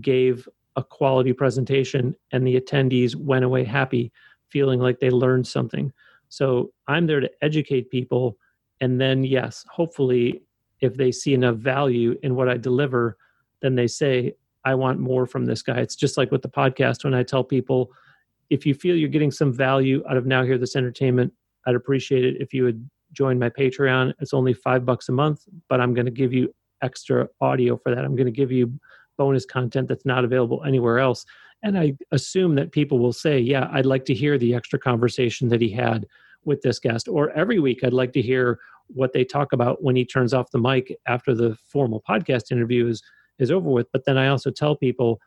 gave 0.01 0.47
a 0.75 0.83
quality 0.83 1.33
presentation 1.33 2.15
and 2.31 2.45
the 2.45 2.59
attendees 2.59 3.15
went 3.15 3.45
away 3.45 3.63
happy, 3.63 4.11
feeling 4.49 4.79
like 4.79 4.99
they 4.99 5.09
learned 5.09 5.47
something. 5.47 5.91
So 6.29 6.71
I'm 6.87 7.07
there 7.07 7.19
to 7.19 7.31
educate 7.41 7.89
people. 7.89 8.37
And 8.81 8.99
then, 8.99 9.23
yes, 9.23 9.65
hopefully, 9.69 10.43
if 10.81 10.95
they 10.95 11.11
see 11.11 11.33
enough 11.33 11.55
value 11.55 12.17
in 12.23 12.35
what 12.35 12.49
I 12.49 12.57
deliver, 12.57 13.17
then 13.61 13.75
they 13.75 13.87
say, 13.87 14.35
I 14.65 14.75
want 14.75 14.99
more 14.99 15.25
from 15.25 15.45
this 15.45 15.61
guy. 15.61 15.79
It's 15.79 15.95
just 15.95 16.17
like 16.17 16.31
with 16.31 16.41
the 16.41 16.49
podcast 16.49 17.03
when 17.03 17.13
I 17.13 17.23
tell 17.23 17.43
people, 17.43 17.91
if 18.49 18.65
you 18.65 18.73
feel 18.73 18.95
you're 18.95 19.09
getting 19.09 19.31
some 19.31 19.53
value 19.53 20.03
out 20.09 20.17
of 20.17 20.25
Now 20.25 20.43
Hear 20.43 20.57
This 20.57 20.75
Entertainment, 20.75 21.33
I'd 21.65 21.75
appreciate 21.75 22.25
it 22.25 22.35
if 22.39 22.53
you 22.53 22.63
would 22.63 22.87
join 23.15 23.39
my 23.39 23.49
Patreon. 23.49 24.13
It's 24.19 24.34
only 24.34 24.54
five 24.54 24.86
bucks 24.86 25.10
a 25.10 25.12
month, 25.12 25.43
but 25.69 25.82
I'm 25.82 25.93
going 25.93 26.06
to 26.06 26.12
give 26.12 26.34
you 26.34 26.54
extra 26.82 27.28
audio 27.41 27.78
for 27.78 27.93
that. 27.93 28.06
I'm 28.06 28.15
going 28.15 28.28
to 28.28 28.32
give 28.32 28.51
you 28.51 28.80
bonus 29.17 29.45
content 29.45 29.88
that's 29.88 30.06
not 30.06 30.25
available 30.25 30.63
anywhere 30.65 30.99
else. 30.99 31.25
And 31.63 31.78
I 31.80 31.93
assume 32.12 32.56
that 32.56 32.71
people 32.71 32.99
will 32.99 33.13
say, 33.13 33.39
yeah, 33.39 33.69
I'd 33.71 33.86
like 33.86 34.06
to 34.06 34.13
hear 34.13 34.38
the 34.38 34.54
extra 34.54 34.78
conversation 34.78 35.49
that 35.49 35.62
he 35.62 35.69
had 35.69 36.06
with 36.43 36.62
this 36.62 36.80
guest. 36.80 37.08
Or 37.08 37.32
every 37.32 37.60
week, 37.60 37.84
I'd 37.84 37.93
like 37.93 38.13
to 38.13 38.21
hear 38.21 38.60
what 38.88 39.13
they 39.13 39.23
talk 39.23 39.51
about 39.51 39.82
when 39.82 39.95
he 39.95 40.06
turns 40.06 40.34
off 40.34 40.51
the 40.51 40.60
mic 40.60 40.95
after 41.08 41.34
the 41.34 41.58
formal 41.67 42.04
podcast 42.08 42.51
interview 42.51 42.88
is, 42.88 43.01
is 43.39 43.51
over 43.51 43.69
with. 43.69 43.88
But 43.91 44.06
then 44.06 44.17
I 44.17 44.28
also 44.28 44.51
tell 44.51 44.75
people, 44.75 45.19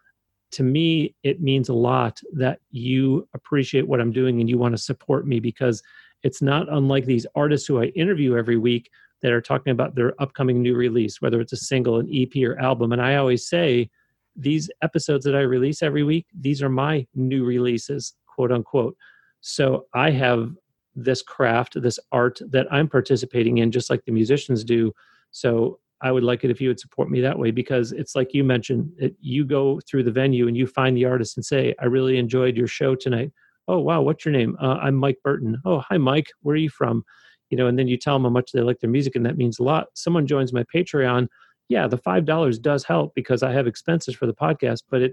to 0.52 0.62
me, 0.62 1.14
it 1.24 1.40
means 1.42 1.68
a 1.68 1.74
lot 1.74 2.20
that 2.32 2.60
you 2.70 3.28
appreciate 3.34 3.88
what 3.88 4.00
I'm 4.00 4.12
doing 4.12 4.40
and 4.40 4.48
you 4.48 4.58
want 4.58 4.76
to 4.76 4.82
support 4.82 5.26
me 5.26 5.40
because 5.40 5.82
it's 6.22 6.42
not 6.42 6.72
unlike 6.72 7.04
these 7.04 7.26
artists 7.34 7.66
who 7.66 7.80
I 7.80 7.86
interview 7.86 8.36
every 8.36 8.56
week 8.56 8.90
that 9.22 9.32
are 9.32 9.40
talking 9.40 9.72
about 9.72 9.94
their 9.94 10.20
upcoming 10.20 10.62
new 10.62 10.76
release, 10.76 11.20
whether 11.20 11.40
it's 11.40 11.52
a 11.52 11.56
single, 11.56 11.98
an 11.98 12.08
EP, 12.12 12.42
or 12.42 12.58
album. 12.58 12.92
And 12.92 13.02
I 13.02 13.16
always 13.16 13.48
say, 13.48 13.90
these 14.36 14.70
episodes 14.82 15.24
that 15.24 15.34
I 15.34 15.40
release 15.40 15.82
every 15.82 16.04
week, 16.04 16.26
these 16.38 16.62
are 16.62 16.68
my 16.68 17.06
new 17.14 17.44
releases, 17.44 18.14
quote 18.26 18.52
unquote. 18.52 18.96
So 19.40 19.86
I 19.94 20.10
have 20.12 20.52
this 20.94 21.22
craft, 21.22 21.80
this 21.80 21.98
art 22.12 22.40
that 22.50 22.72
I'm 22.72 22.88
participating 22.88 23.58
in, 23.58 23.72
just 23.72 23.90
like 23.90 24.04
the 24.04 24.12
musicians 24.12 24.64
do. 24.64 24.92
So 25.32 25.80
I 26.00 26.12
would 26.12 26.22
like 26.22 26.44
it 26.44 26.50
if 26.50 26.60
you 26.60 26.68
would 26.68 26.80
support 26.80 27.10
me 27.10 27.20
that 27.20 27.38
way 27.38 27.50
because 27.50 27.92
it's 27.92 28.14
like 28.14 28.32
you 28.32 28.44
mentioned, 28.44 28.92
it, 28.98 29.16
you 29.20 29.44
go 29.44 29.80
through 29.80 30.04
the 30.04 30.12
venue 30.12 30.46
and 30.46 30.56
you 30.56 30.66
find 30.66 30.96
the 30.96 31.04
artist 31.04 31.36
and 31.36 31.44
say, 31.44 31.74
I 31.80 31.86
really 31.86 32.18
enjoyed 32.18 32.56
your 32.56 32.68
show 32.68 32.94
tonight. 32.94 33.32
Oh, 33.68 33.78
wow, 33.78 34.00
what's 34.00 34.24
your 34.24 34.32
name? 34.32 34.56
Uh, 34.60 34.78
I'm 34.80 34.94
Mike 34.94 35.18
Burton. 35.22 35.60
Oh, 35.64 35.80
hi, 35.80 35.98
Mike. 35.98 36.28
Where 36.40 36.54
are 36.54 36.56
you 36.56 36.70
from? 36.70 37.04
You 37.50 37.58
know, 37.58 37.66
and 37.66 37.78
then 37.78 37.86
you 37.86 37.98
tell 37.98 38.14
them 38.14 38.24
how 38.24 38.30
much 38.30 38.52
they 38.52 38.62
like 38.62 38.80
their 38.80 38.90
music, 38.90 39.14
and 39.14 39.26
that 39.26 39.36
means 39.36 39.58
a 39.58 39.62
lot. 39.62 39.88
Someone 39.94 40.26
joins 40.26 40.52
my 40.52 40.64
Patreon. 40.74 41.28
Yeah, 41.68 41.86
the 41.86 41.98
$5 41.98 42.62
does 42.62 42.84
help 42.84 43.14
because 43.14 43.42
I 43.42 43.52
have 43.52 43.66
expenses 43.66 44.14
for 44.14 44.26
the 44.26 44.34
podcast, 44.34 44.84
but 44.90 45.02
it 45.02 45.12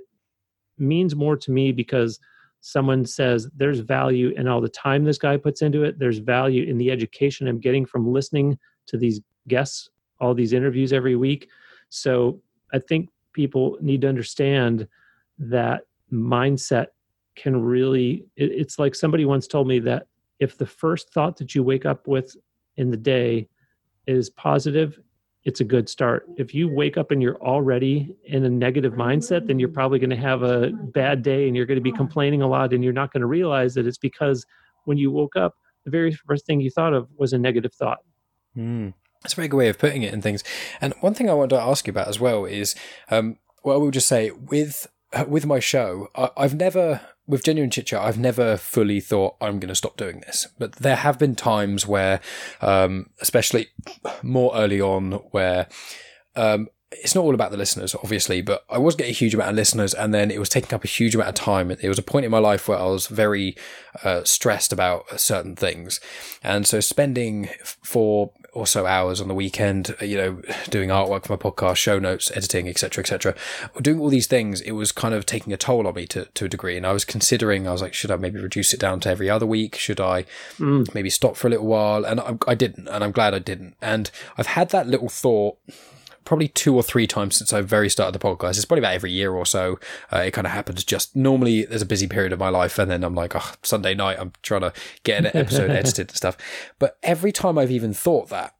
means 0.78 1.16
more 1.16 1.36
to 1.36 1.52
me 1.52 1.74
because 1.74 2.18
someone 2.62 3.06
says 3.06 3.48
there's 3.56 3.80
value 3.80 4.30
in 4.38 4.48
all 4.48 4.62
the 4.62 4.70
time 4.70 5.04
this 5.04 5.18
guy 5.18 5.36
puts 5.36 5.62
into 5.62 5.84
it. 5.84 6.00
There's 6.00 6.18
value 6.20 6.64
in 6.64 6.78
the 6.78 6.92
education 6.92 7.48
I'm 7.48 7.60
getting 7.60 7.86
from 7.86 8.12
listening 8.12 8.58
to 8.88 8.98
these 8.98 9.20
guests 9.48 9.90
all 10.20 10.34
these 10.34 10.54
interviews 10.54 10.94
every 10.94 11.16
week. 11.16 11.50
So 11.90 12.42
I 12.74 12.80
think 12.80 13.10
people 13.34 13.78
need 13.82 14.02
to 14.02 14.10
understand 14.10 14.88
that 15.38 15.82
mindset 16.12 16.88
can 17.36 17.62
really, 17.62 18.26
it, 18.36 18.52
it's 18.52 18.80
like 18.80 18.96
somebody 18.96 19.26
once 19.26 19.48
told 19.48 19.68
me 19.68 19.80
that 19.80 20.08
if 20.40 20.58
the 20.58 20.66
first 20.66 21.12
thought 21.14 21.38
that 21.38 21.56
you 21.56 21.64
wake 21.64 21.86
up 21.86 22.08
with 22.08 22.36
in 22.78 22.92
the 22.92 22.98
day 22.98 23.48
is 24.08 24.30
positive, 24.30 25.00
it's 25.46 25.62
a 25.62 25.64
good 25.64 25.88
start. 25.88 26.26
If 26.38 26.56
you 26.56 26.68
wake 26.68 26.98
up 26.98 27.12
and 27.12 27.22
you're 27.22 27.40
already 27.42 28.16
in 28.26 28.44
a 28.46 28.50
negative 28.50 28.94
mindset, 28.94 29.46
then 29.46 29.60
you're 29.60 29.70
probably 29.70 30.00
going 30.00 30.10
to 30.10 30.16
have 30.16 30.42
a 30.42 30.72
bad 30.72 31.22
day 31.22 31.48
and 31.48 31.56
you're 31.56 31.68
going 31.68 31.78
to 31.78 31.82
be 31.82 31.92
complaining 31.92 32.42
a 32.42 32.48
lot 32.48 32.74
and 32.74 32.84
you're 32.84 32.94
not 32.94 33.14
going 33.14 33.22
to 33.22 33.28
realize 33.28 33.76
that 33.76 33.86
it's 33.86 34.00
because 34.00 34.46
when 34.86 34.98
you 34.98 35.12
woke 35.12 35.36
up, 35.36 35.56
the 35.84 35.92
very 35.92 36.12
first 36.12 36.48
thing 36.48 36.60
you 36.60 36.72
thought 36.72 36.94
of 36.94 37.08
was 37.18 37.32
a 37.32 37.38
negative 37.38 37.74
thought. 37.74 38.00
Mm. 38.58 38.94
That's 39.22 39.34
a 39.34 39.36
very 39.36 39.48
good 39.48 39.58
way 39.58 39.70
of 39.70 39.78
putting 39.78 40.02
it 40.02 40.14
in 40.14 40.22
things. 40.22 40.44
And 40.82 40.94
one 41.02 41.14
thing 41.14 41.30
I 41.30 41.34
wanted 41.34 41.56
to 41.56 41.62
ask 41.62 41.86
you 41.86 41.92
about 41.92 42.08
as 42.08 42.20
well 42.20 42.46
is, 42.46 42.76
um, 43.10 43.38
well, 43.64 43.80
we'll 43.80 43.92
just 43.92 44.08
say 44.08 44.32
with 44.32 44.88
with 45.28 45.46
my 45.46 45.60
show, 45.60 46.10
I, 46.16 46.30
I've 46.38 46.56
never 46.56 47.02
with 47.28 47.44
genuine 47.44 47.72
chit 47.72 47.88
chat, 47.88 48.02
I've 48.02 48.20
never 48.20 48.58
fully 48.58 49.00
thought 49.00 49.36
I'm 49.42 49.60
going 49.60 49.70
to 49.70 49.76
stop 49.76 49.98
doing 49.98 50.20
this, 50.22 50.48
but 50.60 50.74
there 50.74 50.98
have 50.98 51.18
been 51.18 51.36
times 51.36 51.88
where, 51.88 52.20
um, 52.62 53.10
especially 53.20 53.70
more 54.22 54.52
early 54.56 54.80
on, 54.80 55.14
where 55.32 55.68
um, 56.36 56.68
it's 56.92 57.16
not 57.16 57.24
all 57.24 57.34
about 57.34 57.52
the 57.52 57.58
listeners, 57.58 57.96
obviously, 57.96 58.42
but 58.42 58.64
I 58.70 58.78
was 58.78 58.96
getting 58.96 59.12
a 59.12 59.16
huge 59.16 59.34
amount 59.34 59.50
of 59.50 59.56
listeners, 59.56 59.94
and 59.94 60.14
then 60.14 60.30
it 60.30 60.40
was 60.40 60.50
taking 60.50 60.74
up 60.74 60.84
a 60.84 60.88
huge 60.88 61.16
amount 61.16 61.30
of 61.30 61.36
time. 61.36 61.72
It 61.72 61.90
was 61.90 61.98
a 61.98 62.04
point 62.04 62.26
in 62.26 62.32
my 62.32 62.38
life 62.38 62.68
where 62.68 62.78
I 62.78 62.86
was 62.86 63.08
very 63.08 63.56
uh, 64.04 64.24
stressed 64.24 64.72
about 64.72 65.20
certain 65.20 65.56
things, 65.56 66.00
and 66.44 66.68
so 66.68 66.80
spending 66.80 67.50
four 67.64 68.32
or 68.56 68.66
so 68.66 68.86
hours 68.86 69.20
on 69.20 69.28
the 69.28 69.34
weekend, 69.36 69.94
you 70.02 70.18
know, 70.18 70.42
doing 70.70 70.90
artwork 70.90 71.26
for 71.26 71.34
my 71.34 71.38
podcast, 71.38 71.76
show 71.76 72.00
notes, 72.00 72.32
editing, 72.32 72.68
etc., 72.68 73.02
etc., 73.04 73.36
doing 73.82 74.00
all 74.00 74.10
these 74.10 74.28
things, 74.28 74.62
it 74.62 74.72
was 74.72 74.92
kind 74.92 75.14
of 75.14 75.26
taking 75.26 75.54
a 75.54 75.58
toll 75.58 75.86
on 75.86 75.94
me 75.94 76.08
to 76.08 76.26
to 76.26 76.46
a 76.46 76.50
degree, 76.50 76.78
and 76.78 76.88
I 76.88 76.94
was 76.94 77.06
considering, 77.06 77.68
I 77.68 77.72
was 77.74 77.82
like, 77.82 77.94
should 77.94 78.12
I 78.12 78.16
maybe 78.16 78.40
reduce 78.40 78.74
it 78.74 78.80
down 78.80 79.02
to 79.02 79.10
every 79.10 79.30
other 79.30 79.46
week? 79.46 79.76
Should 79.76 80.00
I 80.00 80.26
mm. 80.58 80.92
maybe 80.96 81.10
stop 81.10 81.36
for 81.36 81.48
a 81.48 81.50
little 81.52 81.68
while? 81.68 82.06
And 82.06 82.20
I, 82.20 82.38
I 82.48 82.56
didn't, 82.56 82.88
and 82.88 83.04
I'm 83.04 83.12
glad 83.12 83.34
I 83.34 83.40
didn't. 83.40 83.76
And 83.82 84.10
I've 84.38 84.48
had 84.48 84.70
that 84.70 84.88
little 84.88 85.10
thought 85.10 85.58
probably 86.26 86.48
two 86.48 86.76
or 86.76 86.84
three 86.84 87.08
times 87.08 87.36
since 87.36 87.54
I 87.54 87.62
very 87.62 87.90
started 87.90 88.20
the 88.20 88.26
podcast. 88.26 88.58
It's 88.58 88.66
probably 88.66 88.82
about 88.82 88.96
every 88.96 89.12
year 89.12 89.32
or 89.32 89.46
so. 89.46 89.80
Uh, 90.12 90.18
it 90.18 90.32
kind 90.32 90.46
of 90.46 90.54
happens. 90.54 90.84
Just 90.84 91.16
normally 91.16 91.66
there's 91.66 91.82
a 91.82 91.88
busy 91.88 92.08
period 92.08 92.34
of 92.34 92.40
my 92.40 92.50
life, 92.50 92.78
and 92.78 92.90
then 92.92 93.04
I'm 93.04 93.16
like, 93.16 93.36
oh, 93.36 93.52
Sunday 93.64 93.94
night, 93.94 94.18
I'm 94.20 94.34
trying 94.42 94.62
to 94.62 94.74
get 95.04 95.20
an 95.20 95.32
episode 95.40 95.72
edited 95.72 96.10
and 96.10 96.18
stuff. 96.18 96.38
But 96.80 96.98
every 97.04 97.32
time 97.32 97.58
I've 97.58 97.72
even 97.72 97.94
thought 97.94 98.30
that, 98.30 98.56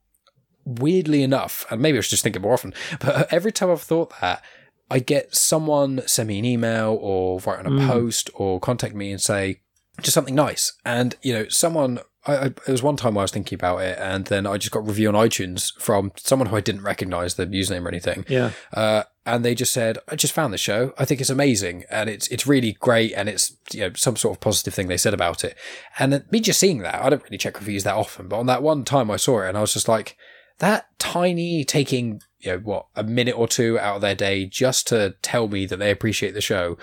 weirdly 0.64 1.22
enough, 1.22 1.66
and 1.70 1.82
maybe 1.82 1.98
I 1.98 2.00
should 2.00 2.10
just 2.10 2.22
think 2.22 2.36
it 2.36 2.42
more 2.42 2.54
often, 2.54 2.72
but 3.00 3.32
every 3.32 3.52
time 3.52 3.70
I've 3.70 3.82
thought 3.82 4.12
that, 4.20 4.42
I 4.88 5.00
get 5.00 5.34
someone 5.34 6.02
send 6.06 6.28
me 6.28 6.38
an 6.38 6.44
email 6.44 6.96
or 7.00 7.40
write 7.40 7.58
on 7.58 7.66
a 7.66 7.70
mm. 7.70 7.86
post 7.86 8.30
or 8.34 8.60
contact 8.60 8.94
me 8.94 9.10
and 9.10 9.20
say 9.20 9.60
just 10.00 10.14
something 10.14 10.34
nice. 10.34 10.74
And, 10.84 11.16
you 11.22 11.32
know, 11.32 11.48
someone 11.48 11.98
I, 12.26 12.36
I, 12.36 12.44
it 12.46 12.68
was 12.68 12.82
one 12.82 12.96
time 12.96 13.16
I 13.16 13.22
was 13.22 13.30
thinking 13.30 13.56
about 13.56 13.78
it, 13.78 13.98
and 13.98 14.24
then 14.26 14.46
I 14.46 14.56
just 14.58 14.72
got 14.72 14.80
a 14.80 14.82
review 14.82 15.08
on 15.08 15.14
iTunes 15.14 15.72
from 15.78 16.12
someone 16.16 16.48
who 16.48 16.56
I 16.56 16.60
didn't 16.60 16.82
recognize 16.82 17.34
the 17.34 17.46
username 17.46 17.84
or 17.84 17.88
anything. 17.88 18.24
Yeah. 18.28 18.50
Uh, 18.72 19.04
and 19.24 19.44
they 19.44 19.54
just 19.54 19.72
said, 19.72 19.98
"I 20.08 20.16
just 20.16 20.32
found 20.32 20.52
the 20.52 20.58
show. 20.58 20.92
I 20.98 21.04
think 21.04 21.20
it's 21.20 21.30
amazing, 21.30 21.84
and 21.90 22.08
it's 22.08 22.28
it's 22.28 22.46
really 22.46 22.72
great, 22.80 23.12
and 23.14 23.28
it's 23.28 23.56
you 23.72 23.80
know 23.80 23.92
some 23.94 24.16
sort 24.16 24.36
of 24.36 24.40
positive 24.40 24.74
thing 24.74 24.88
they 24.88 24.96
said 24.96 25.14
about 25.14 25.44
it." 25.44 25.56
And 25.98 26.24
me 26.30 26.40
just 26.40 26.60
seeing 26.60 26.78
that, 26.78 27.02
I 27.02 27.10
don't 27.10 27.22
really 27.24 27.38
check 27.38 27.58
reviews 27.58 27.84
that 27.84 27.96
often, 27.96 28.28
but 28.28 28.38
on 28.38 28.46
that 28.46 28.62
one 28.62 28.84
time 28.84 29.10
I 29.10 29.16
saw 29.16 29.42
it, 29.42 29.48
and 29.48 29.58
I 29.58 29.62
was 29.62 29.72
just 29.72 29.88
like, 29.88 30.16
that 30.58 30.86
tiny 30.98 31.64
taking 31.64 32.20
you 32.40 32.52
know 32.52 32.58
what 32.58 32.86
a 32.94 33.02
minute 33.02 33.36
or 33.36 33.48
two 33.48 33.78
out 33.78 33.96
of 33.96 34.02
their 34.02 34.14
day 34.14 34.46
just 34.46 34.86
to 34.88 35.14
tell 35.22 35.48
me 35.48 35.66
that 35.66 35.78
they 35.78 35.90
appreciate 35.90 36.34
the 36.34 36.40
show 36.40 36.78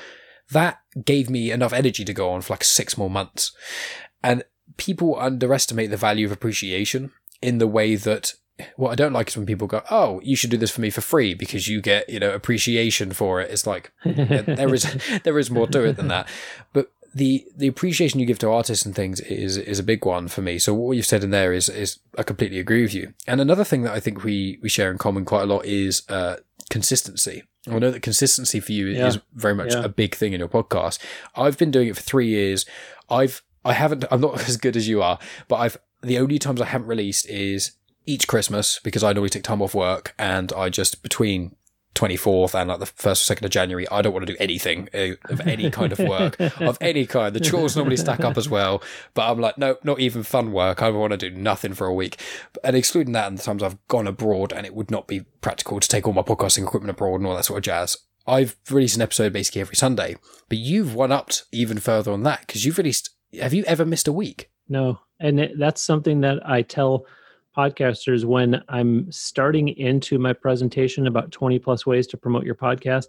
that 0.51 0.79
gave 1.06 1.29
me 1.29 1.51
enough 1.51 1.73
energy 1.73 2.03
to 2.03 2.13
go 2.13 2.29
on 2.29 2.41
for 2.41 2.53
like 2.53 2.63
six 2.63 2.97
more 2.97 3.10
months 3.10 3.56
and 4.21 4.43
people 4.77 5.19
underestimate 5.19 5.89
the 5.89 5.97
value 5.97 6.25
of 6.25 6.31
appreciation 6.31 7.12
in 7.41 7.57
the 7.57 7.67
way 7.67 7.95
that 7.95 8.33
what 8.75 8.91
I 8.91 8.95
don't 8.95 9.13
like 9.13 9.29
is 9.29 9.38
when 9.38 9.45
people 9.45 9.67
go, 9.67 9.81
"Oh, 9.89 10.19
you 10.23 10.36
should 10.36 10.51
do 10.51 10.57
this 10.57 10.71
for 10.71 10.81
me 10.81 10.89
for 10.89 11.01
free 11.01 11.33
because 11.33 11.67
you 11.67 11.81
get, 11.81 12.09
you 12.09 12.19
know, 12.19 12.33
appreciation 12.33 13.12
for 13.12 13.41
it." 13.41 13.51
It's 13.51 13.65
like 13.65 13.91
there 14.05 14.73
is 14.73 14.88
there 15.23 15.39
is 15.39 15.49
more 15.49 15.67
to 15.67 15.83
it 15.83 15.95
than 15.95 16.07
that. 16.09 16.27
But 16.71 16.91
the 17.13 17.45
the 17.55 17.67
appreciation 17.67 18.19
you 18.19 18.25
give 18.25 18.39
to 18.39 18.49
artists 18.49 18.86
and 18.86 18.95
things 18.95 19.19
is 19.21 19.57
is 19.57 19.79
a 19.79 19.83
big 19.83 20.05
one 20.05 20.27
for 20.27 20.41
me. 20.41 20.59
So 20.59 20.73
what 20.73 20.95
you've 20.95 21.05
said 21.05 21.23
in 21.23 21.31
there 21.31 21.53
is 21.53 21.69
is 21.69 21.99
I 22.17 22.23
completely 22.23 22.59
agree 22.59 22.81
with 22.81 22.93
you. 22.93 23.13
And 23.27 23.41
another 23.41 23.63
thing 23.63 23.83
that 23.83 23.93
I 23.93 23.99
think 23.99 24.23
we 24.23 24.59
we 24.62 24.69
share 24.69 24.91
in 24.91 24.97
common 24.97 25.25
quite 25.25 25.43
a 25.43 25.47
lot 25.47 25.65
is 25.65 26.03
uh, 26.09 26.38
consistency. 26.69 27.43
I 27.69 27.79
know 27.79 27.91
that 27.91 28.01
consistency 28.01 28.59
for 28.59 28.73
you 28.73 28.88
yeah. 28.88 29.07
is 29.07 29.19
very 29.33 29.55
much 29.55 29.73
yeah. 29.73 29.83
a 29.83 29.89
big 29.89 30.15
thing 30.15 30.33
in 30.33 30.39
your 30.39 30.49
podcast. 30.49 30.99
I've 31.36 31.57
been 31.57 31.71
doing 31.71 31.88
it 31.88 31.95
for 31.95 32.01
three 32.01 32.27
years. 32.27 32.65
I've 33.09 33.41
I 33.65 33.73
haven't. 33.73 34.06
I'm 34.12 34.21
not 34.21 34.41
as 34.47 34.58
good 34.58 34.76
as 34.76 34.88
you 34.88 35.02
are, 35.02 35.19
but 35.47 35.58
I've 35.58 35.78
the 36.02 36.17
only 36.17 36.39
times 36.39 36.62
I 36.62 36.65
haven't 36.65 36.88
released 36.88 37.28
is 37.30 37.73
each 38.06 38.28
Christmas 38.28 38.80
because 38.84 39.04
I 39.04 39.13
normally 39.13 39.30
take 39.30 39.43
time 39.43 39.62
off 39.62 39.73
work 39.73 40.13
and 40.19 40.52
I 40.54 40.69
just 40.69 41.02
between 41.02 41.56
24th 41.95 42.60
and 42.60 42.69
like 42.69 42.80
the 42.80 42.86
first 42.88 43.23
or 43.23 43.26
second 43.26 43.45
of 43.45 43.52
January, 43.52 43.88
I 43.89 44.02
don't 44.02 44.13
want 44.13 44.26
to 44.26 44.34
do 44.34 44.38
anything 44.39 44.89
uh, 44.93 45.15
of 45.32 45.41
any 45.41 45.69
kind 45.69 45.91
of 45.91 45.99
work 45.99 46.39
of 46.60 46.78
any 46.82 47.06
kind. 47.06 47.36
The 47.36 47.39
chores 47.39 47.76
normally 47.76 47.97
stack 47.97 48.21
up 48.21 48.38
as 48.38 48.49
well, 48.49 48.82
but 49.13 49.30
I'm 49.30 49.39
like, 49.39 49.58
no, 49.58 49.78
not 49.84 49.99
even 49.99 50.23
fun 50.23 50.52
work. 50.52 50.82
I 50.82 50.89
want 50.89 51.12
to 51.12 51.17
do 51.17 51.30
nothing 51.30 51.73
for 51.73 51.86
a 51.88 51.93
week. 51.93 52.19
And 52.63 52.76
excluding 52.76 53.13
that 53.13 53.28
and 53.28 53.38
the 53.38 53.43
times 53.43 53.62
I've 53.62 53.88
gone 53.88 54.08
abroad 54.08 54.52
and 54.52 54.65
it 54.65 54.73
would 54.73 54.89
not 54.89 55.08
be 55.08 55.21
practical 55.41 55.80
to 55.80 55.88
take 55.88 56.08
all 56.08 56.13
my 56.13 56.21
podcasting 56.23 56.63
equipment 56.63 56.91
abroad 56.91 57.17
and 57.17 57.28
all 57.28 57.36
that 57.36 57.45
sort 57.45 57.60
of 57.60 57.63
jazz. 57.63 57.97
I've 58.26 58.56
released 58.69 58.95
an 58.95 59.02
episode 59.02 59.34
basically 59.34 59.62
every 59.62 59.76
Sunday, 59.76 60.15
but 60.49 60.58
you've 60.58 60.95
one 60.95 61.12
upped 61.12 61.43
even 61.52 61.78
further 61.80 62.12
on 62.12 62.23
that 62.23 62.41
because 62.41 62.65
you've 62.65 62.78
released 62.78 63.10
have 63.39 63.54
you 63.54 63.63
ever 63.65 63.86
missed 63.86 64.08
a 64.08 64.13
week? 64.13 64.50
No. 64.69 65.00
And 65.19 65.39
it, 65.39 65.58
that's 65.58 65.82
something 65.82 66.22
that 66.22 66.48
I 66.48 66.62
tell 66.62 67.06
podcasters 67.56 68.26
when 68.26 68.62
I'm 68.69 69.12
starting 69.12 69.69
into 69.69 70.17
my 70.17 70.34
presentation 70.34 71.08
about 71.08 71.32
20 71.32 71.60
plus 71.60 71.86
ways 71.86 72.08
to 72.08 72.17
promote 72.17 72.46
your 72.46 72.56
podcast. 72.56 73.06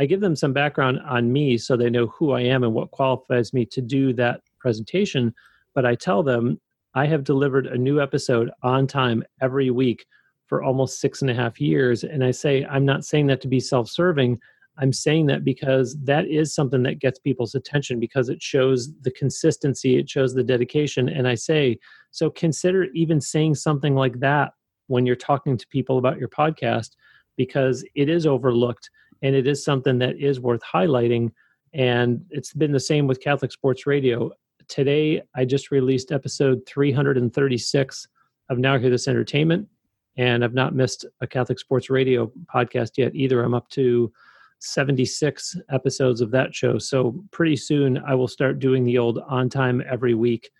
I 0.00 0.06
give 0.06 0.20
them 0.20 0.36
some 0.36 0.52
background 0.52 1.00
on 1.00 1.32
me 1.32 1.58
so 1.58 1.76
they 1.76 1.90
know 1.90 2.06
who 2.06 2.30
I 2.32 2.42
am 2.42 2.62
and 2.62 2.72
what 2.72 2.92
qualifies 2.92 3.52
me 3.52 3.66
to 3.66 3.82
do 3.82 4.12
that 4.14 4.42
presentation. 4.60 5.34
But 5.74 5.84
I 5.84 5.96
tell 5.96 6.22
them 6.22 6.60
I 6.94 7.06
have 7.06 7.24
delivered 7.24 7.66
a 7.66 7.76
new 7.76 8.00
episode 8.00 8.50
on 8.62 8.86
time 8.86 9.24
every 9.40 9.70
week 9.70 10.06
for 10.46 10.62
almost 10.62 11.00
six 11.00 11.20
and 11.20 11.30
a 11.30 11.34
half 11.34 11.60
years. 11.60 12.04
And 12.04 12.24
I 12.24 12.30
say, 12.30 12.64
I'm 12.64 12.84
not 12.84 13.04
saying 13.04 13.26
that 13.26 13.40
to 13.42 13.48
be 13.48 13.60
self 13.60 13.88
serving. 13.88 14.38
I'm 14.80 14.92
saying 14.92 15.26
that 15.26 15.44
because 15.44 15.96
that 16.04 16.26
is 16.26 16.54
something 16.54 16.82
that 16.84 17.00
gets 17.00 17.18
people's 17.18 17.54
attention 17.54 17.98
because 17.98 18.28
it 18.28 18.42
shows 18.42 18.92
the 19.00 19.10
consistency, 19.10 19.96
it 19.96 20.08
shows 20.08 20.34
the 20.34 20.44
dedication. 20.44 21.08
And 21.08 21.26
I 21.26 21.34
say, 21.34 21.78
so 22.12 22.30
consider 22.30 22.84
even 22.94 23.20
saying 23.20 23.56
something 23.56 23.94
like 23.94 24.20
that 24.20 24.52
when 24.86 25.04
you're 25.04 25.16
talking 25.16 25.56
to 25.56 25.66
people 25.68 25.98
about 25.98 26.18
your 26.18 26.28
podcast 26.28 26.90
because 27.36 27.84
it 27.94 28.08
is 28.08 28.26
overlooked 28.26 28.90
and 29.22 29.34
it 29.34 29.46
is 29.46 29.64
something 29.64 29.98
that 29.98 30.16
is 30.18 30.40
worth 30.40 30.62
highlighting. 30.62 31.30
And 31.74 32.24
it's 32.30 32.52
been 32.52 32.72
the 32.72 32.80
same 32.80 33.06
with 33.06 33.20
Catholic 33.20 33.52
Sports 33.52 33.86
Radio. 33.86 34.30
Today, 34.68 35.22
I 35.34 35.44
just 35.44 35.70
released 35.70 36.12
episode 36.12 36.60
336 36.66 38.08
of 38.48 38.58
Now 38.58 38.78
Hear 38.78 38.90
This 38.90 39.08
Entertainment, 39.08 39.68
and 40.16 40.44
I've 40.44 40.54
not 40.54 40.74
missed 40.74 41.04
a 41.20 41.26
Catholic 41.26 41.58
Sports 41.58 41.90
Radio 41.90 42.30
podcast 42.52 42.92
yet 42.96 43.14
either. 43.14 43.42
I'm 43.42 43.54
up 43.54 43.68
to 43.70 44.12
76 44.60 45.56
episodes 45.70 46.20
of 46.20 46.30
that 46.32 46.54
show. 46.54 46.78
So 46.78 47.22
pretty 47.30 47.56
soon 47.56 47.98
I 47.98 48.14
will 48.14 48.28
start 48.28 48.58
doing 48.58 48.84
the 48.84 48.98
old 48.98 49.18
on 49.28 49.48
time 49.48 49.82
every 49.88 50.14
week. 50.14 50.50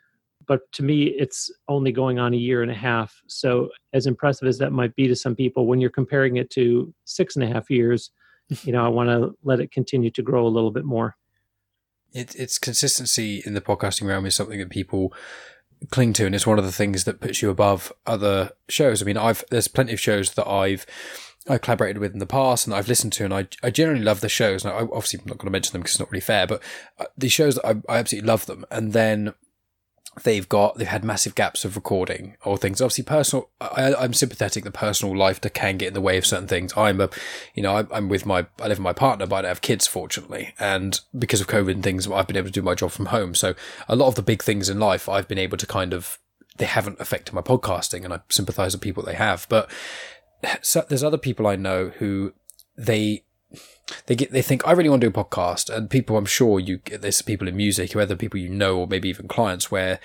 But 0.47 0.61
to 0.73 0.83
me, 0.83 1.05
it's 1.05 1.51
only 1.69 1.93
going 1.93 2.19
on 2.19 2.33
a 2.33 2.39
year 2.39 2.63
and 2.63 2.71
a 2.71 2.75
half. 2.75 3.21
So, 3.27 3.69
as 3.93 4.07
impressive 4.07 4.49
as 4.49 4.57
that 4.59 4.73
might 4.73 4.97
be 4.97 5.07
to 5.07 5.15
some 5.15 5.37
people, 5.37 5.67
when 5.67 5.79
you're 5.79 5.91
comparing 5.91 6.37
it 6.37 6.49
to 6.51 6.95
six 7.05 7.37
and 7.37 7.45
a 7.45 7.53
half 7.53 7.69
years, 7.69 8.11
you 8.63 8.73
know, 8.73 8.83
I 8.83 8.89
want 8.89 9.11
to 9.11 9.37
let 9.43 9.61
it 9.61 9.71
continue 9.73 10.11
to 10.13 10.23
grow 10.23 10.47
a 10.47 10.49
little 10.49 10.71
bit 10.71 10.87
more. 10.87 11.17
It, 12.15 12.35
it's 12.35 12.59
consistency 12.59 13.43
in 13.45 13.53
the 13.53 13.61
podcasting 13.61 14.09
realm 14.09 14.25
is 14.25 14.35
something 14.35 14.59
that 14.59 14.71
people 14.71 15.13
cling 15.91 16.15
to, 16.15 16.25
and 16.27 16.35
it's 16.35 16.47
one 16.47 16.59
of 16.59 16.65
the 16.65 16.73
things 16.73 17.05
that 17.05 17.21
puts 17.21 17.43
you 17.43 17.51
above 17.51 17.93
other 18.07 18.53
shows. 18.69 19.03
I 19.03 19.05
mean, 19.05 19.19
I've 19.19 19.45
there's 19.51 19.69
plenty 19.69 19.93
of 19.93 20.01
shows 20.01 20.33
that 20.33 20.49
I've 20.49 20.87
I 21.49 21.59
collaborated 21.59 21.99
with 21.99 22.13
in 22.13 22.19
the 22.19 22.27
past 22.27 22.67
and 22.67 22.75
I've 22.75 22.89
listened 22.89 23.13
to, 23.15 23.25
and 23.25 23.35
I, 23.35 23.49
I 23.63 23.71
generally 23.71 24.03
love 24.03 24.21
the 24.21 24.29
shows. 24.29 24.65
And 24.65 24.73
I 24.73 24.81
obviously 24.81 25.21
I'm 25.21 25.27
not 25.27 25.39
going 25.39 25.47
to 25.47 25.53
mention 25.53 25.73
them 25.73 25.83
because 25.83 25.95
it's 25.95 26.01
not 26.01 26.11
really 26.11 26.21
fair, 26.21 26.47
but 26.47 26.63
uh, 26.99 27.07
the 27.17 27.29
shows 27.29 27.59
I, 27.61 27.77
I 27.89 27.99
absolutely 27.99 28.29
love 28.29 28.47
them. 28.47 28.65
And 28.71 28.93
then 28.93 29.35
they've 30.25 30.49
got 30.49 30.77
they've 30.77 30.89
had 30.89 31.05
massive 31.05 31.35
gaps 31.35 31.65
of 31.65 31.77
recording 31.77 32.37
or 32.45 32.57
things. 32.57 32.81
Obviously, 32.81 33.05
personal. 33.05 33.49
I, 33.61 33.95
I'm 33.95 34.15
sympathetic 34.15 34.65
that 34.65 34.73
personal 34.73 35.17
life 35.17 35.41
can 35.41 35.77
get 35.77 35.89
in 35.89 35.95
the 35.95 36.01
way 36.01 36.17
of 36.17 36.27
certain 36.27 36.49
things. 36.49 36.73
I'm 36.77 37.01
a, 37.01 37.11
you 37.55 37.63
know, 37.63 37.77
I, 37.77 37.87
I'm 37.91 38.09
with 38.09 38.27
my 38.27 38.47
I 38.61 38.69
live 38.69 38.79
with 38.79 38.81
my 38.81 38.93
partner, 38.93 39.27
but 39.27 39.37
I 39.37 39.43
don't 39.43 39.49
have 39.51 39.61
kids, 39.61 39.87
fortunately, 39.87 40.55
and 40.59 41.01
because 41.17 41.41
of 41.41 41.47
COVID 41.47 41.73
and 41.73 41.83
things, 41.83 42.09
I've 42.09 42.27
been 42.27 42.37
able 42.37 42.49
to 42.49 42.53
do 42.53 42.63
my 42.63 42.75
job 42.75 42.91
from 42.91 43.07
home. 43.07 43.35
So 43.35 43.55
a 43.89 43.97
lot 43.97 44.09
of 44.09 44.15
the 44.15 44.23
big 44.23 44.43
things 44.43 44.69
in 44.69 44.79
life, 44.79 45.09
I've 45.09 45.29
been 45.29 45.39
able 45.39 45.59
to 45.59 45.67
kind 45.67 45.93
of 45.93 46.19
they 46.57 46.67
haven't 46.67 47.01
affected 47.01 47.35
my 47.35 47.43
podcasting, 47.43 48.05
and 48.05 48.13
I 48.13 48.21
sympathise 48.29 48.75
with 48.75 48.83
people 48.83 49.03
they 49.03 49.15
have, 49.15 49.47
but 49.49 49.71
so 50.63 50.85
there's 50.89 51.05
other 51.05 51.19
people 51.19 51.47
I 51.47 51.57
know 51.57 51.89
who 51.99 52.33
they 52.77 53.25
they 54.07 54.15
get 54.15 54.31
they 54.33 54.43
think 54.43 54.67
I 54.67 54.73
really 54.73 54.91
want 54.91 55.01
to 55.01 55.11
do 55.11 55.19
a 55.19 55.25
podcast, 55.25 55.75
and 55.75 55.89
people 55.89 56.17
I'm 56.17 56.27
sure 56.27 56.61
you 56.61 56.81
there's 57.01 57.23
people 57.23 57.49
in 57.49 57.57
music, 57.57 57.95
whether 57.95 58.17
people 58.17 58.39
you 58.39 58.49
know 58.49 58.81
or 58.81 58.87
maybe 58.87 59.09
even 59.09 59.29
clients, 59.29 59.71
where 59.71 60.01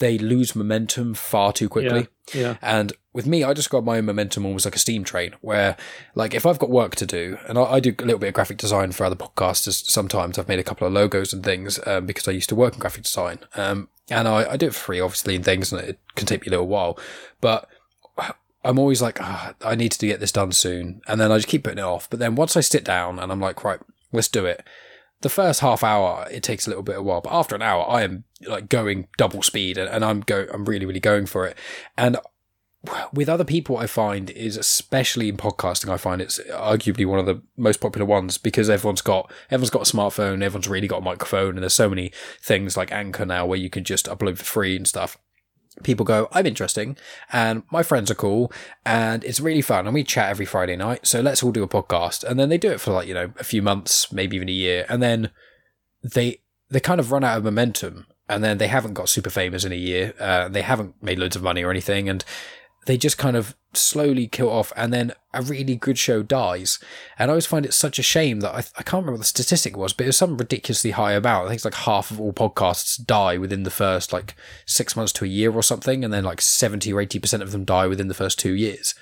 they 0.00 0.18
lose 0.18 0.56
momentum 0.56 1.14
far 1.14 1.52
too 1.52 1.68
quickly. 1.68 2.08
Yeah, 2.34 2.40
yeah. 2.40 2.56
And 2.60 2.92
with 3.12 3.26
me, 3.26 3.44
I 3.44 3.48
just 3.48 3.56
describe 3.56 3.84
my 3.84 3.98
own 3.98 4.06
momentum 4.06 4.44
almost 4.44 4.64
like 4.64 4.74
a 4.74 4.80
steam 4.80 5.04
train, 5.04 5.34
where 5.40 5.76
like 6.14 6.34
if 6.34 6.44
I've 6.44 6.58
got 6.58 6.70
work 6.70 6.96
to 6.96 7.06
do, 7.06 7.38
and 7.48 7.58
I, 7.58 7.62
I 7.62 7.80
do 7.80 7.94
a 7.98 8.02
little 8.02 8.18
bit 8.18 8.28
of 8.28 8.34
graphic 8.34 8.58
design 8.58 8.92
for 8.92 9.04
other 9.04 9.16
podcasters. 9.16 9.84
Sometimes 9.84 10.38
I've 10.38 10.48
made 10.48 10.58
a 10.58 10.64
couple 10.64 10.86
of 10.86 10.92
logos 10.92 11.32
and 11.32 11.44
things 11.44 11.78
um, 11.86 12.06
because 12.06 12.26
I 12.26 12.32
used 12.32 12.48
to 12.48 12.56
work 12.56 12.74
in 12.74 12.80
graphic 12.80 13.04
design, 13.04 13.38
um, 13.54 13.88
and 14.10 14.26
I, 14.26 14.52
I 14.52 14.56
do 14.56 14.66
it 14.66 14.74
for 14.74 14.80
free, 14.80 15.00
obviously, 15.00 15.36
and 15.36 15.44
things, 15.44 15.72
and 15.72 15.80
it 15.80 16.00
can 16.16 16.26
take 16.26 16.42
me 16.42 16.48
a 16.48 16.50
little 16.50 16.68
while, 16.68 16.98
but 17.40 17.68
I'm 18.68 18.78
always 18.78 19.00
like, 19.00 19.18
oh, 19.18 19.54
I 19.64 19.74
need 19.74 19.92
to 19.92 20.06
get 20.06 20.20
this 20.20 20.30
done 20.30 20.52
soon. 20.52 21.00
And 21.08 21.18
then 21.18 21.32
I 21.32 21.38
just 21.38 21.48
keep 21.48 21.64
putting 21.64 21.78
it 21.78 21.84
off. 21.84 22.08
But 22.10 22.18
then 22.18 22.34
once 22.34 22.54
I 22.54 22.60
sit 22.60 22.84
down 22.84 23.18
and 23.18 23.32
I'm 23.32 23.40
like, 23.40 23.64
right, 23.64 23.80
let's 24.12 24.28
do 24.28 24.44
it. 24.44 24.62
The 25.22 25.30
first 25.30 25.60
half 25.60 25.82
hour, 25.82 26.28
it 26.30 26.42
takes 26.42 26.66
a 26.66 26.70
little 26.70 26.82
bit 26.82 26.96
of 26.96 27.00
a 27.00 27.02
while, 27.02 27.22
but 27.22 27.32
after 27.32 27.54
an 27.54 27.62
hour, 27.62 27.88
I 27.88 28.02
am 28.02 28.24
like 28.46 28.68
going 28.68 29.08
double 29.16 29.42
speed 29.42 29.78
and, 29.78 29.88
and 29.88 30.04
I'm 30.04 30.20
go, 30.20 30.46
I'm 30.52 30.66
really, 30.66 30.84
really 30.84 31.00
going 31.00 31.24
for 31.24 31.46
it. 31.46 31.56
And 31.96 32.18
with 33.12 33.30
other 33.30 33.42
people, 33.42 33.78
I 33.78 33.86
find 33.86 34.28
is 34.30 34.58
especially 34.58 35.30
in 35.30 35.38
podcasting, 35.38 35.88
I 35.88 35.96
find 35.96 36.20
it's 36.20 36.38
arguably 36.50 37.06
one 37.06 37.18
of 37.18 37.26
the 37.26 37.40
most 37.56 37.80
popular 37.80 38.04
ones 38.04 38.36
because 38.36 38.68
everyone's 38.68 39.00
got 39.00 39.32
everyone's 39.50 39.70
got 39.70 39.88
a 39.88 39.96
smartphone, 39.96 40.42
everyone's 40.42 40.68
really 40.68 40.86
got 40.86 40.98
a 40.98 41.04
microphone, 41.04 41.54
and 41.54 41.62
there's 41.62 41.74
so 41.74 41.88
many 41.88 42.12
things 42.40 42.76
like 42.76 42.92
Anchor 42.92 43.24
now 43.24 43.46
where 43.46 43.58
you 43.58 43.70
can 43.70 43.82
just 43.82 44.06
upload 44.06 44.36
for 44.36 44.44
free 44.44 44.76
and 44.76 44.86
stuff 44.86 45.18
people 45.82 46.04
go, 46.04 46.28
I'm 46.32 46.46
interesting 46.46 46.96
and 47.32 47.62
my 47.70 47.82
friends 47.82 48.10
are 48.10 48.14
cool 48.14 48.52
and 48.84 49.24
it's 49.24 49.40
really 49.40 49.62
fun 49.62 49.86
and 49.86 49.94
we 49.94 50.04
chat 50.04 50.30
every 50.30 50.46
Friday 50.46 50.76
night. 50.76 51.06
So 51.06 51.20
let's 51.20 51.42
all 51.42 51.52
do 51.52 51.62
a 51.62 51.68
podcast. 51.68 52.24
And 52.24 52.38
then 52.38 52.48
they 52.48 52.58
do 52.58 52.70
it 52.70 52.80
for 52.80 52.92
like, 52.92 53.08
you 53.08 53.14
know, 53.14 53.32
a 53.38 53.44
few 53.44 53.62
months, 53.62 54.12
maybe 54.12 54.36
even 54.36 54.48
a 54.48 54.52
year. 54.52 54.86
And 54.88 55.02
then 55.02 55.30
they, 56.02 56.40
they 56.70 56.80
kind 56.80 57.00
of 57.00 57.12
run 57.12 57.24
out 57.24 57.38
of 57.38 57.44
momentum 57.44 58.06
and 58.28 58.44
then 58.44 58.58
they 58.58 58.68
haven't 58.68 58.94
got 58.94 59.08
super 59.08 59.30
famous 59.30 59.64
in 59.64 59.72
a 59.72 59.76
year. 59.76 60.14
Uh, 60.20 60.48
they 60.48 60.62
haven't 60.62 61.02
made 61.02 61.18
loads 61.18 61.36
of 61.36 61.42
money 61.42 61.62
or 61.62 61.70
anything. 61.70 62.08
And 62.08 62.24
they 62.86 62.96
just 62.96 63.18
kind 63.18 63.36
of 63.36 63.54
slowly 63.74 64.26
kill 64.26 64.50
off 64.50 64.72
and 64.76 64.92
then 64.92 65.12
a 65.34 65.42
really 65.42 65.76
good 65.76 65.98
show 65.98 66.22
dies. 66.22 66.78
And 67.18 67.30
I 67.30 67.32
always 67.32 67.46
find 67.46 67.66
it 67.66 67.74
such 67.74 67.98
a 67.98 68.02
shame 68.02 68.40
that 68.40 68.54
I, 68.54 68.58
I 68.76 68.82
can't 68.82 69.02
remember 69.02 69.12
what 69.12 69.18
the 69.20 69.24
statistic 69.24 69.76
was, 69.76 69.92
but 69.92 70.04
it 70.04 70.08
was 70.08 70.16
some 70.16 70.36
ridiculously 70.36 70.92
high 70.92 71.12
amount. 71.12 71.44
I 71.44 71.48
think 71.48 71.56
it's 71.56 71.64
like 71.64 71.74
half 71.74 72.10
of 72.10 72.20
all 72.20 72.32
podcasts 72.32 73.04
die 73.04 73.36
within 73.36 73.64
the 73.64 73.70
first 73.70 74.12
like 74.12 74.34
six 74.66 74.96
months 74.96 75.12
to 75.14 75.24
a 75.24 75.28
year 75.28 75.52
or 75.52 75.62
something. 75.62 76.04
And 76.04 76.12
then 76.12 76.24
like 76.24 76.40
70 76.40 76.92
or 76.92 77.04
80% 77.04 77.42
of 77.42 77.52
them 77.52 77.64
die 77.64 77.86
within 77.86 78.08
the 78.08 78.14
first 78.14 78.38
two 78.38 78.54
years. 78.54 78.94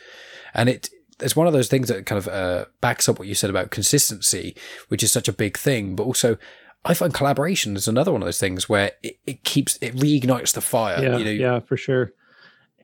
And 0.52 0.68
it, 0.68 0.90
it's 1.20 1.36
one 1.36 1.46
of 1.46 1.52
those 1.52 1.68
things 1.68 1.88
that 1.88 2.06
kind 2.06 2.18
of 2.18 2.28
uh, 2.28 2.64
backs 2.80 3.08
up 3.08 3.18
what 3.18 3.28
you 3.28 3.34
said 3.34 3.50
about 3.50 3.70
consistency, 3.70 4.56
which 4.88 5.02
is 5.02 5.12
such 5.12 5.28
a 5.28 5.32
big 5.32 5.56
thing, 5.56 5.94
but 5.96 6.04
also 6.04 6.36
I 6.84 6.94
find 6.94 7.12
collaboration 7.12 7.76
is 7.76 7.88
another 7.88 8.12
one 8.12 8.22
of 8.22 8.26
those 8.26 8.38
things 8.38 8.68
where 8.68 8.92
it, 9.02 9.18
it 9.26 9.44
keeps 9.44 9.76
it 9.80 9.94
reignites 9.96 10.52
the 10.52 10.60
fire. 10.60 11.02
Yeah, 11.02 11.16
you 11.16 11.24
know? 11.24 11.30
yeah, 11.30 11.60
for 11.60 11.76
sure 11.76 12.12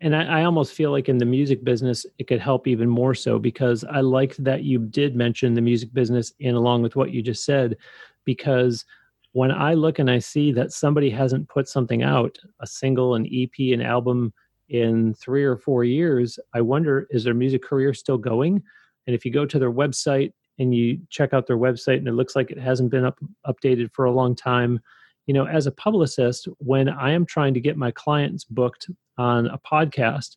and 0.03 0.14
I, 0.16 0.40
I, 0.40 0.44
almost 0.44 0.74
feel 0.74 0.90
like 0.90 1.09
in 1.09 1.18
the 1.18 1.24
music 1.24 1.64
business 1.64 2.05
it 2.18 2.26
could 2.26 2.40
help 2.40 2.66
even 2.66 2.88
more 2.88 3.14
so 3.14 3.38
because 3.38 3.84
i 3.84 4.00
liked 4.00 4.42
that 4.44 4.64
you 4.64 4.78
did 4.78 5.16
mention 5.16 5.55
the 5.55 5.61
music 5.61 5.92
business 5.94 6.32
and 6.40 6.57
along 6.57 6.82
with 6.82 6.96
what 6.96 7.12
you 7.12 7.22
just 7.22 7.44
said 7.44 7.76
because 8.24 8.84
when 9.32 9.50
i 9.50 9.74
look 9.74 9.98
and 9.98 10.11
i 10.11 10.18
see 10.18 10.53
that 10.53 10.72
somebody 10.72 11.09
hasn't 11.09 11.48
put 11.48 11.68
something 11.68 12.03
out 12.03 12.36
a 12.61 12.66
single 12.66 13.14
an 13.14 13.26
ep 13.32 13.59
an 13.59 13.80
album 13.80 14.32
in 14.68 15.14
three 15.14 15.44
or 15.44 15.57
four 15.57 15.84
years 15.84 16.38
i 16.55 16.61
wonder 16.61 17.07
is 17.11 17.24
their 17.24 17.34
music 17.34 17.62
career 17.62 17.94
still 17.94 18.18
going? 18.18 18.62
And 19.07 19.14
if 19.14 19.24
you 19.24 19.32
go 19.32 19.46
to 19.46 19.59
their 19.59 19.72
website 19.72 20.32
and 20.59 20.74
you 20.74 21.00
check 21.11 21.32
out 21.32 21.46
their 21.46 21.59
website 21.59 21.98
and 21.98 22.09
it 22.09 22.12
looks 22.12 22.36
like 22.36 22.50
it 22.50 22.59
hasn't 22.59 22.90
been 22.90 23.05
up, 23.05 23.18
updated 23.46 23.92
for 23.92 24.05
a 24.05 24.12
long 24.12 24.34
time 24.34 24.80
you 25.27 25.35
know 25.35 25.47
as 25.47 25.66
a 25.66 25.73
publicist 25.73 26.49
when 26.59 26.89
i 26.89 27.11
am 27.11 27.25
trying 27.25 27.55
to 27.55 27.61
get 27.61 27.77
my 27.77 27.91
clients 27.91 28.45
booked 28.45 28.89
on 29.18 29.47
a 29.47 29.59
podcast 29.59 30.37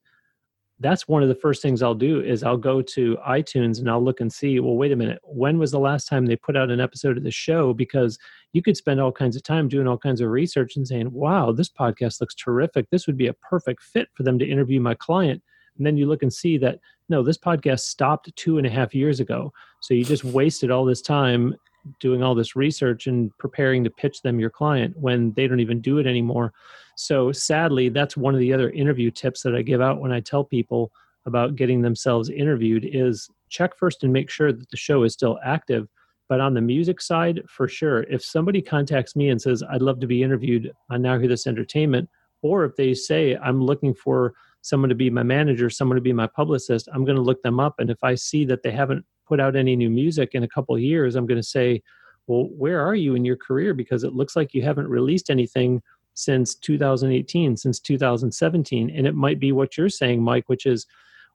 that's 0.80 1.08
one 1.08 1.24
of 1.24 1.30
the 1.30 1.36
first 1.36 1.62
things 1.62 1.82
I'll 1.82 1.96
do 1.96 2.20
is 2.22 2.44
I'll 2.44 2.58
go 2.58 2.82
to 2.82 3.18
iTunes 3.26 3.80
and 3.80 3.90
I'll 3.90 4.04
look 4.04 4.20
and 4.20 4.32
see, 4.32 4.60
well, 4.60 4.76
wait 4.76 4.92
a 4.92 4.96
minute, 4.96 5.20
when 5.24 5.58
was 5.58 5.72
the 5.72 5.80
last 5.80 6.06
time 6.06 6.26
they 6.26 6.36
put 6.36 6.58
out 6.58 6.70
an 6.70 6.82
episode 6.82 7.18
of 7.18 7.24
the 7.24 7.32
show? 7.32 7.74
Because 7.74 8.20
you 8.52 8.62
could 8.62 8.76
spend 8.76 9.00
all 9.00 9.12
kinds 9.12 9.38
of 9.38 9.44
time 9.44 9.70
doing 9.70 9.88
all 9.88 9.98
kinds 9.98 10.20
of 10.20 10.30
research 10.30 10.76
and 10.76 10.86
saying, 10.86 11.12
wow, 11.14 11.54
this 11.54 11.70
podcast 11.70 12.20
looks 12.20 12.36
terrific. 12.36 12.90
This 12.90 13.08
would 13.08 13.16
be 13.16 13.28
a 13.28 13.34
perfect 13.34 13.84
fit 13.84 14.10
for 14.14 14.24
them 14.24 14.38
to 14.40 14.50
interview 14.50 14.82
my 14.82 14.96
client. 14.96 15.42
And 15.78 15.86
then 15.86 15.96
you 15.96 16.08
look 16.08 16.24
and 16.24 16.34
see 16.34 16.58
that, 16.58 16.80
no, 17.08 17.24
this 17.24 17.38
podcast 17.38 17.82
stopped 17.82 18.36
two 18.36 18.58
and 18.58 18.68
a 18.68 18.70
half 18.70 18.94
years 18.94 19.22
ago. 19.22 19.54
So 19.82 19.94
you 19.94 20.04
just 20.04 20.26
wasted 20.26 20.72
all 20.72 20.84
this 20.84 21.02
time 21.02 21.56
doing 22.00 22.24
all 22.24 22.36
this 22.36 22.56
research 22.56 23.08
and 23.08 23.36
preparing 23.38 23.84
to 23.84 23.90
pitch 23.90 24.22
them 24.22 24.40
your 24.40 24.50
client 24.50 24.96
when 24.98 25.34
they 25.34 25.48
don't 25.48 25.60
even 25.60 25.82
do 25.82 25.98
it 25.98 26.08
anymore. 26.08 26.54
So 26.96 27.32
sadly, 27.32 27.90
that's 27.90 28.18
one 28.18 28.34
of 28.34 28.40
the 28.40 28.54
other 28.54 28.70
interview 28.70 29.12
tips 29.12 29.42
that 29.44 29.56
I 29.56 29.62
give 29.62 29.82
out 29.82 30.00
when 30.00 30.12
I 30.12 30.20
tell 30.20 30.44
people 30.44 30.92
about 31.26 31.56
getting 31.56 31.82
themselves 31.82 32.30
interviewed 32.30 32.88
is 32.92 33.30
check 33.50 33.76
first 33.78 34.04
and 34.04 34.14
make 34.14 34.30
sure 34.30 34.52
that 34.52 34.70
the 34.70 34.78
show 34.78 35.04
is 35.04 35.14
still 35.14 35.40
active. 35.44 35.88
But 36.28 36.40
on 36.40 36.54
the 36.54 36.62
music 36.62 37.02
side, 37.02 37.44
for 37.48 37.68
sure, 37.68 38.04
if 38.04 38.24
somebody 38.24 38.62
contacts 38.62 39.16
me 39.16 39.30
and 39.30 39.42
says, 39.42 39.64
I'd 39.70 39.82
love 39.82 40.00
to 40.00 40.08
be 40.08 40.24
interviewed 40.24 40.72
on 40.90 41.02
Now 41.02 41.20
Hear 41.20 41.28
This 41.28 41.48
Entertainment, 41.48 42.10
or 42.42 42.64
if 42.64 42.76
they 42.76 42.94
say, 42.94 43.36
I'm 43.38 43.64
looking 43.64 43.94
for 43.94 44.34
someone 44.62 44.90
to 44.90 44.96
be 44.96 45.10
my 45.10 45.24
manager, 45.24 45.70
someone 45.70 45.96
to 45.96 46.02
be 46.02 46.14
my 46.14 46.28
publicist, 46.28 46.90
I'm 46.92 47.06
going 47.06 47.16
to 47.16 47.22
look 47.22 47.44
them 47.44 47.60
up. 47.60 47.76
And 47.80 47.92
if 47.92 48.04
I 48.04 48.16
see 48.16 48.46
that 48.46 48.64
they 48.64 48.72
haven't 48.72 49.06
put 49.26 49.40
out 49.40 49.56
any 49.56 49.76
new 49.76 49.90
music 49.90 50.32
in 50.34 50.44
a 50.44 50.48
couple 50.48 50.76
of 50.76 50.82
years, 50.82 51.16
I'm 51.16 51.26
going 51.26 51.40
to 51.40 51.48
say, 51.48 51.82
well, 52.28 52.50
where 52.58 52.82
are 52.82 52.96
you 52.96 53.16
in 53.16 53.26
your 53.26 53.38
career? 53.38 53.74
Because 53.74 54.04
it 54.04 54.14
looks 54.14 54.36
like 54.36 54.54
you 54.54 54.62
haven't 54.64 54.88
released 54.88 55.30
anything 55.30 55.82
since 56.16 56.56
2018, 56.56 57.58
since 57.58 57.80
2017. 57.80 58.90
And 58.90 59.06
it 59.06 59.16
might 59.16 59.40
be 59.40 59.52
what 59.52 59.78
you're 59.78 59.90
saying, 59.90 60.22
Mike, 60.22 60.46
which 60.48 60.66
is, 60.66 60.88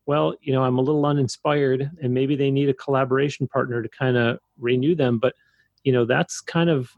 well, 0.07 0.35
you 0.41 0.53
know, 0.53 0.65
I'm 0.65 0.79
a 0.79 0.83
little 0.83 1.05
uninspired 1.07 1.91
and 2.03 2.13
maybe 2.13 2.35
they 2.35 2.51
need 2.51 2.69
a 2.69 2.75
collaboration 2.75 3.47
partner 3.47 3.83
to 3.83 3.89
kind 3.89 4.17
of 4.17 4.39
renew 4.59 4.95
them. 4.95 5.19
But, 5.19 5.35
you 5.85 5.93
know, 5.93 6.05
that's 6.05 6.41
kind 6.41 6.71
of 6.71 6.91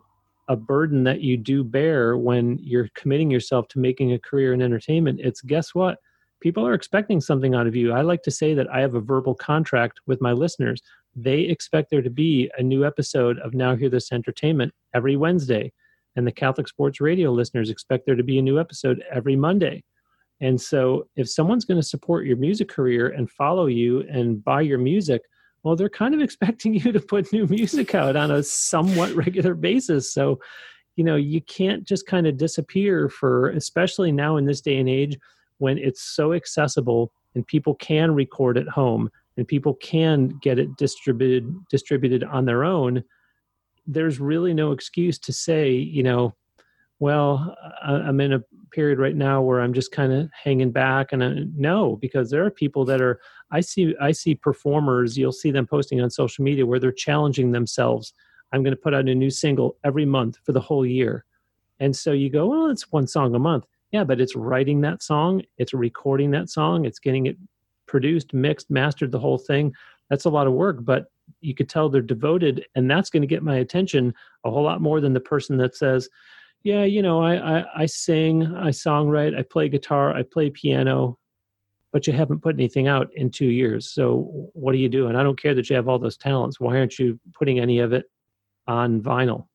a 0.49 0.57
burden 0.57 1.05
that 1.05 1.21
you 1.21 1.37
do 1.37 1.65
bear 1.65 2.17
when 2.17 2.59
you're 2.63 2.89
committing 2.95 3.31
yourself 3.31 3.69
to 3.69 3.79
making 3.79 4.13
a 4.13 4.19
career 4.19 4.53
in 4.53 4.63
entertainment. 4.63 5.21
It's 5.23 5.41
guess 5.41 5.75
what? 5.75 5.99
People 6.43 6.67
are 6.67 6.75
expecting 6.75 7.21
something 7.21 7.55
out 7.55 7.69
of 7.69 7.77
you. 7.77 7.93
I 7.93 8.03
like 8.03 8.23
to 8.25 8.31
say 8.31 8.53
that 8.53 8.69
I 8.69 8.81
have 8.81 8.95
a 8.95 9.01
verbal 9.01 9.35
contract 9.35 10.01
with 10.07 10.21
my 10.21 10.33
listeners. 10.33 10.83
They 11.15 11.41
expect 11.41 11.91
there 11.91 12.03
to 12.03 12.11
be 12.11 12.51
a 12.59 12.63
new 12.63 12.85
episode 12.85 13.39
of 13.39 13.55
Now 13.55 13.77
Hear 13.77 13.89
This 13.89 14.11
Entertainment 14.13 14.75
every 14.93 15.17
Wednesday. 15.17 15.73
And 16.17 16.27
the 16.27 16.33
Catholic 16.33 16.67
Sports 16.67 17.01
Radio 17.01 17.31
listeners 17.31 17.71
expect 17.71 18.05
there 18.05 18.17
to 18.17 18.25
be 18.25 18.39
a 18.39 18.43
new 18.43 18.59
episode 18.59 19.03
every 19.11 19.37
Monday. 19.37 19.85
And 20.41 20.61
so, 20.61 21.07
if 21.15 21.31
someone's 21.31 21.65
going 21.65 21.81
to 21.81 21.87
support 21.87 22.27
your 22.27 22.37
music 22.37 22.69
career 22.69 23.09
and 23.09 23.31
follow 23.31 23.67
you 23.67 24.01
and 24.11 24.43
buy 24.43 24.63
your 24.63 24.79
music, 24.79 25.23
well, 25.63 25.77
they're 25.77 25.89
kind 25.89 26.13
of 26.13 26.21
expecting 26.27 26.75
you 26.75 26.91
to 26.91 27.01
put 27.01 27.33
new 27.33 27.47
music 27.47 27.95
out 27.95 28.17
on 28.17 28.33
a 28.33 28.43
somewhat 28.43 29.15
regular 29.15 29.55
basis. 29.55 30.13
So, 30.13 30.41
you 30.97 31.05
know, 31.05 31.17
you 31.17 31.41
can't 31.41 31.85
just 31.87 32.07
kind 32.07 32.27
of 32.27 32.37
disappear 32.37 33.09
for, 33.09 33.51
especially 33.51 34.11
now 34.11 34.37
in 34.37 34.45
this 34.45 34.61
day 34.61 34.79
and 34.79 34.89
age 34.89 35.17
when 35.63 35.79
it's 35.79 36.03
so 36.03 36.33
accessible 36.33 37.13
and 37.37 37.47
people 37.47 37.77
can 37.77 38.13
record 38.13 38.59
at 38.59 38.67
home 38.67 39.09
and 39.37 39.47
people 39.47 39.75
can 39.75 40.37
get 40.43 40.59
it 40.59 40.77
distributed 40.77 41.55
distributed 41.71 42.25
on 42.25 42.45
their 42.45 42.65
own 42.65 43.05
there's 43.87 44.19
really 44.19 44.53
no 44.53 44.73
excuse 44.73 45.21
to 45.21 45.33
say 45.33 45.71
you 45.71 46.03
know 46.03 46.35
well 46.99 47.57
i'm 47.85 48.21
in 48.21 48.33
a 48.33 48.43
period 48.73 48.99
right 48.99 49.15
now 49.15 49.41
where 49.41 49.61
i'm 49.61 49.73
just 49.73 49.93
kind 49.93 50.13
of 50.13 50.29
hanging 50.33 50.73
back 50.73 51.13
and 51.13 51.23
I, 51.23 51.45
no 51.55 51.95
because 51.95 52.29
there 52.29 52.45
are 52.45 52.51
people 52.51 52.85
that 52.87 53.01
are 53.01 53.21
i 53.53 53.61
see 53.61 53.95
i 54.01 54.11
see 54.11 54.35
performers 54.35 55.17
you'll 55.17 55.31
see 55.31 55.53
them 55.53 55.69
posting 55.69 56.01
on 56.01 56.11
social 56.11 56.43
media 56.43 56.67
where 56.67 56.81
they're 56.81 56.91
challenging 56.91 57.53
themselves. 57.53 58.15
I'm 58.53 58.63
going 58.65 58.77
to 58.77 58.83
put 58.83 58.95
out 58.95 59.09
a 59.09 59.15
new 59.15 59.31
single 59.31 59.77
every 59.83 60.05
month 60.05 60.39
for 60.45 60.53
the 60.53 60.61
whole 60.61 60.85
year. 60.85 61.25
And 61.81 61.97
so 61.97 62.13
you 62.13 62.31
go 62.31 62.49
well 62.49 62.67
it's 62.67 62.91
one 62.91 63.07
song 63.07 63.35
a 63.37 63.39
month 63.39 63.67
yeah, 63.93 64.05
but 64.05 64.21
it's 64.21 64.35
writing 64.35 64.81
that 64.81 65.03
song, 65.03 65.43
it's 65.59 65.75
recording 65.75 66.31
that 66.33 66.49
song, 66.49 66.87
it's 66.87 66.99
getting 66.99 67.27
it 67.27 67.37
produced, 67.87 68.33
mixed, 68.33 68.71
mastered, 68.71 69.13
the 69.13 69.19
whole 69.19 69.39
thing. 69.39 69.73
That's 70.09 70.25
a 70.25 70.31
lot 70.31 70.47
of 70.47 70.55
work, 70.55 70.79
but 70.81 71.07
you 71.41 71.55
could 71.55 71.69
tell 71.69 71.89
they're 71.89 72.03
devoted, 72.03 72.67
and 72.75 72.91
that's 72.91 73.11
going 73.11 73.23
to 73.23 73.27
get 73.27 73.43
my 73.43 73.57
attention 73.57 74.15
a 74.45 74.51
whole 74.51 74.63
lot 74.63 74.81
more 74.81 75.01
than 75.01 75.13
the 75.13 75.21
person 75.21 75.57
that 75.59 75.77
says, 75.77 76.09
"Yeah, 76.63 76.85
you 76.85 77.03
know, 77.03 77.23
I 77.23 77.61
I, 77.61 77.83
I 77.83 77.87
sing, 77.87 78.47
I 78.57 78.71
songwrite, 78.71 79.39
I 79.39 79.43
play 79.43 79.69
guitar, 79.69 80.15
I 80.15 80.23
play 80.23 80.51
piano." 80.51 81.19
But 81.93 82.07
you 82.07 82.15
haven't 82.15 82.41
put 82.41 82.55
anything 82.55 82.89
out 82.89 83.11
in 83.15 83.31
two 83.31 83.47
years. 83.47 83.93
So 83.93 84.51
what 84.55 84.73
do 84.73 84.79
you 84.79 84.89
do? 84.89 85.09
And 85.09 85.19
I 85.19 85.23
don't 85.23 85.39
care 85.41 85.55
that 85.55 85.69
you 85.69 85.77
have 85.77 85.89
all 85.89 85.99
those 85.99 86.17
talents. 86.17 86.59
Why 86.59 86.79
aren't 86.79 86.99
you 86.99 87.21
putting 87.35 87.61
any 87.61 87.81
of 87.81 87.93
it 87.93 88.07
on 88.67 89.03
vinyl? 89.03 89.47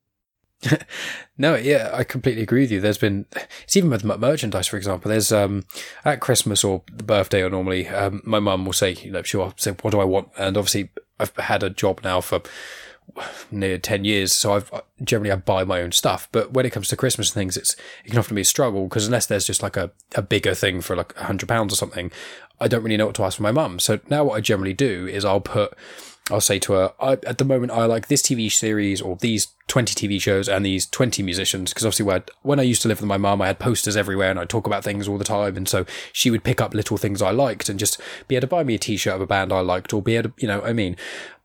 no, 1.38 1.54
yeah, 1.54 1.90
I 1.92 2.04
completely 2.04 2.42
agree 2.42 2.62
with 2.62 2.72
you. 2.72 2.80
There's 2.80 2.98
been, 2.98 3.26
it's 3.62 3.76
even 3.76 3.90
with 3.90 4.04
merchandise, 4.04 4.66
for 4.66 4.76
example. 4.76 5.08
There's 5.08 5.32
um 5.32 5.64
at 6.04 6.20
Christmas 6.20 6.64
or 6.64 6.82
the 6.92 7.04
birthday 7.04 7.42
or 7.42 7.50
normally, 7.50 7.88
um, 7.88 8.22
my 8.24 8.40
mum 8.40 8.64
will 8.64 8.72
say, 8.72 8.92
you 8.92 9.10
know, 9.10 9.22
she'll 9.22 9.54
say, 9.56 9.72
"What 9.82 9.90
do 9.90 10.00
I 10.00 10.04
want?" 10.04 10.30
And 10.36 10.56
obviously, 10.56 10.90
I've 11.20 11.34
had 11.36 11.62
a 11.62 11.70
job 11.70 12.00
now 12.02 12.20
for 12.20 12.42
near 13.50 13.78
10 13.78 14.04
years 14.04 14.32
so 14.32 14.52
i've 14.52 14.70
generally 15.02 15.30
i 15.30 15.36
buy 15.36 15.64
my 15.64 15.80
own 15.80 15.90
stuff 15.92 16.28
but 16.30 16.52
when 16.52 16.66
it 16.66 16.70
comes 16.70 16.88
to 16.88 16.96
christmas 16.96 17.30
and 17.30 17.34
things 17.34 17.56
it's 17.56 17.74
it 18.04 18.10
can 18.10 18.18
often 18.18 18.34
be 18.34 18.42
a 18.42 18.44
struggle 18.44 18.84
because 18.84 19.06
unless 19.06 19.26
there's 19.26 19.46
just 19.46 19.62
like 19.62 19.76
a, 19.76 19.90
a 20.14 20.22
bigger 20.22 20.54
thing 20.54 20.80
for 20.80 20.94
like 20.94 21.16
a 21.16 21.24
hundred 21.24 21.48
pounds 21.48 21.72
or 21.72 21.76
something 21.76 22.12
i 22.60 22.68
don't 22.68 22.82
really 22.82 22.96
know 22.96 23.06
what 23.06 23.14
to 23.14 23.24
ask 23.24 23.38
for 23.38 23.42
my 23.42 23.50
mum 23.50 23.78
so 23.78 23.98
now 24.10 24.24
what 24.24 24.34
i 24.34 24.40
generally 24.40 24.74
do 24.74 25.06
is 25.06 25.24
i'll 25.24 25.40
put 25.40 25.72
I'll 26.30 26.40
say 26.40 26.58
to 26.60 26.72
her, 26.74 26.92
I, 27.00 27.12
at 27.12 27.38
the 27.38 27.44
moment, 27.44 27.72
I 27.72 27.86
like 27.86 28.08
this 28.08 28.22
TV 28.22 28.50
series 28.52 29.00
or 29.00 29.16
these 29.16 29.48
20 29.68 29.94
TV 29.94 30.20
shows 30.20 30.48
and 30.48 30.64
these 30.64 30.86
20 30.86 31.22
musicians. 31.22 31.72
Because 31.72 31.86
obviously, 31.86 32.06
when, 32.06 32.22
when 32.42 32.60
I 32.60 32.64
used 32.64 32.82
to 32.82 32.88
live 32.88 33.00
with 33.00 33.08
my 33.08 33.16
mum, 33.16 33.40
I 33.40 33.46
had 33.46 33.58
posters 33.58 33.96
everywhere 33.96 34.30
and 34.30 34.38
I'd 34.38 34.48
talk 34.48 34.66
about 34.66 34.84
things 34.84 35.08
all 35.08 35.18
the 35.18 35.24
time. 35.24 35.56
And 35.56 35.68
so 35.68 35.86
she 36.12 36.30
would 36.30 36.44
pick 36.44 36.60
up 36.60 36.74
little 36.74 36.96
things 36.96 37.22
I 37.22 37.30
liked 37.30 37.68
and 37.68 37.78
just 37.78 38.00
be 38.26 38.36
able 38.36 38.42
to 38.42 38.46
buy 38.48 38.64
me 38.64 38.74
a 38.74 38.78
t 38.78 38.96
shirt 38.96 39.14
of 39.14 39.20
a 39.20 39.26
band 39.26 39.52
I 39.52 39.60
liked 39.60 39.92
or 39.92 40.02
be 40.02 40.16
able 40.16 40.30
to, 40.30 40.34
you 40.38 40.48
know, 40.48 40.60
I 40.62 40.72
mean, 40.72 40.96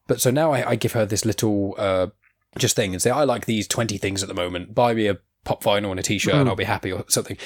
but 0.07 0.19
so 0.19 0.31
now 0.31 0.51
I, 0.51 0.71
I 0.71 0.75
give 0.75 0.93
her 0.93 1.05
this 1.05 1.25
little 1.25 1.75
uh, 1.77 2.07
just 2.57 2.75
thing 2.75 2.93
and 2.93 3.01
say, 3.01 3.11
I 3.11 3.23
like 3.23 3.45
these 3.45 3.67
20 3.67 3.97
things 3.97 4.21
at 4.21 4.27
the 4.29 4.35
moment. 4.35 4.75
Buy 4.75 4.93
me 4.93 5.07
a 5.07 5.17
pop 5.45 5.63
vinyl 5.63 5.91
and 5.91 5.99
a 5.99 6.03
t 6.03 6.17
shirt 6.17 6.33
mm. 6.33 6.41
and 6.41 6.49
I'll 6.49 6.55
be 6.55 6.65
happy 6.65 6.91
or 6.91 7.05
something. 7.07 7.37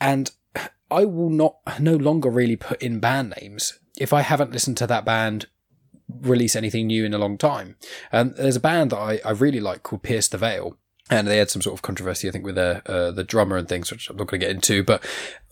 And 0.00 0.30
I 0.90 1.04
will 1.04 1.30
not 1.30 1.56
no 1.80 1.96
longer 1.96 2.30
really 2.30 2.56
put 2.56 2.82
in 2.82 3.00
band 3.00 3.34
names 3.40 3.78
if 3.98 4.12
I 4.12 4.22
haven't 4.22 4.52
listened 4.52 4.76
to 4.78 4.86
that 4.86 5.04
band 5.04 5.46
release 6.08 6.56
anything 6.56 6.86
new 6.86 7.04
in 7.04 7.14
a 7.14 7.18
long 7.18 7.38
time. 7.38 7.76
And 8.12 8.34
there's 8.36 8.56
a 8.56 8.60
band 8.60 8.90
that 8.90 8.98
I, 8.98 9.20
I 9.24 9.30
really 9.32 9.60
like 9.60 9.82
called 9.82 10.02
Pierce 10.02 10.28
the 10.28 10.38
Veil. 10.38 10.76
And 11.08 11.28
they 11.28 11.38
had 11.38 11.50
some 11.50 11.62
sort 11.62 11.74
of 11.74 11.82
controversy, 11.82 12.28
I 12.28 12.32
think, 12.32 12.44
with 12.44 12.56
their, 12.56 12.82
uh, 12.86 13.12
the 13.12 13.22
drummer 13.22 13.56
and 13.56 13.68
things, 13.68 13.92
which 13.92 14.10
I'm 14.10 14.16
not 14.16 14.26
going 14.26 14.40
to 14.40 14.46
get 14.46 14.54
into. 14.54 14.82
But 14.82 15.04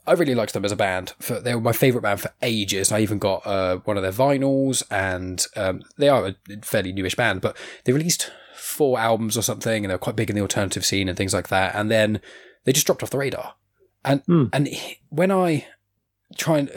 I 0.06 0.12
really 0.12 0.34
liked 0.34 0.52
them 0.52 0.64
as 0.64 0.72
a 0.72 0.76
band. 0.76 1.14
For, 1.20 1.40
they 1.40 1.54
were 1.54 1.60
my 1.60 1.72
favorite 1.72 2.02
band 2.02 2.20
for 2.20 2.32
ages. 2.42 2.90
I 2.90 3.00
even 3.00 3.18
got 3.18 3.46
uh, 3.46 3.76
one 3.84 3.96
of 3.96 4.02
their 4.02 4.12
vinyls, 4.12 4.82
and 4.90 5.46
um, 5.56 5.82
they 5.96 6.08
are 6.08 6.26
a 6.26 6.34
fairly 6.62 6.92
newish 6.92 7.14
band. 7.14 7.40
But 7.40 7.56
they 7.84 7.92
released 7.92 8.32
four 8.56 8.98
albums 8.98 9.38
or 9.38 9.42
something, 9.42 9.84
and 9.84 9.90
they're 9.90 9.98
quite 9.98 10.16
big 10.16 10.28
in 10.28 10.36
the 10.36 10.42
alternative 10.42 10.84
scene 10.84 11.08
and 11.08 11.16
things 11.16 11.32
like 11.32 11.48
that. 11.48 11.74
And 11.74 11.88
then 11.90 12.20
they 12.64 12.72
just 12.72 12.86
dropped 12.86 13.02
off 13.02 13.10
the 13.10 13.18
radar. 13.18 13.54
And 14.04 14.24
mm. 14.26 14.50
and 14.52 14.68
when 15.08 15.30
I 15.30 15.66
try 16.36 16.58
and 16.58 16.70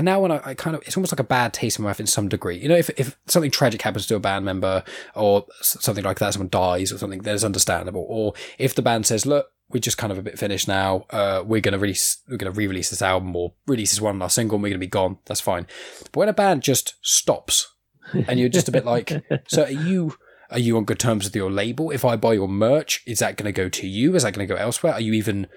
now 0.00 0.20
when 0.20 0.32
I, 0.32 0.40
I, 0.44 0.54
kind 0.54 0.74
of 0.76 0.82
it's 0.86 0.96
almost 0.96 1.12
like 1.12 1.20
a 1.20 1.24
bad 1.24 1.52
taste 1.52 1.78
in 1.78 1.84
my 1.84 1.90
mouth 1.90 2.00
in 2.00 2.06
some 2.06 2.28
degree. 2.28 2.56
You 2.56 2.68
know, 2.68 2.76
if 2.76 2.90
if 2.98 3.18
something 3.26 3.50
tragic 3.50 3.82
happens 3.82 4.06
to 4.06 4.16
a 4.16 4.20
band 4.20 4.44
member 4.44 4.82
or 5.14 5.46
something 5.60 6.04
like 6.04 6.18
that, 6.18 6.32
someone 6.32 6.48
dies 6.48 6.92
or 6.92 6.98
something, 6.98 7.20
that 7.22 7.34
is 7.34 7.44
understandable. 7.44 8.06
Or 8.08 8.34
if 8.58 8.74
the 8.74 8.82
band 8.82 9.06
says, 9.06 9.26
"Look, 9.26 9.48
we're 9.70 9.80
just 9.80 9.98
kind 9.98 10.12
of 10.12 10.18
a 10.18 10.22
bit 10.22 10.38
finished 10.38 10.68
now. 10.68 11.04
Uh, 11.10 11.42
we're 11.44 11.60
going 11.60 11.72
to 11.72 11.78
release, 11.78 12.18
we're 12.28 12.36
going 12.36 12.52
to 12.52 12.56
re-release 12.56 12.90
this 12.90 13.02
album 13.02 13.34
or 13.34 13.54
release 13.66 13.90
this 13.90 14.00
one 14.00 14.18
last 14.18 14.34
single 14.34 14.56
and 14.56 14.62
we're 14.62 14.68
going 14.68 14.80
to 14.80 14.86
be 14.86 14.90
gone. 14.90 15.18
That's 15.26 15.40
fine. 15.40 15.66
But 16.12 16.16
when 16.16 16.28
a 16.28 16.34
band 16.34 16.62
just 16.62 16.94
stops 17.02 17.74
and 18.12 18.38
you're 18.38 18.48
just 18.48 18.68
a 18.68 18.72
bit 18.72 18.84
like, 18.84 19.24
so 19.48 19.64
are 19.64 19.70
you, 19.70 20.16
are 20.50 20.58
you 20.58 20.76
on 20.76 20.84
good 20.84 20.98
terms 20.98 21.24
with 21.24 21.34
your 21.34 21.50
label? 21.50 21.90
If 21.90 22.04
I 22.04 22.16
buy 22.16 22.34
your 22.34 22.48
merch, 22.48 23.02
is 23.06 23.18
that 23.20 23.36
going 23.36 23.52
to 23.52 23.52
go 23.52 23.68
to 23.68 23.86
you? 23.86 24.14
Is 24.14 24.22
that 24.22 24.34
going 24.34 24.46
to 24.46 24.54
go 24.54 24.60
elsewhere? 24.60 24.92
Are 24.92 25.00
you 25.00 25.12
even, 25.14 25.48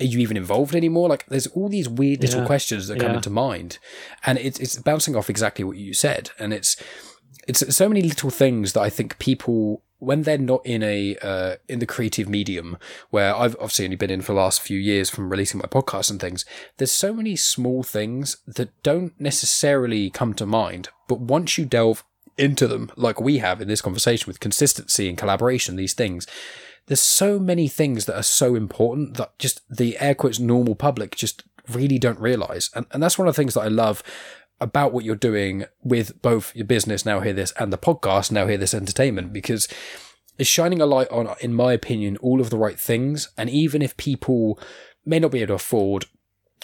are 0.00 0.04
you 0.04 0.18
even 0.18 0.36
involved 0.36 0.74
anymore? 0.74 1.08
Like 1.08 1.26
there's 1.26 1.46
all 1.48 1.68
these 1.68 1.88
weird 1.88 2.22
little 2.22 2.40
yeah. 2.40 2.46
questions 2.46 2.88
that 2.88 2.98
come 2.98 3.10
yeah. 3.10 3.16
into 3.16 3.30
mind 3.30 3.78
and 4.26 4.38
it's, 4.38 4.58
it's 4.58 4.76
bouncing 4.76 5.14
off 5.14 5.30
exactly 5.30 5.64
what 5.64 5.76
you 5.76 5.94
said. 5.94 6.30
And 6.38 6.52
it's, 6.52 6.76
it's 7.46 7.76
so 7.76 7.88
many 7.88 8.02
little 8.02 8.30
things 8.30 8.72
that 8.72 8.80
I 8.80 8.90
think 8.90 9.18
people 9.18 9.82
when 9.98 10.22
they're 10.22 10.38
not 10.38 10.64
in 10.66 10.82
a 10.82 11.16
uh, 11.22 11.56
in 11.68 11.78
the 11.78 11.86
creative 11.86 12.28
medium 12.28 12.76
where 13.10 13.34
I've 13.34 13.54
obviously 13.56 13.86
only 13.86 13.96
been 13.96 14.10
in 14.10 14.20
for 14.20 14.32
the 14.32 14.38
last 14.38 14.60
few 14.60 14.78
years 14.78 15.10
from 15.10 15.30
releasing 15.30 15.58
my 15.58 15.66
podcast 15.66 16.10
and 16.10 16.20
things, 16.20 16.44
there's 16.76 16.92
so 16.92 17.12
many 17.12 17.36
small 17.36 17.82
things 17.82 18.36
that 18.46 18.70
don't 18.82 19.18
necessarily 19.18 20.10
come 20.10 20.34
to 20.34 20.46
mind, 20.46 20.88
but 21.08 21.20
once 21.20 21.56
you 21.56 21.64
delve 21.64 22.04
into 22.36 22.66
them, 22.66 22.90
like 22.96 23.20
we 23.20 23.38
have 23.38 23.60
in 23.60 23.68
this 23.68 23.80
conversation 23.80 24.26
with 24.26 24.40
consistency 24.40 25.08
and 25.08 25.16
collaboration, 25.16 25.76
these 25.76 25.94
things, 25.94 26.26
there's 26.86 27.02
so 27.02 27.38
many 27.38 27.68
things 27.68 28.04
that 28.06 28.16
are 28.16 28.22
so 28.22 28.54
important 28.54 29.16
that 29.16 29.38
just 29.38 29.62
the 29.74 29.98
air 29.98 30.14
quotes 30.14 30.38
normal 30.38 30.74
public 30.74 31.16
just 31.16 31.44
really 31.68 31.98
don't 31.98 32.20
realize. 32.20 32.70
And, 32.74 32.86
and 32.90 33.02
that's 33.02 33.18
one 33.18 33.28
of 33.28 33.34
the 33.34 33.40
things 33.40 33.54
that 33.54 33.62
I 33.62 33.68
love 33.68 34.02
about 34.60 34.92
what 34.92 35.04
you're 35.04 35.16
doing 35.16 35.64
with 35.82 36.20
both 36.22 36.54
your 36.54 36.66
business 36.66 37.04
now 37.04 37.20
hear 37.20 37.32
this 37.32 37.52
and 37.58 37.72
the 37.72 37.78
podcast 37.78 38.30
now 38.30 38.46
hear 38.46 38.56
this 38.56 38.74
entertainment 38.74 39.32
because 39.32 39.68
it's 40.38 40.48
shining 40.48 40.80
a 40.80 40.86
light 40.86 41.08
on 41.08 41.34
in 41.40 41.52
my 41.52 41.72
opinion 41.72 42.16
all 42.18 42.40
of 42.40 42.50
the 42.50 42.56
right 42.56 42.78
things 42.78 43.30
and 43.36 43.50
even 43.50 43.82
if 43.82 43.96
people 43.96 44.58
may 45.04 45.18
not 45.18 45.32
be 45.32 45.40
able 45.40 45.48
to 45.48 45.54
afford 45.54 46.06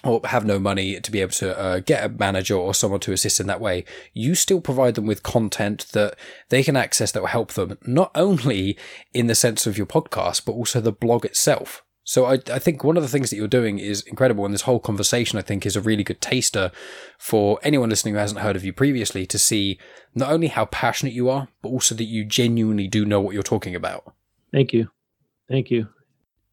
or 0.04 0.20
have 0.24 0.44
no 0.44 0.58
money 0.58 0.98
to 1.00 1.10
be 1.10 1.20
able 1.20 1.32
to 1.32 1.58
uh, 1.58 1.80
get 1.80 2.04
a 2.04 2.08
manager 2.08 2.54
or 2.54 2.74
someone 2.74 3.00
to 3.00 3.12
assist 3.12 3.40
in 3.40 3.46
that 3.46 3.60
way, 3.60 3.84
you 4.14 4.34
still 4.34 4.60
provide 4.60 4.94
them 4.94 5.06
with 5.06 5.22
content 5.22 5.86
that 5.92 6.16
they 6.48 6.62
can 6.62 6.76
access 6.76 7.12
that 7.12 7.20
will 7.20 7.28
help 7.28 7.52
them, 7.52 7.76
not 7.84 8.10
only 8.14 8.78
in 9.12 9.26
the 9.26 9.34
sense 9.34 9.66
of 9.66 9.76
your 9.76 9.86
podcast, 9.86 10.44
but 10.44 10.52
also 10.52 10.80
the 10.80 10.92
blog 10.92 11.24
itself. 11.24 11.84
So 12.02 12.24
I, 12.24 12.38
I 12.50 12.58
think 12.58 12.82
one 12.82 12.96
of 12.96 13.02
the 13.02 13.08
things 13.08 13.30
that 13.30 13.36
you're 13.36 13.46
doing 13.46 13.78
is 13.78 14.02
incredible, 14.02 14.44
and 14.44 14.54
this 14.54 14.62
whole 14.62 14.80
conversation 14.80 15.38
I 15.38 15.42
think 15.42 15.66
is 15.66 15.76
a 15.76 15.80
really 15.80 16.02
good 16.02 16.20
taster 16.20 16.72
for 17.18 17.60
anyone 17.62 17.90
listening 17.90 18.14
who 18.14 18.20
hasn't 18.20 18.40
heard 18.40 18.56
of 18.56 18.64
you 18.64 18.72
previously 18.72 19.26
to 19.26 19.38
see 19.38 19.78
not 20.14 20.32
only 20.32 20.48
how 20.48 20.64
passionate 20.64 21.14
you 21.14 21.28
are, 21.28 21.48
but 21.62 21.68
also 21.68 21.94
that 21.94 22.04
you 22.04 22.24
genuinely 22.24 22.88
do 22.88 23.04
know 23.04 23.20
what 23.20 23.34
you're 23.34 23.42
talking 23.42 23.74
about. 23.74 24.14
Thank 24.50 24.72
you, 24.72 24.88
thank 25.48 25.70
you. 25.70 25.88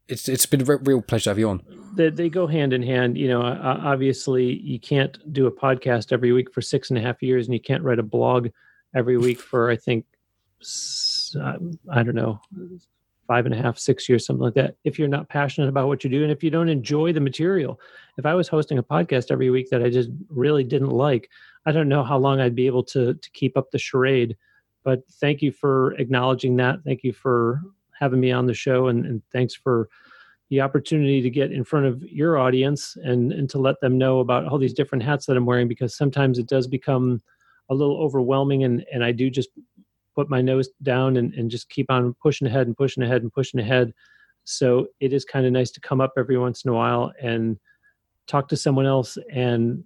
It's 0.08 0.28
it's 0.28 0.46
been 0.46 0.62
a 0.62 0.76
real 0.78 1.02
pleasure 1.02 1.24
to 1.24 1.30
have 1.30 1.38
you 1.38 1.48
on. 1.50 1.62
They, 1.94 2.10
they 2.10 2.28
go 2.28 2.46
hand 2.46 2.72
in 2.72 2.82
hand. 2.82 3.18
You 3.18 3.28
know, 3.28 3.42
obviously 3.42 4.54
you 4.60 4.80
can't 4.80 5.32
do 5.32 5.46
a 5.46 5.52
podcast 5.52 6.12
every 6.12 6.32
week 6.32 6.52
for 6.52 6.62
six 6.62 6.90
and 6.90 6.98
a 6.98 7.02
half 7.02 7.22
years, 7.22 7.46
and 7.46 7.54
you 7.54 7.60
can't 7.60 7.82
write 7.82 7.98
a 7.98 8.04
blog 8.04 8.48
every 8.94 9.18
week 9.18 9.40
for 9.40 9.70
I 9.70 9.76
think 9.76 10.06
uh, 11.38 11.58
I 11.90 12.02
don't 12.02 12.14
know 12.14 12.40
five 13.28 13.44
and 13.44 13.54
a 13.54 13.62
half, 13.62 13.78
six 13.78 14.08
years, 14.08 14.24
something 14.24 14.42
like 14.42 14.54
that, 14.54 14.74
if 14.84 14.98
you're 14.98 15.06
not 15.06 15.28
passionate 15.28 15.68
about 15.68 15.86
what 15.86 16.02
you 16.02 16.08
do 16.08 16.22
and 16.22 16.32
if 16.32 16.42
you 16.42 16.50
don't 16.50 16.70
enjoy 16.70 17.12
the 17.12 17.20
material. 17.20 17.78
If 18.16 18.24
I 18.24 18.34
was 18.34 18.48
hosting 18.48 18.78
a 18.78 18.82
podcast 18.82 19.30
every 19.30 19.50
week 19.50 19.68
that 19.68 19.82
I 19.82 19.90
just 19.90 20.08
really 20.30 20.64
didn't 20.64 20.88
like, 20.88 21.28
I 21.66 21.72
don't 21.72 21.90
know 21.90 22.02
how 22.02 22.16
long 22.16 22.40
I'd 22.40 22.54
be 22.54 22.66
able 22.66 22.82
to 22.84 23.12
to 23.12 23.30
keep 23.32 23.56
up 23.56 23.70
the 23.70 23.78
charade. 23.78 24.36
But 24.82 25.06
thank 25.20 25.42
you 25.42 25.52
for 25.52 25.92
acknowledging 25.96 26.56
that. 26.56 26.82
Thank 26.84 27.04
you 27.04 27.12
for 27.12 27.60
having 27.98 28.20
me 28.20 28.32
on 28.32 28.46
the 28.46 28.54
show 28.54 28.88
and, 28.88 29.04
and 29.06 29.22
thanks 29.32 29.54
for 29.54 29.88
the 30.50 30.60
opportunity 30.60 31.20
to 31.20 31.30
get 31.30 31.52
in 31.52 31.62
front 31.62 31.86
of 31.86 32.02
your 32.04 32.38
audience 32.38 32.96
and, 33.02 33.32
and 33.32 33.50
to 33.50 33.58
let 33.58 33.80
them 33.80 33.98
know 33.98 34.20
about 34.20 34.46
all 34.46 34.58
these 34.58 34.72
different 34.72 35.04
hats 35.04 35.26
that 35.26 35.36
I'm 35.36 35.44
wearing 35.44 35.68
because 35.68 35.94
sometimes 35.94 36.38
it 36.38 36.46
does 36.46 36.66
become 36.66 37.20
a 37.68 37.74
little 37.74 37.98
overwhelming 37.98 38.64
and, 38.64 38.84
and 38.92 39.04
I 39.04 39.12
do 39.12 39.28
just 39.28 39.50
put 40.14 40.30
my 40.30 40.40
nose 40.40 40.70
down 40.82 41.16
and, 41.16 41.34
and 41.34 41.50
just 41.50 41.68
keep 41.68 41.90
on 41.90 42.14
pushing 42.14 42.48
ahead 42.48 42.66
and 42.66 42.76
pushing 42.76 43.02
ahead 43.02 43.22
and 43.22 43.32
pushing 43.32 43.60
ahead. 43.60 43.92
So 44.44 44.88
it 45.00 45.12
is 45.12 45.24
kind 45.24 45.44
of 45.44 45.52
nice 45.52 45.70
to 45.72 45.80
come 45.80 46.00
up 46.00 46.14
every 46.16 46.38
once 46.38 46.64
in 46.64 46.70
a 46.70 46.74
while 46.74 47.12
and 47.20 47.58
talk 48.26 48.48
to 48.48 48.56
someone 48.56 48.86
else 48.86 49.18
and 49.30 49.84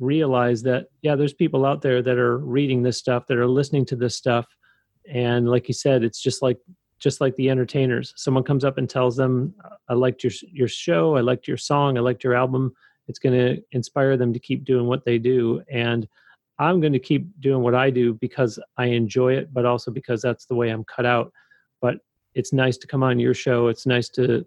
realize 0.00 0.62
that, 0.64 0.86
yeah, 1.02 1.14
there's 1.14 1.32
people 1.32 1.64
out 1.64 1.82
there 1.82 2.02
that 2.02 2.18
are 2.18 2.38
reading 2.38 2.82
this 2.82 2.98
stuff, 2.98 3.26
that 3.28 3.38
are 3.38 3.46
listening 3.46 3.86
to 3.86 3.96
this 3.96 4.16
stuff. 4.16 4.46
And 5.08 5.48
like 5.48 5.68
you 5.68 5.74
said, 5.74 6.02
it's 6.02 6.20
just 6.20 6.42
like 6.42 6.58
just 7.04 7.20
like 7.20 7.36
the 7.36 7.50
entertainers. 7.50 8.14
Someone 8.16 8.42
comes 8.42 8.64
up 8.64 8.78
and 8.78 8.88
tells 8.88 9.14
them, 9.14 9.54
I 9.90 9.92
liked 9.92 10.24
your 10.24 10.32
your 10.50 10.68
show, 10.68 11.16
I 11.16 11.20
liked 11.20 11.46
your 11.46 11.58
song, 11.58 11.98
I 11.98 12.00
liked 12.00 12.24
your 12.24 12.34
album. 12.34 12.72
It's 13.08 13.18
going 13.18 13.38
to 13.38 13.62
inspire 13.72 14.16
them 14.16 14.32
to 14.32 14.38
keep 14.38 14.64
doing 14.64 14.86
what 14.86 15.04
they 15.04 15.18
do. 15.18 15.62
And 15.70 16.08
I'm 16.58 16.80
going 16.80 16.94
to 16.94 16.98
keep 16.98 17.28
doing 17.40 17.62
what 17.62 17.74
I 17.74 17.90
do 17.90 18.14
because 18.14 18.58
I 18.78 18.86
enjoy 18.86 19.34
it, 19.34 19.52
but 19.52 19.66
also 19.66 19.90
because 19.90 20.22
that's 20.22 20.46
the 20.46 20.54
way 20.54 20.70
I'm 20.70 20.84
cut 20.84 21.04
out. 21.04 21.30
But 21.82 21.96
it's 22.34 22.54
nice 22.54 22.78
to 22.78 22.86
come 22.86 23.02
on 23.02 23.18
your 23.18 23.34
show. 23.34 23.68
It's 23.68 23.84
nice 23.84 24.08
to 24.10 24.46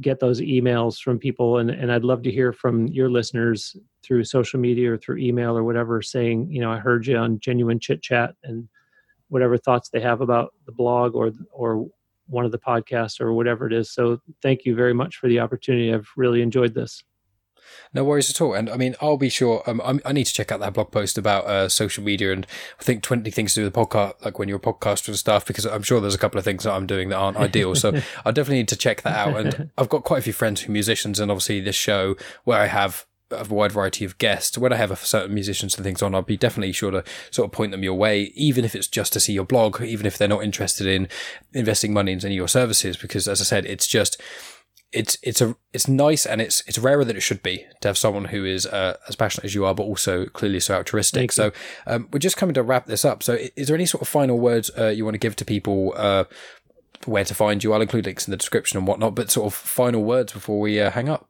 get 0.00 0.18
those 0.18 0.40
emails 0.40 1.00
from 1.00 1.20
people. 1.20 1.58
And, 1.58 1.70
and 1.70 1.92
I'd 1.92 2.02
love 2.02 2.22
to 2.22 2.32
hear 2.32 2.52
from 2.52 2.88
your 2.88 3.10
listeners 3.10 3.76
through 4.02 4.24
social 4.24 4.58
media 4.58 4.92
or 4.92 4.98
through 4.98 5.18
email 5.18 5.56
or 5.56 5.62
whatever 5.62 6.02
saying, 6.02 6.50
you 6.50 6.60
know, 6.60 6.72
I 6.72 6.78
heard 6.78 7.06
you 7.06 7.16
on 7.16 7.38
Genuine 7.38 7.78
Chit 7.78 8.02
Chat 8.02 8.34
and 8.42 8.68
whatever 9.32 9.56
thoughts 9.56 9.88
they 9.88 10.00
have 10.00 10.20
about 10.20 10.52
the 10.66 10.72
blog 10.72 11.14
or, 11.14 11.32
or 11.52 11.86
one 12.26 12.44
of 12.44 12.52
the 12.52 12.58
podcasts 12.58 13.18
or 13.18 13.32
whatever 13.32 13.66
it 13.66 13.72
is. 13.72 13.90
So 13.90 14.20
thank 14.42 14.66
you 14.66 14.74
very 14.74 14.92
much 14.92 15.16
for 15.16 15.26
the 15.26 15.40
opportunity. 15.40 15.90
I've 15.90 16.06
really 16.18 16.42
enjoyed 16.42 16.74
this. 16.74 17.02
No 17.94 18.04
worries 18.04 18.28
at 18.28 18.42
all. 18.42 18.52
And 18.52 18.68
I 18.68 18.76
mean, 18.76 18.94
I'll 19.00 19.16
be 19.16 19.30
sure. 19.30 19.62
Um, 19.66 19.80
I'm, 19.82 20.02
i 20.04 20.12
need 20.12 20.24
to 20.24 20.34
check 20.34 20.52
out 20.52 20.60
that 20.60 20.74
blog 20.74 20.90
post 20.90 21.16
about 21.16 21.46
uh, 21.46 21.70
social 21.70 22.04
media 22.04 22.30
and 22.30 22.46
I 22.78 22.82
think 22.82 23.02
20 23.02 23.30
things 23.30 23.54
to 23.54 23.60
do 23.60 23.64
with 23.64 23.72
the 23.72 23.80
podcast, 23.80 24.22
like 24.22 24.38
when 24.38 24.50
you're 24.50 24.58
a 24.58 24.60
podcaster 24.60 25.08
and 25.08 25.16
stuff, 25.16 25.46
because 25.46 25.64
I'm 25.64 25.82
sure 25.82 25.98
there's 25.98 26.14
a 26.14 26.18
couple 26.18 26.38
of 26.38 26.44
things 26.44 26.64
that 26.64 26.74
I'm 26.74 26.86
doing 26.86 27.08
that 27.08 27.16
aren't 27.16 27.38
ideal. 27.38 27.74
So 27.74 27.88
I 28.26 28.32
definitely 28.32 28.58
need 28.58 28.68
to 28.68 28.76
check 28.76 29.00
that 29.00 29.16
out. 29.16 29.40
And 29.40 29.70
I've 29.78 29.88
got 29.88 30.04
quite 30.04 30.18
a 30.18 30.22
few 30.22 30.34
friends 30.34 30.60
who 30.60 30.70
are 30.70 30.74
musicians, 30.74 31.18
and 31.18 31.30
obviously 31.30 31.60
this 31.60 31.76
show 31.76 32.16
where 32.44 32.60
I 32.60 32.66
have 32.66 33.06
a 33.32 33.44
wide 33.54 33.72
variety 33.72 34.04
of 34.04 34.18
guests. 34.18 34.56
When 34.56 34.72
I 34.72 34.76
have 34.76 34.90
a, 34.90 34.96
certain 34.96 35.34
musicians 35.34 35.74
and 35.76 35.84
things 35.84 36.02
on, 36.02 36.14
I'll 36.14 36.22
be 36.22 36.36
definitely 36.36 36.72
sure 36.72 36.90
to 36.90 37.04
sort 37.30 37.46
of 37.46 37.52
point 37.52 37.72
them 37.72 37.82
your 37.82 37.94
way, 37.94 38.32
even 38.34 38.64
if 38.64 38.74
it's 38.74 38.86
just 38.86 39.12
to 39.14 39.20
see 39.20 39.32
your 39.32 39.44
blog, 39.44 39.80
even 39.82 40.06
if 40.06 40.18
they're 40.18 40.28
not 40.28 40.44
interested 40.44 40.86
in 40.86 41.08
investing 41.52 41.92
money 41.92 42.12
into 42.12 42.26
any 42.26 42.36
of 42.36 42.38
your 42.38 42.48
services. 42.48 42.96
Because 42.96 43.28
as 43.28 43.40
I 43.40 43.44
said, 43.44 43.66
it's 43.66 43.86
just 43.86 44.20
it's 44.92 45.16
it's 45.22 45.40
a 45.40 45.56
it's 45.72 45.88
nice 45.88 46.26
and 46.26 46.40
it's 46.40 46.62
it's 46.66 46.78
rarer 46.78 47.04
than 47.04 47.16
it 47.16 47.20
should 47.20 47.42
be 47.42 47.64
to 47.80 47.88
have 47.88 47.96
someone 47.96 48.26
who 48.26 48.44
is 48.44 48.66
uh, 48.66 48.96
as 49.08 49.16
passionate 49.16 49.44
as 49.44 49.54
you 49.54 49.64
are, 49.64 49.74
but 49.74 49.84
also 49.84 50.26
clearly 50.26 50.60
so 50.60 50.74
altruistic. 50.74 51.32
So 51.32 51.50
um, 51.86 52.08
we're 52.12 52.18
just 52.18 52.36
coming 52.36 52.54
to 52.54 52.62
wrap 52.62 52.86
this 52.86 53.04
up. 53.04 53.22
So 53.22 53.38
is 53.56 53.68
there 53.68 53.76
any 53.76 53.86
sort 53.86 54.02
of 54.02 54.08
final 54.08 54.38
words 54.38 54.70
uh, 54.78 54.88
you 54.88 55.04
want 55.04 55.14
to 55.14 55.18
give 55.18 55.36
to 55.36 55.44
people? 55.44 55.94
Uh, 55.96 56.24
where 57.06 57.24
to 57.24 57.34
find 57.34 57.64
you? 57.64 57.72
I'll 57.72 57.82
include 57.82 58.06
links 58.06 58.28
in 58.28 58.30
the 58.30 58.36
description 58.36 58.78
and 58.78 58.86
whatnot. 58.86 59.14
But 59.14 59.30
sort 59.30 59.46
of 59.46 59.54
final 59.54 60.04
words 60.04 60.32
before 60.32 60.60
we 60.60 60.80
uh, 60.80 60.90
hang 60.90 61.08
up. 61.08 61.28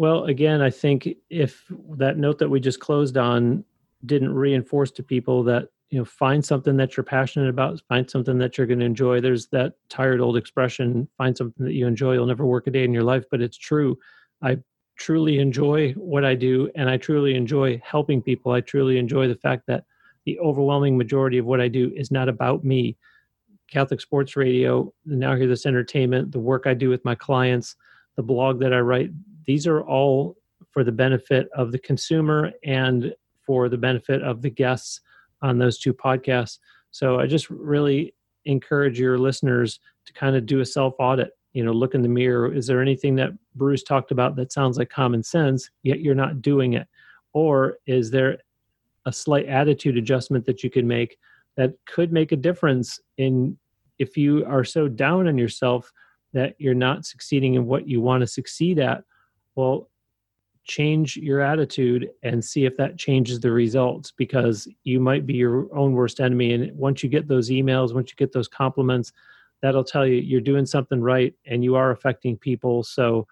Well, 0.00 0.24
again, 0.24 0.62
I 0.62 0.70
think 0.70 1.10
if 1.28 1.70
that 1.98 2.16
note 2.16 2.38
that 2.38 2.48
we 2.48 2.58
just 2.58 2.80
closed 2.80 3.18
on 3.18 3.62
didn't 4.06 4.32
reinforce 4.34 4.90
to 4.92 5.02
people 5.02 5.42
that 5.42 5.68
you 5.90 5.98
know 5.98 6.06
find 6.06 6.42
something 6.42 6.78
that 6.78 6.96
you're 6.96 7.04
passionate 7.04 7.50
about 7.50 7.82
find 7.86 8.08
something 8.08 8.38
that 8.38 8.56
you're 8.56 8.66
going 8.66 8.78
to 8.80 8.86
enjoy. 8.86 9.20
There's 9.20 9.48
that 9.48 9.74
tired 9.90 10.22
old 10.22 10.38
expression 10.38 11.06
find 11.18 11.36
something 11.36 11.66
that 11.66 11.74
you 11.74 11.86
enjoy 11.86 12.14
you'll 12.14 12.24
never 12.24 12.46
work 12.46 12.66
a 12.66 12.70
day 12.70 12.82
in 12.82 12.94
your 12.94 13.02
life 13.02 13.24
but 13.30 13.42
it's 13.42 13.58
true. 13.58 13.98
I 14.40 14.56
truly 14.96 15.38
enjoy 15.38 15.92
what 15.92 16.24
i 16.24 16.34
do 16.34 16.70
and 16.76 16.88
i 16.88 16.96
truly 16.96 17.34
enjoy 17.34 17.78
helping 17.84 18.22
people. 18.22 18.52
I 18.52 18.62
truly 18.62 18.96
enjoy 18.96 19.28
the 19.28 19.36
fact 19.36 19.64
that 19.66 19.84
the 20.24 20.38
overwhelming 20.38 20.96
majority 20.96 21.36
of 21.36 21.44
what 21.44 21.60
i 21.60 21.68
do 21.68 21.92
is 21.94 22.10
not 22.10 22.30
about 22.30 22.64
me. 22.64 22.96
Catholic 23.70 24.00
sports 24.00 24.34
radio 24.34 24.90
now 25.04 25.36
hear 25.36 25.46
this 25.46 25.66
entertainment 25.66 26.32
the 26.32 26.40
work 26.40 26.66
i 26.66 26.72
do 26.72 26.88
with 26.88 27.04
my 27.04 27.14
clients 27.14 27.76
the 28.16 28.22
blog 28.22 28.60
that 28.60 28.72
i 28.72 28.80
write 28.80 29.10
these 29.46 29.66
are 29.66 29.82
all 29.82 30.36
for 30.70 30.84
the 30.84 30.92
benefit 30.92 31.48
of 31.54 31.72
the 31.72 31.78
consumer 31.78 32.52
and 32.64 33.14
for 33.44 33.68
the 33.68 33.78
benefit 33.78 34.22
of 34.22 34.42
the 34.42 34.50
guests 34.50 35.00
on 35.42 35.58
those 35.58 35.78
two 35.78 35.92
podcasts. 35.92 36.58
So 36.90 37.18
I 37.18 37.26
just 37.26 37.50
really 37.50 38.14
encourage 38.44 38.98
your 38.98 39.18
listeners 39.18 39.80
to 40.06 40.12
kind 40.12 40.36
of 40.36 40.46
do 40.46 40.60
a 40.60 40.66
self 40.66 40.94
audit. 40.98 41.30
You 41.52 41.64
know, 41.64 41.72
look 41.72 41.94
in 41.94 42.02
the 42.02 42.08
mirror. 42.08 42.52
Is 42.52 42.66
there 42.66 42.80
anything 42.80 43.16
that 43.16 43.32
Bruce 43.56 43.82
talked 43.82 44.12
about 44.12 44.36
that 44.36 44.52
sounds 44.52 44.78
like 44.78 44.88
common 44.88 45.22
sense, 45.22 45.68
yet 45.82 46.00
you're 46.00 46.14
not 46.14 46.42
doing 46.42 46.74
it? 46.74 46.86
Or 47.32 47.78
is 47.86 48.10
there 48.10 48.38
a 49.06 49.12
slight 49.12 49.46
attitude 49.46 49.96
adjustment 49.96 50.46
that 50.46 50.62
you 50.62 50.70
can 50.70 50.86
make 50.86 51.18
that 51.56 51.74
could 51.86 52.12
make 52.12 52.32
a 52.32 52.36
difference 52.36 53.00
in 53.18 53.58
if 53.98 54.16
you 54.16 54.44
are 54.46 54.64
so 54.64 54.86
down 54.86 55.26
on 55.26 55.36
yourself 55.36 55.90
that 56.32 56.54
you're 56.58 56.74
not 56.74 57.04
succeeding 57.04 57.54
in 57.54 57.66
what 57.66 57.88
you 57.88 58.00
want 58.00 58.20
to 58.20 58.26
succeed 58.26 58.78
at? 58.78 59.02
Well, 59.60 59.90
change 60.64 61.18
your 61.18 61.40
attitude 61.40 62.08
and 62.22 62.42
see 62.42 62.64
if 62.64 62.78
that 62.78 62.96
changes 62.96 63.40
the 63.40 63.50
results 63.50 64.10
because 64.10 64.66
you 64.84 65.00
might 65.00 65.26
be 65.26 65.34
your 65.34 65.68
own 65.76 65.92
worst 65.92 66.18
enemy. 66.18 66.54
And 66.54 66.74
once 66.78 67.02
you 67.02 67.10
get 67.10 67.28
those 67.28 67.50
emails 67.50 67.94
once 67.94 68.10
you 68.10 68.16
get 68.16 68.32
those 68.32 68.48
compliments 68.48 69.12
that'll 69.60 69.84
tell 69.84 70.06
you 70.06 70.14
you're 70.14 70.40
doing 70.40 70.64
something 70.64 71.02
right 71.02 71.34
and 71.44 71.62
you 71.62 71.74
are 71.74 71.90
affecting 71.90 72.38
people. 72.38 72.82
So 72.82 73.26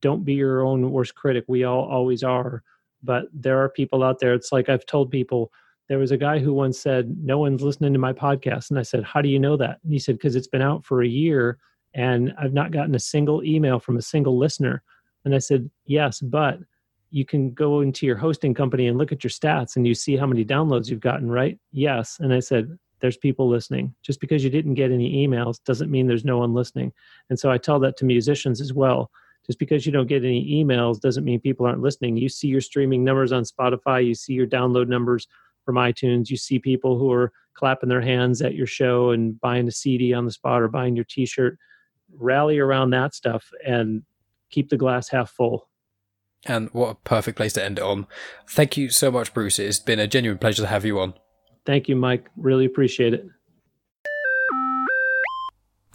don't 0.00 0.24
be 0.24 0.34
your 0.34 0.64
own 0.64 0.92
worst 0.92 1.16
critic. 1.16 1.44
We 1.48 1.64
all 1.64 1.84
always 1.84 2.22
are 2.22 2.62
but 3.02 3.24
there 3.34 3.58
are 3.58 3.68
people 3.68 4.04
out 4.04 4.20
there. 4.20 4.32
It's 4.32 4.52
like 4.52 4.68
i've 4.68 4.86
told 4.86 5.10
people 5.10 5.50
there 5.88 5.98
was 5.98 6.12
a 6.12 6.16
guy 6.16 6.38
who 6.38 6.54
once 6.54 6.78
said 6.78 7.16
no 7.20 7.38
one's 7.38 7.62
listening 7.62 7.92
to 7.94 7.98
my 7.98 8.12
podcast. 8.12 8.70
And 8.70 8.78
i 8.78 8.82
said 8.82 9.02
how 9.02 9.20
do 9.22 9.28
you 9.28 9.40
know 9.40 9.56
that? 9.56 9.80
And 9.82 9.92
he 9.92 9.98
said 9.98 10.18
because 10.18 10.36
it's 10.36 10.46
been 10.46 10.62
out 10.62 10.84
for 10.84 11.02
a 11.02 11.08
year 11.08 11.58
and 11.94 12.32
i've 12.38 12.52
not 12.52 12.70
gotten 12.70 12.94
a 12.94 13.00
single 13.00 13.42
email 13.42 13.80
from 13.80 13.96
a 13.96 14.02
single 14.02 14.38
listener 14.38 14.82
and 15.24 15.34
i 15.34 15.38
said 15.38 15.70
yes 15.86 16.20
but 16.20 16.58
you 17.14 17.24
can 17.24 17.52
go 17.52 17.80
into 17.80 18.06
your 18.06 18.16
hosting 18.16 18.52
company 18.52 18.88
and 18.88 18.98
look 18.98 19.12
at 19.12 19.22
your 19.22 19.30
stats 19.30 19.76
and 19.76 19.86
you 19.86 19.94
see 19.94 20.16
how 20.16 20.26
many 20.26 20.44
downloads 20.44 20.88
you've 20.88 20.98
gotten, 20.98 21.30
right? 21.30 21.56
Yes. 21.70 22.16
And 22.18 22.34
I 22.34 22.40
said, 22.40 22.76
there's 23.00 23.16
people 23.16 23.48
listening. 23.48 23.94
Just 24.02 24.18
because 24.20 24.42
you 24.42 24.50
didn't 24.50 24.74
get 24.74 24.90
any 24.90 25.24
emails 25.24 25.62
doesn't 25.62 25.92
mean 25.92 26.08
there's 26.08 26.24
no 26.24 26.38
one 26.38 26.54
listening. 26.54 26.92
And 27.30 27.38
so 27.38 27.52
I 27.52 27.58
tell 27.58 27.78
that 27.80 27.96
to 27.98 28.04
musicians 28.04 28.60
as 28.60 28.72
well. 28.72 29.12
Just 29.46 29.60
because 29.60 29.86
you 29.86 29.92
don't 29.92 30.08
get 30.08 30.24
any 30.24 30.44
emails 30.44 31.00
doesn't 31.00 31.24
mean 31.24 31.38
people 31.38 31.66
aren't 31.66 31.82
listening. 31.82 32.16
You 32.16 32.28
see 32.28 32.48
your 32.48 32.60
streaming 32.60 33.04
numbers 33.04 33.30
on 33.30 33.44
Spotify, 33.44 34.04
you 34.04 34.16
see 34.16 34.32
your 34.32 34.48
download 34.48 34.88
numbers 34.88 35.28
from 35.64 35.76
iTunes, 35.76 36.30
you 36.30 36.36
see 36.36 36.58
people 36.58 36.98
who 36.98 37.12
are 37.12 37.30
clapping 37.54 37.88
their 37.88 38.00
hands 38.00 38.42
at 38.42 38.56
your 38.56 38.66
show 38.66 39.10
and 39.10 39.40
buying 39.40 39.68
a 39.68 39.72
CD 39.72 40.12
on 40.14 40.24
the 40.24 40.32
spot 40.32 40.62
or 40.62 40.68
buying 40.68 40.96
your 40.96 41.04
t 41.04 41.26
shirt. 41.26 41.58
Rally 42.16 42.58
around 42.58 42.90
that 42.90 43.14
stuff 43.14 43.48
and 43.64 44.02
keep 44.54 44.70
the 44.70 44.76
glass 44.76 45.08
half 45.08 45.30
full. 45.30 45.68
And 46.46 46.68
what 46.72 46.90
a 46.90 46.94
perfect 46.94 47.36
place 47.36 47.54
to 47.54 47.64
end 47.64 47.78
it 47.78 47.82
on. 47.82 48.06
Thank 48.48 48.76
you 48.76 48.90
so 48.90 49.10
much, 49.10 49.32
Bruce. 49.32 49.58
It's 49.58 49.78
been 49.78 49.98
a 49.98 50.06
genuine 50.06 50.38
pleasure 50.38 50.62
to 50.62 50.68
have 50.68 50.84
you 50.84 51.00
on. 51.00 51.14
Thank 51.64 51.88
you, 51.88 51.96
Mike. 51.96 52.28
Really 52.36 52.66
appreciate 52.66 53.14
it. 53.14 53.26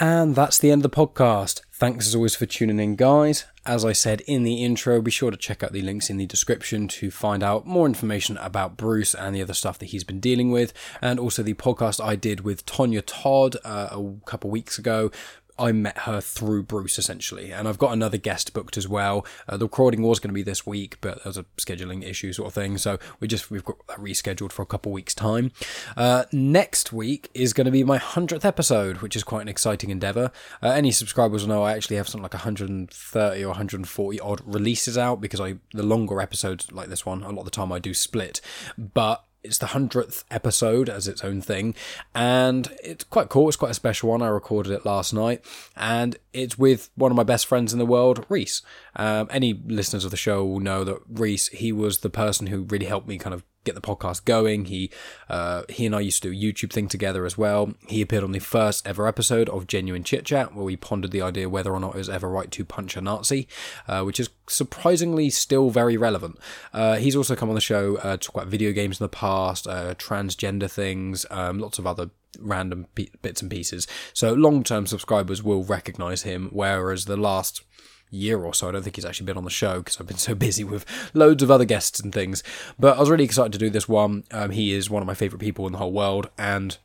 And 0.02 0.34
that's 0.34 0.58
the 0.58 0.72
end 0.72 0.84
of 0.84 0.90
the 0.90 0.96
podcast. 0.96 1.62
Thanks 1.74 2.08
as 2.08 2.16
always 2.16 2.34
for 2.34 2.46
tuning 2.46 2.80
in, 2.80 2.96
guys. 2.96 3.46
As 3.66 3.84
I 3.84 3.92
said 3.92 4.22
in 4.22 4.44
the 4.44 4.64
intro, 4.64 5.02
be 5.02 5.12
sure 5.12 5.30
to 5.30 5.38
check 5.38 5.62
out 5.62 5.74
the 5.74 5.82
links 5.82 6.10
in 6.10 6.16
the 6.16 6.26
description 6.26 6.88
to 6.88 7.12
find 7.12 7.44
out 7.44 7.68
more 7.68 7.86
information 7.86 8.38
about 8.38 8.78
Bruce 8.78 9.14
and 9.14 9.36
the 9.36 9.42
other 9.42 9.54
stuff 9.54 9.78
that 9.80 9.88
he's 9.88 10.06
been 10.06 10.22
dealing 10.22 10.52
with, 10.52 10.74
and 11.02 11.20
also 11.20 11.44
the 11.44 11.54
podcast 11.54 12.04
I 12.04 12.16
did 12.16 12.42
with 12.42 12.66
Tonya 12.66 13.04
Todd 13.06 13.58
uh, 13.66 13.90
a 13.92 14.26
couple 14.26 14.50
weeks 14.50 14.80
ago 14.80 15.12
I 15.60 15.72
met 15.72 16.00
her 16.00 16.22
through 16.22 16.64
Bruce 16.64 16.98
essentially, 16.98 17.52
and 17.52 17.68
I've 17.68 17.78
got 17.78 17.94
another 17.94 18.18
guest 18.18 18.54
booked 18.54 18.78
as 18.78 18.88
well. 18.88 19.26
Uh, 19.48 19.58
the 19.58 19.66
recording 19.66 20.02
was 20.02 20.20
going 20.20 20.30
to 20.30 20.34
be 20.34 20.44
this 20.44 20.66
week, 20.66 20.98
but 21.02 21.24
there 21.24 21.30
was 21.30 21.38
a 21.38 21.46
scheduling 21.58 22.04
issue 22.04 22.34
sort 22.34 22.48
of 22.48 22.54
thing, 22.54 22.78
so 22.78 22.98
we 23.20 23.28
just 23.28 23.52
we've 23.52 23.66
got 23.66 23.76
that 23.88 24.00
rescheduled 24.00 24.52
for 24.52 24.62
a 24.62 24.66
couple 24.66 24.92
weeks 24.92 25.14
time. 25.14 25.52
Uh, 25.98 26.26
next 26.32 26.94
week 26.94 27.30
is 27.34 27.54
going 27.54 27.66
to 27.66 27.72
be 27.72 27.84
my 27.84 27.98
hundredth 27.98 28.46
episode, 28.46 28.98
which 28.98 29.16
is 29.16 29.24
quite 29.24 29.42
an 29.42 29.48
exciting 29.48 29.90
endeavor. 29.90 30.32
Uh, 30.62 30.70
any 30.70 30.92
subscribers 30.92 31.44
will 31.44 31.56
know 31.56 31.64
I 31.64 31.74
actually 31.74 31.98
have 31.98 32.08
something 32.08 32.24
like 32.24 32.34
130 32.34 33.44
or 33.44 33.48
140 33.48 34.20
odd 34.20 34.42
releases 34.46 34.98
out 34.98 35.22
because 35.22 35.40
I 35.40 35.56
the 35.74 35.84
longer 35.84 36.22
episodes 36.22 36.72
like 36.72 36.90
this 36.90 37.06
one 37.06 37.24
a 37.24 37.30
lot 37.30 37.40
of 37.40 37.46
the 37.46 37.52
time 37.52 37.72
I 37.72 37.80
do 37.80 37.94
split, 37.94 38.42
but 38.78 39.24
it's 39.44 39.58
the 39.58 39.68
hundredth 39.68 40.24
episode 40.30 40.90
as 40.90 41.08
its 41.08 41.24
own 41.24 41.42
thing, 41.42 41.76
and 42.14 42.72
it's 42.84 43.04
quite 43.04 43.30
cool. 43.30 43.48
It's 43.48 43.58
quite 43.58 43.72
a 43.72 43.76
special 43.76 44.10
one. 44.10 44.22
I 44.22 44.28
recorded 44.28 44.72
it 44.72 44.86
last 44.86 45.14
night, 45.14 45.44
and 45.76 46.18
it's 46.34 46.58
with 46.58 46.90
one 46.96 47.12
of 47.12 47.18
my 47.18 47.24
best 47.24 47.46
friends 47.46 47.74
in 47.74 47.80
the 47.80 47.86
world, 47.86 48.26
Reese. 48.30 48.62
Um, 48.96 49.28
any 49.32 49.54
listeners 49.54 50.06
of 50.06 50.12
the 50.12 50.18
show 50.18 50.46
will 50.46 50.60
know 50.60 50.84
that 50.84 51.00
Reese. 51.10 51.48
He 51.50 51.72
was 51.72 52.00
the 52.00 52.10
person 52.10 52.48
who 52.48 52.64
really 52.64 52.88
helped 52.88 53.08
me 53.08 53.18
kind 53.18 53.34
of 53.34 53.44
get 53.70 53.76
the 53.76 53.88
podcast 53.88 54.26
going. 54.26 54.66
He 54.66 54.92
uh, 55.30 55.64
he 55.70 55.86
and 55.86 55.96
I 55.96 56.02
used 56.02 56.22
to 56.24 56.32
do 56.32 56.36
a 56.36 56.40
YouTube 56.40 56.74
thing 56.74 56.88
together 56.88 57.26
as 57.26 57.38
well. 57.38 57.74
He 57.88 58.02
appeared 58.02 58.24
on 58.24 58.32
the 58.32 58.40
first 58.40 58.86
ever 58.88 59.08
episode 59.08 59.50
of 59.50 59.68
Genuine 59.68 60.04
Chit 60.04 60.26
Chat, 60.26 60.56
where 60.56 60.66
we 60.66 60.76
pondered 60.76 61.12
the 61.12 61.22
idea 61.22 61.50
whether 61.50 61.72
or 61.72 61.80
not 61.80 61.96
it 61.96 62.00
was 62.00 62.10
ever 62.10 62.30
right 62.30 62.52
to 62.52 62.66
punch 62.66 62.98
a 62.98 63.02
Nazi, 63.02 63.48
uh, 63.88 64.04
which 64.04 64.20
is 64.20 64.30
surprisingly 64.48 65.30
still 65.30 65.70
very 65.70 65.98
relevant. 65.98 66.38
Uh, 66.74 66.96
he's 66.98 67.16
also 67.16 67.36
come 67.36 67.50
on 67.50 67.56
the 67.56 67.62
show 67.62 67.98
uh, 67.98 68.18
talk 68.18 68.36
about 68.36 68.48
video 68.48 68.72
games 68.72 69.00
in 69.00 69.04
the 69.04 69.10
past, 69.10 69.68
uh, 69.68 69.94
transgender 69.96 70.70
things, 70.70 71.26
um, 71.30 71.60
lots 71.60 71.80
of 71.80 71.88
other 71.88 72.10
random 72.40 72.88
bits 73.22 73.42
and 73.42 73.50
pieces. 73.52 73.88
So 74.14 74.34
long 74.34 74.64
term 74.64 74.86
subscribers 74.86 75.44
will 75.44 75.64
recognize 75.64 76.24
him, 76.24 76.50
whereas 76.52 77.06
the 77.06 77.18
last 77.18 77.64
year 78.10 78.44
or 78.44 78.54
so. 78.54 78.70
I 78.70 78.72
don't 78.72 78.84
think 78.84 78.96
he's 78.96 79.06
actually 79.06 79.26
been 79.26 79.38
on 79.38 79.44
the 79.44 79.50
show 79.50 79.80
because 79.80 80.00
I've 80.00 80.08
been 80.08 80.18
so 80.18 80.36
busy 80.36 80.64
with 80.64 80.86
loads 81.14 81.44
of 81.44 81.52
other 81.52 81.66
guests 81.66 82.00
and 82.00 82.14
things. 82.14 82.44
But 82.78 82.98
I 82.98 83.00
was 83.00 83.10
really 83.10 83.24
excited 83.24 83.54
to 83.54 83.60
do 83.60 83.70
this 83.70 83.88
one. 83.88 84.24
Um, 84.32 84.52
he 84.52 84.74
is 84.74 84.90
one 84.90 85.02
of 85.02 85.08
my 85.08 85.14
favourite 85.14 85.42
people 85.42 85.66
in 85.68 85.74
the 85.74 85.80
whole 85.80 85.94
world, 85.94 86.30
and 86.38 86.78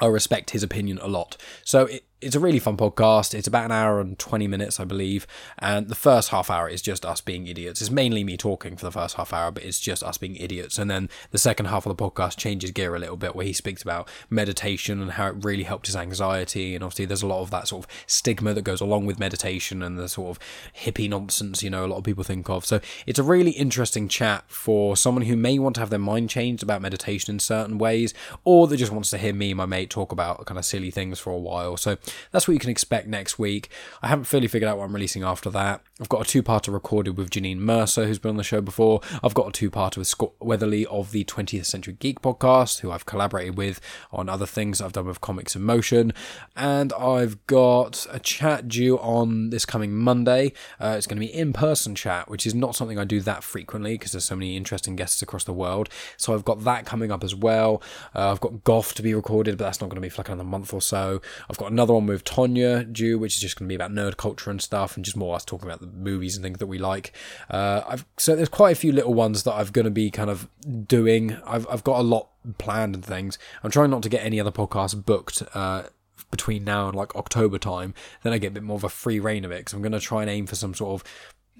I 0.00 0.06
respect 0.06 0.50
his 0.50 0.62
opinion 0.62 0.98
a 1.00 1.08
lot. 1.08 1.36
So 1.64 1.86
it, 1.86 2.04
it's 2.20 2.34
a 2.34 2.40
really 2.40 2.58
fun 2.58 2.76
podcast. 2.76 3.32
It's 3.32 3.46
about 3.46 3.66
an 3.66 3.72
hour 3.72 4.00
and 4.00 4.18
20 4.18 4.48
minutes, 4.48 4.80
I 4.80 4.84
believe. 4.84 5.26
And 5.58 5.88
the 5.88 5.94
first 5.94 6.30
half 6.30 6.50
hour 6.50 6.68
is 6.68 6.82
just 6.82 7.06
us 7.06 7.20
being 7.20 7.46
idiots. 7.46 7.80
It's 7.80 7.90
mainly 7.90 8.24
me 8.24 8.36
talking 8.36 8.76
for 8.76 8.84
the 8.84 8.90
first 8.90 9.16
half 9.16 9.32
hour, 9.32 9.52
but 9.52 9.62
it's 9.62 9.78
just 9.78 10.02
us 10.02 10.18
being 10.18 10.34
idiots. 10.36 10.78
And 10.78 10.90
then 10.90 11.08
the 11.30 11.38
second 11.38 11.66
half 11.66 11.86
of 11.86 11.96
the 11.96 12.02
podcast 12.02 12.36
changes 12.36 12.72
gear 12.72 12.96
a 12.96 12.98
little 12.98 13.16
bit 13.16 13.36
where 13.36 13.46
he 13.46 13.52
speaks 13.52 13.82
about 13.82 14.08
meditation 14.30 15.00
and 15.00 15.12
how 15.12 15.28
it 15.28 15.44
really 15.44 15.62
helped 15.62 15.86
his 15.86 15.94
anxiety. 15.94 16.74
And 16.74 16.82
obviously, 16.82 17.04
there's 17.04 17.22
a 17.22 17.26
lot 17.26 17.42
of 17.42 17.50
that 17.50 17.68
sort 17.68 17.84
of 17.84 17.90
stigma 18.06 18.52
that 18.52 18.62
goes 18.62 18.80
along 18.80 19.06
with 19.06 19.20
meditation 19.20 19.82
and 19.82 19.98
the 19.98 20.08
sort 20.08 20.36
of 20.36 20.38
hippie 20.76 21.08
nonsense, 21.08 21.62
you 21.62 21.70
know, 21.70 21.84
a 21.84 21.88
lot 21.88 21.98
of 21.98 22.04
people 22.04 22.24
think 22.24 22.48
of. 22.50 22.66
So 22.66 22.80
it's 23.06 23.18
a 23.18 23.24
really 23.24 23.52
interesting 23.52 24.08
chat 24.08 24.44
for 24.48 24.96
someone 24.96 25.24
who 25.24 25.36
may 25.36 25.58
want 25.58 25.76
to 25.76 25.80
have 25.80 25.90
their 25.90 25.98
mind 26.00 26.30
changed 26.30 26.64
about 26.64 26.82
meditation 26.82 27.34
in 27.34 27.38
certain 27.38 27.78
ways, 27.78 28.12
or 28.42 28.66
that 28.66 28.76
just 28.76 28.92
wants 28.92 29.10
to 29.10 29.18
hear 29.18 29.32
me 29.32 29.52
and 29.52 29.58
my 29.58 29.66
mate 29.66 29.90
talk 29.90 30.10
about 30.10 30.44
kind 30.46 30.58
of 30.58 30.64
silly 30.64 30.90
things 30.90 31.20
for 31.20 31.32
a 31.32 31.38
while. 31.38 31.76
So 31.76 31.96
that's 32.30 32.46
what 32.46 32.54
you 32.54 32.60
can 32.60 32.70
expect 32.70 33.06
next 33.06 33.38
week. 33.38 33.68
I 34.02 34.08
haven't 34.08 34.24
fully 34.24 34.48
figured 34.48 34.68
out 34.68 34.78
what 34.78 34.84
I'm 34.84 34.94
releasing 34.94 35.22
after 35.22 35.50
that. 35.50 35.82
I've 36.00 36.08
got 36.08 36.26
a 36.26 36.30
two-parter 36.30 36.72
recorded 36.72 37.16
with 37.16 37.30
Janine 37.30 37.58
Mercer, 37.58 38.06
who's 38.06 38.18
been 38.18 38.30
on 38.30 38.36
the 38.36 38.44
show 38.44 38.60
before. 38.60 39.00
I've 39.22 39.34
got 39.34 39.48
a 39.48 39.52
two-parter 39.52 39.98
with 39.98 40.06
Scott 40.06 40.32
Weatherly 40.40 40.86
of 40.86 41.10
the 41.10 41.24
20th 41.24 41.66
Century 41.66 41.96
Geek 41.98 42.22
podcast, 42.22 42.80
who 42.80 42.92
I've 42.92 43.06
collaborated 43.06 43.56
with 43.56 43.80
on 44.12 44.28
other 44.28 44.46
things 44.46 44.80
I've 44.80 44.92
done 44.92 45.06
with 45.06 45.20
Comics 45.20 45.56
in 45.56 45.62
Motion. 45.62 46.12
And 46.54 46.92
I've 46.92 47.44
got 47.46 48.06
a 48.10 48.20
chat 48.20 48.68
due 48.68 48.98
on 48.98 49.50
this 49.50 49.64
coming 49.64 49.94
Monday. 49.94 50.52
Uh, 50.80 50.94
it's 50.96 51.06
going 51.06 51.20
to 51.20 51.26
be 51.26 51.34
in-person 51.34 51.94
chat, 51.94 52.28
which 52.28 52.46
is 52.46 52.54
not 52.54 52.76
something 52.76 52.98
I 52.98 53.04
do 53.04 53.20
that 53.22 53.42
frequently 53.42 53.94
because 53.94 54.12
there's 54.12 54.24
so 54.24 54.36
many 54.36 54.56
interesting 54.56 54.96
guests 54.96 55.20
across 55.22 55.44
the 55.44 55.52
world. 55.52 55.88
So 56.16 56.34
I've 56.34 56.44
got 56.44 56.64
that 56.64 56.86
coming 56.86 57.10
up 57.10 57.24
as 57.24 57.34
well. 57.34 57.82
Uh, 58.14 58.30
I've 58.30 58.40
got 58.40 58.64
Goth 58.64 58.94
to 58.94 59.02
be 59.02 59.14
recorded, 59.14 59.58
but 59.58 59.64
that's 59.64 59.80
not 59.80 59.88
going 59.88 59.96
to 59.96 60.00
be 60.00 60.08
for 60.08 60.20
like 60.20 60.28
another 60.28 60.48
month 60.48 60.72
or 60.72 60.80
so. 60.80 61.20
I've 61.50 61.58
got 61.58 61.72
another 61.72 61.94
with 62.06 62.24
Tonya 62.24 62.90
due, 62.92 63.18
which 63.18 63.34
is 63.34 63.40
just 63.40 63.58
going 63.58 63.66
to 63.66 63.68
be 63.68 63.74
about 63.74 63.90
nerd 63.90 64.16
culture 64.16 64.50
and 64.50 64.60
stuff, 64.60 64.96
and 64.96 65.04
just 65.04 65.16
more 65.16 65.34
us 65.34 65.44
talking 65.44 65.68
about 65.68 65.80
the 65.80 65.86
movies 65.86 66.36
and 66.36 66.44
things 66.44 66.58
that 66.58 66.66
we 66.66 66.78
like. 66.78 67.12
Uh, 67.50 67.82
I've 67.88 68.06
so 68.16 68.36
there's 68.36 68.48
quite 68.48 68.72
a 68.72 68.80
few 68.80 68.92
little 68.92 69.14
ones 69.14 69.42
that 69.44 69.54
I'm 69.54 69.66
going 69.68 69.84
to 69.84 69.90
be 69.90 70.10
kind 70.10 70.30
of 70.30 70.48
doing. 70.86 71.36
I've 71.46 71.66
I've 71.68 71.84
got 71.84 72.00
a 72.00 72.02
lot 72.02 72.28
planned 72.58 72.94
and 72.94 73.04
things. 73.04 73.38
I'm 73.62 73.70
trying 73.70 73.90
not 73.90 74.02
to 74.02 74.08
get 74.08 74.24
any 74.24 74.40
other 74.40 74.52
podcasts 74.52 75.04
booked. 75.04 75.42
Uh, 75.54 75.84
between 76.30 76.62
now 76.62 76.88
and 76.88 76.94
like 76.94 77.14
October 77.16 77.58
time, 77.58 77.94
then 78.22 78.34
I 78.34 78.38
get 78.38 78.48
a 78.48 78.50
bit 78.50 78.62
more 78.62 78.76
of 78.76 78.84
a 78.84 78.90
free 78.90 79.18
reign 79.18 79.46
of 79.46 79.50
it 79.50 79.60
because 79.60 79.72
I'm 79.72 79.80
going 79.80 79.92
to 79.92 80.00
try 80.00 80.20
and 80.20 80.30
aim 80.30 80.46
for 80.46 80.56
some 80.56 80.74
sort 80.74 81.00
of 81.00 81.08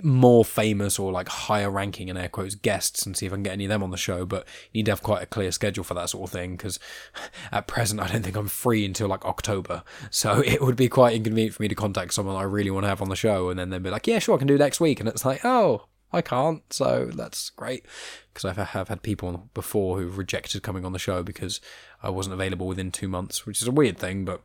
more 0.02 0.44
famous 0.44 0.98
or 0.98 1.12
like 1.12 1.28
higher 1.28 1.70
ranking 1.70 2.08
in 2.08 2.16
air 2.16 2.28
quotes 2.28 2.54
guests 2.54 3.04
and 3.04 3.16
see 3.16 3.26
if 3.26 3.32
I 3.32 3.36
can 3.36 3.42
get 3.42 3.52
any 3.52 3.64
of 3.64 3.68
them 3.70 3.82
on 3.82 3.90
the 3.90 3.96
show. 3.96 4.24
But 4.24 4.46
you 4.72 4.80
need 4.80 4.86
to 4.86 4.92
have 4.92 5.02
quite 5.02 5.22
a 5.22 5.26
clear 5.26 5.50
schedule 5.52 5.84
for 5.84 5.94
that 5.94 6.10
sort 6.10 6.28
of 6.28 6.32
thing 6.32 6.56
because 6.56 6.78
at 7.52 7.66
present 7.66 8.00
I 8.00 8.08
don't 8.08 8.22
think 8.22 8.36
I'm 8.36 8.48
free 8.48 8.84
until 8.84 9.08
like 9.08 9.24
October. 9.24 9.82
So 10.10 10.40
it 10.46 10.60
would 10.60 10.76
be 10.76 10.88
quite 10.88 11.14
inconvenient 11.14 11.54
for 11.54 11.62
me 11.62 11.68
to 11.68 11.74
contact 11.74 12.14
someone 12.14 12.36
I 12.36 12.42
really 12.42 12.70
want 12.70 12.84
to 12.84 12.88
have 12.88 13.02
on 13.02 13.08
the 13.08 13.16
show 13.16 13.48
and 13.48 13.58
then 13.58 13.70
they'd 13.70 13.82
be 13.82 13.90
like, 13.90 14.06
yeah, 14.06 14.18
sure, 14.18 14.34
I 14.34 14.38
can 14.38 14.46
do 14.46 14.58
next 14.58 14.80
week. 14.80 15.00
And 15.00 15.08
it's 15.08 15.24
like, 15.24 15.44
oh, 15.44 15.86
I 16.12 16.22
can't. 16.22 16.62
So 16.72 17.10
that's 17.14 17.50
great 17.50 17.84
because 18.32 18.44
I 18.44 18.62
have 18.62 18.88
had 18.88 19.02
people 19.02 19.48
before 19.52 19.98
who've 19.98 20.16
rejected 20.16 20.62
coming 20.62 20.84
on 20.84 20.92
the 20.92 20.98
show 20.98 21.22
because 21.22 21.60
I 22.02 22.10
wasn't 22.10 22.34
available 22.34 22.66
within 22.66 22.90
two 22.90 23.08
months, 23.08 23.44
which 23.44 23.60
is 23.60 23.68
a 23.68 23.72
weird 23.72 23.98
thing, 23.98 24.24
but 24.24 24.42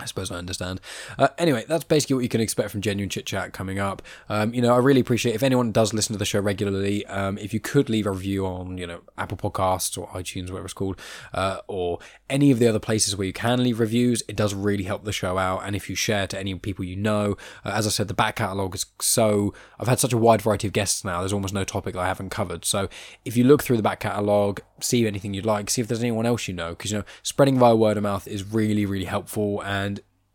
I 0.00 0.04
suppose 0.04 0.30
I 0.30 0.36
understand. 0.36 0.80
Uh, 1.18 1.28
anyway, 1.38 1.64
that's 1.68 1.84
basically 1.84 2.14
what 2.14 2.22
you 2.22 2.28
can 2.28 2.40
expect 2.40 2.70
from 2.70 2.80
Genuine 2.80 3.10
Chit 3.10 3.26
Chat 3.26 3.52
coming 3.52 3.78
up. 3.78 4.02
Um, 4.28 4.54
you 4.54 4.62
know, 4.62 4.74
I 4.74 4.78
really 4.78 5.00
appreciate 5.00 5.34
if 5.34 5.42
anyone 5.42 5.72
does 5.72 5.92
listen 5.92 6.12
to 6.12 6.18
the 6.18 6.24
show 6.24 6.40
regularly, 6.40 7.04
um, 7.06 7.38
if 7.38 7.52
you 7.52 7.60
could 7.60 7.88
leave 7.88 8.06
a 8.06 8.10
review 8.10 8.46
on, 8.46 8.78
you 8.78 8.86
know, 8.86 9.00
Apple 9.16 9.36
Podcasts 9.36 9.98
or 9.98 10.06
iTunes, 10.08 10.50
whatever 10.50 10.66
it's 10.66 10.74
called, 10.74 11.00
uh, 11.34 11.58
or 11.66 11.98
any 12.30 12.50
of 12.50 12.58
the 12.58 12.68
other 12.68 12.78
places 12.78 13.16
where 13.16 13.26
you 13.26 13.32
can 13.32 13.62
leave 13.62 13.80
reviews, 13.80 14.22
it 14.28 14.36
does 14.36 14.54
really 14.54 14.84
help 14.84 15.04
the 15.04 15.12
show 15.12 15.38
out. 15.38 15.62
And 15.64 15.74
if 15.74 15.88
you 15.90 15.96
share 15.96 16.26
to 16.28 16.38
any 16.38 16.54
people 16.54 16.84
you 16.84 16.96
know, 16.96 17.36
uh, 17.64 17.70
as 17.70 17.86
I 17.86 17.90
said, 17.90 18.08
the 18.08 18.14
back 18.14 18.36
catalogue 18.36 18.74
is 18.74 18.86
so. 19.00 19.54
I've 19.80 19.88
had 19.88 20.00
such 20.00 20.12
a 20.12 20.18
wide 20.18 20.42
variety 20.42 20.66
of 20.66 20.72
guests 20.72 21.04
now, 21.04 21.20
there's 21.20 21.32
almost 21.32 21.54
no 21.54 21.64
topic 21.64 21.96
I 21.96 22.06
haven't 22.06 22.30
covered. 22.30 22.64
So 22.64 22.88
if 23.24 23.36
you 23.36 23.44
look 23.44 23.62
through 23.62 23.76
the 23.76 23.82
back 23.82 24.00
catalogue, 24.00 24.60
see 24.80 25.06
anything 25.06 25.34
you'd 25.34 25.46
like, 25.46 25.70
see 25.70 25.80
if 25.80 25.88
there's 25.88 26.02
anyone 26.02 26.26
else 26.26 26.48
you 26.48 26.54
know, 26.54 26.70
because, 26.70 26.92
you 26.92 26.98
know, 26.98 27.04
spreading 27.22 27.58
via 27.58 27.74
word 27.74 27.96
of 27.96 28.02
mouth 28.02 28.28
is 28.28 28.44
really, 28.44 28.86
really 28.86 29.06
helpful. 29.06 29.62
And 29.62 29.87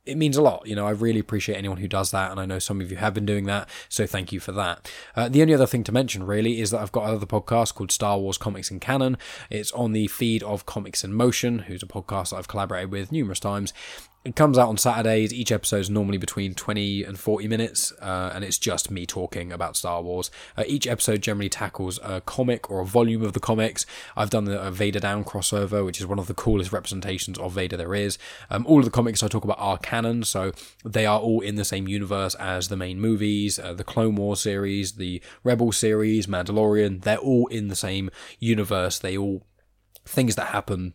it 0.06 0.18
means 0.18 0.36
a 0.36 0.42
lot. 0.42 0.68
You 0.68 0.76
know, 0.76 0.86
I 0.86 0.92
really 0.92 1.20
appreciate 1.20 1.58
anyone 1.58 1.78
who 1.78 1.88
does 1.88 2.12
that, 2.12 2.32
and 2.32 2.40
I 2.40 2.46
know 2.46 2.60
some 2.60 2.82
of 2.82 2.92
you 2.92 2.98
have 2.98 3.14
been 3.14 3.26
doing 3.26 3.46
that, 3.46 3.70
so 3.88 4.06
thank 4.06 4.32
you 4.32 4.40
for 4.40 4.52
that. 4.52 4.92
Uh, 5.16 5.30
the 5.30 5.42
only 5.42 5.54
other 5.54 5.68
thing 5.68 5.84
to 5.86 5.92
mention, 5.92 6.24
really, 6.24 6.60
is 6.60 6.72
that 6.72 6.82
I've 6.82 6.92
got 6.92 7.08
another 7.08 7.26
podcast 7.26 7.76
called 7.76 7.92
Star 7.92 8.20
Wars 8.20 8.38
Comics 8.38 8.70
and 8.70 8.82
Canon. 8.82 9.18
It's 9.50 9.72
on 9.72 9.94
the 9.94 10.08
feed 10.08 10.44
of 10.44 10.66
Comics 10.66 11.04
in 11.04 11.14
Motion, 11.14 11.60
who's 11.60 11.84
a 11.84 11.88
podcast 11.88 12.32
that 12.32 12.38
I've 12.38 12.48
collaborated 12.48 12.92
with 12.92 13.12
numerous 13.12 13.40
times, 13.40 13.74
it 14.26 14.38
comes 14.38 14.58
out 14.58 14.70
on 14.70 14.78
Saturdays. 14.78 15.34
Each 15.34 15.52
episode 15.52 15.80
is 15.80 15.90
normally 15.90 16.18
between 16.18 16.54
20 16.54 17.04
and 17.04 17.20
40 17.20 17.48
minutes, 17.50 17.92
uh, 18.02 18.32
and 18.34 18.44
it's 18.44 18.58
just 18.58 18.90
me 18.90 19.06
talking 19.06 19.52
about 19.52 19.76
Star 19.76 20.02
Wars. 20.02 20.32
Uh, 20.58 20.64
each 20.66 20.88
episode 20.88 21.22
generally 21.22 21.50
tackles 21.50 22.00
a 22.02 22.22
comic 22.22 22.72
or 22.72 22.80
a 22.80 22.86
volume 22.86 23.22
of 23.22 23.34
the 23.34 23.42
comics. 23.42 23.86
I've 24.16 24.30
done 24.30 24.46
the 24.46 24.72
Vader 24.72 25.02
Down 25.02 25.26
crossover, 25.26 25.86
which 25.86 26.00
is 26.00 26.08
one 26.08 26.20
of 26.20 26.28
the 26.28 26.34
coolest 26.34 26.72
representations 26.72 27.38
of 27.38 27.52
Vader 27.52 27.76
there 27.76 27.94
is. 27.94 28.18
Um, 28.50 28.66
all 28.66 28.80
of 28.80 28.86
the 28.86 28.92
comics 28.92 29.22
I 29.24 29.28
talk 29.28 29.44
about 29.44 29.60
are 29.60 29.78
canon, 29.78 30.24
so 30.24 30.54
they 30.86 31.06
are 31.06 31.20
all 31.20 31.42
in 31.42 31.56
the 31.56 31.66
same 31.66 31.90
universe 31.90 32.36
as 32.36 32.70
the 32.70 32.78
main 32.78 33.02
movies, 33.02 33.60
uh, 33.60 33.74
the 33.74 33.84
Clone 33.84 34.16
Wars 34.16 34.40
series, 34.40 34.94
the 34.94 35.22
Rebel 35.44 35.74
series, 35.74 36.28
Mandalorian. 36.28 37.02
They're 37.02 37.18
all 37.18 37.48
in 37.48 37.68
the 37.68 37.76
same 37.76 38.10
universe. 38.40 39.00
They 39.00 39.18
all 39.18 39.46
things 40.06 40.36
that 40.36 40.48
happen 40.48 40.94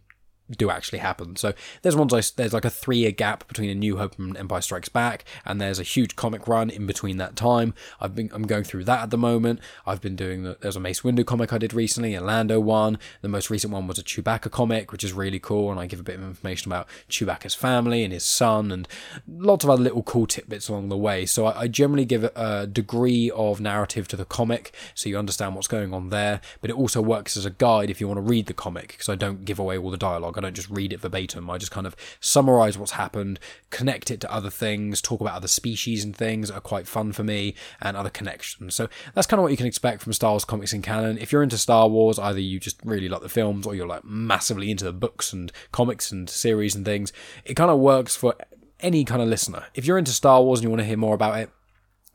do 0.51 0.71
actually 0.71 0.99
happen. 1.01 1.37
So 1.37 1.53
there's 1.83 1.97
ones 1.97 2.15
I, 2.15 2.23
there's 2.37 2.53
like 2.53 2.65
a 2.65 2.71
three 2.71 2.99
year 2.99 3.13
gap 3.13 3.47
between 3.49 3.71
A 3.71 3.75
New 3.75 3.99
Hope 3.99 4.19
and 4.19 4.37
Empire 4.37 4.61
Strikes 4.61 4.89
Back, 4.89 5.25
and 5.45 5.61
there's 5.61 5.79
a 5.79 5.85
huge 5.85 6.17
comic 6.17 6.49
run 6.49 6.71
in 6.71 6.87
between 6.87 7.19
that 7.19 7.37
time. 7.37 7.75
I've 8.01 8.15
been 8.15 8.31
I'm 8.33 8.47
going 8.47 8.65
through 8.65 8.85
that 8.85 9.03
at 9.03 9.11
the 9.11 9.19
moment. 9.19 9.61
I've 9.87 10.01
been 10.01 10.17
doing 10.17 10.45
the, 10.45 10.57
there's 10.61 10.77
a 10.77 10.81
Mace 10.81 11.03
Windu 11.03 11.27
comic 11.27 11.53
I 11.53 11.59
did 11.59 11.75
recently, 11.75 12.15
a 12.15 12.21
Lando 12.21 12.61
one. 12.61 12.99
The 13.21 13.29
most 13.29 13.51
recent 13.51 13.73
one 13.73 13.87
was 13.87 13.99
a 13.99 14.03
Chewbacca 14.03 14.51
comic, 14.51 14.93
which 14.93 15.05
is 15.05 15.13
really 15.13 15.39
cool, 15.39 15.71
and 15.71 15.79
I 15.79 15.87
give 15.87 16.01
a 16.01 16.05
bit 16.05 16.17
of 16.17 16.23
information 16.23 16.73
about 16.73 16.89
Chewbacca's 17.11 17.55
family 17.55 18.05
and 18.05 18.13
his 18.13 18.25
son, 18.25 18.73
and 18.73 18.89
lots 19.27 19.65
of 19.65 19.71
other 19.71 19.83
little 19.83 20.03
cool 20.03 20.27
tidbits 20.27 20.69
along 20.69 20.89
the 20.89 20.97
way. 20.97 21.27
So 21.27 21.47
I, 21.47 21.63
I 21.63 21.69
generally 21.69 22.05
give 22.05 22.25
a 22.25 22.67
degree 22.67 23.31
of 23.31 23.61
narrative 23.61 24.09
to 24.09 24.17
the 24.17 24.25
comic, 24.25 24.75
so 24.95 25.09
you 25.09 25.19
understand 25.19 25.55
what's 25.55 25.69
going 25.69 25.93
on 25.93 26.09
there. 26.09 26.41
But 26.61 26.71
it 26.71 26.77
also 26.77 27.03
works 27.03 27.37
as 27.37 27.45
a 27.45 27.51
guide 27.51 27.91
if 27.91 28.01
you 28.01 28.09
want 28.09 28.19
to 28.19 28.23
read 28.23 28.47
the 28.47 28.55
comic, 28.55 28.89
because 28.89 29.09
I 29.09 29.15
don't 29.15 29.45
give 29.45 29.59
away 29.59 29.77
all 29.77 29.91
the 29.91 29.97
dialogue. 29.97 30.38
I 30.39 30.41
don't 30.41 30.57
just 30.57 30.71
read 30.71 30.93
it 30.93 31.01
verbatim. 31.01 31.51
I 31.51 31.59
just 31.59 31.73
kind 31.73 31.87
of 31.87 31.97
summarize 32.21 32.79
what's 32.79 32.93
happened, 32.93 33.39
connect 33.71 34.11
it 34.11 34.21
to 34.21 34.33
other 34.33 34.51
things, 34.51 35.03
talk 35.03 35.21
about 35.21 35.35
other 35.35 35.49
species 35.49 36.05
and 36.05 36.17
things 36.17 36.49
that 36.49 36.55
are 36.55 36.61
quite 36.61 36.87
fun 36.87 37.13
for 37.13 37.25
me, 37.25 37.55
and 37.81 37.97
other 37.97 38.11
connections. 38.11 38.75
So 38.75 38.89
that's 39.15 39.27
kind 39.27 39.39
of 39.39 39.43
what 39.43 39.51
you 39.51 39.57
can 39.57 39.67
expect 39.67 40.03
from 40.03 40.13
Star 40.13 40.33
Wars 40.33 40.45
Comics 40.45 40.73
and 40.73 40.83
Canon. 40.83 41.19
If 41.19 41.33
you're 41.33 41.43
into 41.43 41.59
Star 41.59 41.89
Wars, 41.89 42.19
either 42.19 42.41
you 42.41 42.61
just 42.61 42.79
really 42.85 43.09
like 43.09 43.23
the 43.23 43.29
films 43.29 43.67
or 43.67 43.75
you're 43.75 43.87
like 43.87 44.05
massively 44.05 44.71
into 44.71 44.85
the 44.85 44.93
books 44.93 45.33
and 45.33 45.53
comics 45.73 46.11
and 46.13 46.31
series 46.31 46.75
and 46.75 46.85
things, 46.85 47.13
it 47.45 47.55
kind 47.55 47.71
of 47.71 47.79
works 47.79 48.17
for 48.17 48.35
any 48.81 49.05
kind 49.05 49.21
of 49.21 49.29
listener. 49.29 49.65
If 49.75 49.87
you're 49.87 49.99
into 49.99 50.13
Star 50.13 50.43
Wars 50.43 50.61
and 50.61 50.65
you 50.65 50.71
want 50.71 50.81
to 50.81 50.87
hear 50.87 50.97
more 50.97 51.15
about 51.15 51.39
it, 51.39 51.51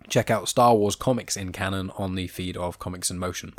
check 0.08 0.30
out 0.30 0.50
Star 0.50 0.76
Wars 0.76 0.96
Comics 0.96 1.36
and 1.36 1.54
Canon 1.54 1.92
on 1.98 2.16
the 2.16 2.28
feed 2.28 2.58
of 2.58 2.80
Comics 2.80 3.12
in 3.12 3.20
Motion. 3.20 3.54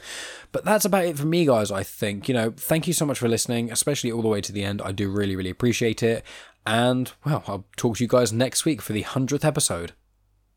But 0.52 0.64
that's 0.64 0.84
about 0.84 1.04
it 1.04 1.18
for 1.18 1.26
me, 1.26 1.46
guys, 1.46 1.70
I 1.70 1.82
think. 1.82 2.28
You 2.28 2.34
know, 2.34 2.50
thank 2.56 2.86
you 2.86 2.92
so 2.92 3.06
much 3.06 3.18
for 3.18 3.28
listening, 3.28 3.70
especially 3.70 4.12
all 4.12 4.22
the 4.22 4.28
way 4.28 4.40
to 4.40 4.52
the 4.52 4.64
end. 4.64 4.82
I 4.82 4.92
do 4.92 5.10
really, 5.10 5.36
really 5.36 5.50
appreciate 5.50 6.02
it. 6.02 6.24
And, 6.66 7.12
well, 7.24 7.44
I'll 7.46 7.64
talk 7.76 7.96
to 7.96 8.04
you 8.04 8.08
guys 8.08 8.32
next 8.32 8.64
week 8.64 8.80
for 8.80 8.92
the 8.92 9.04
100th 9.04 9.44
episode. 9.44 9.92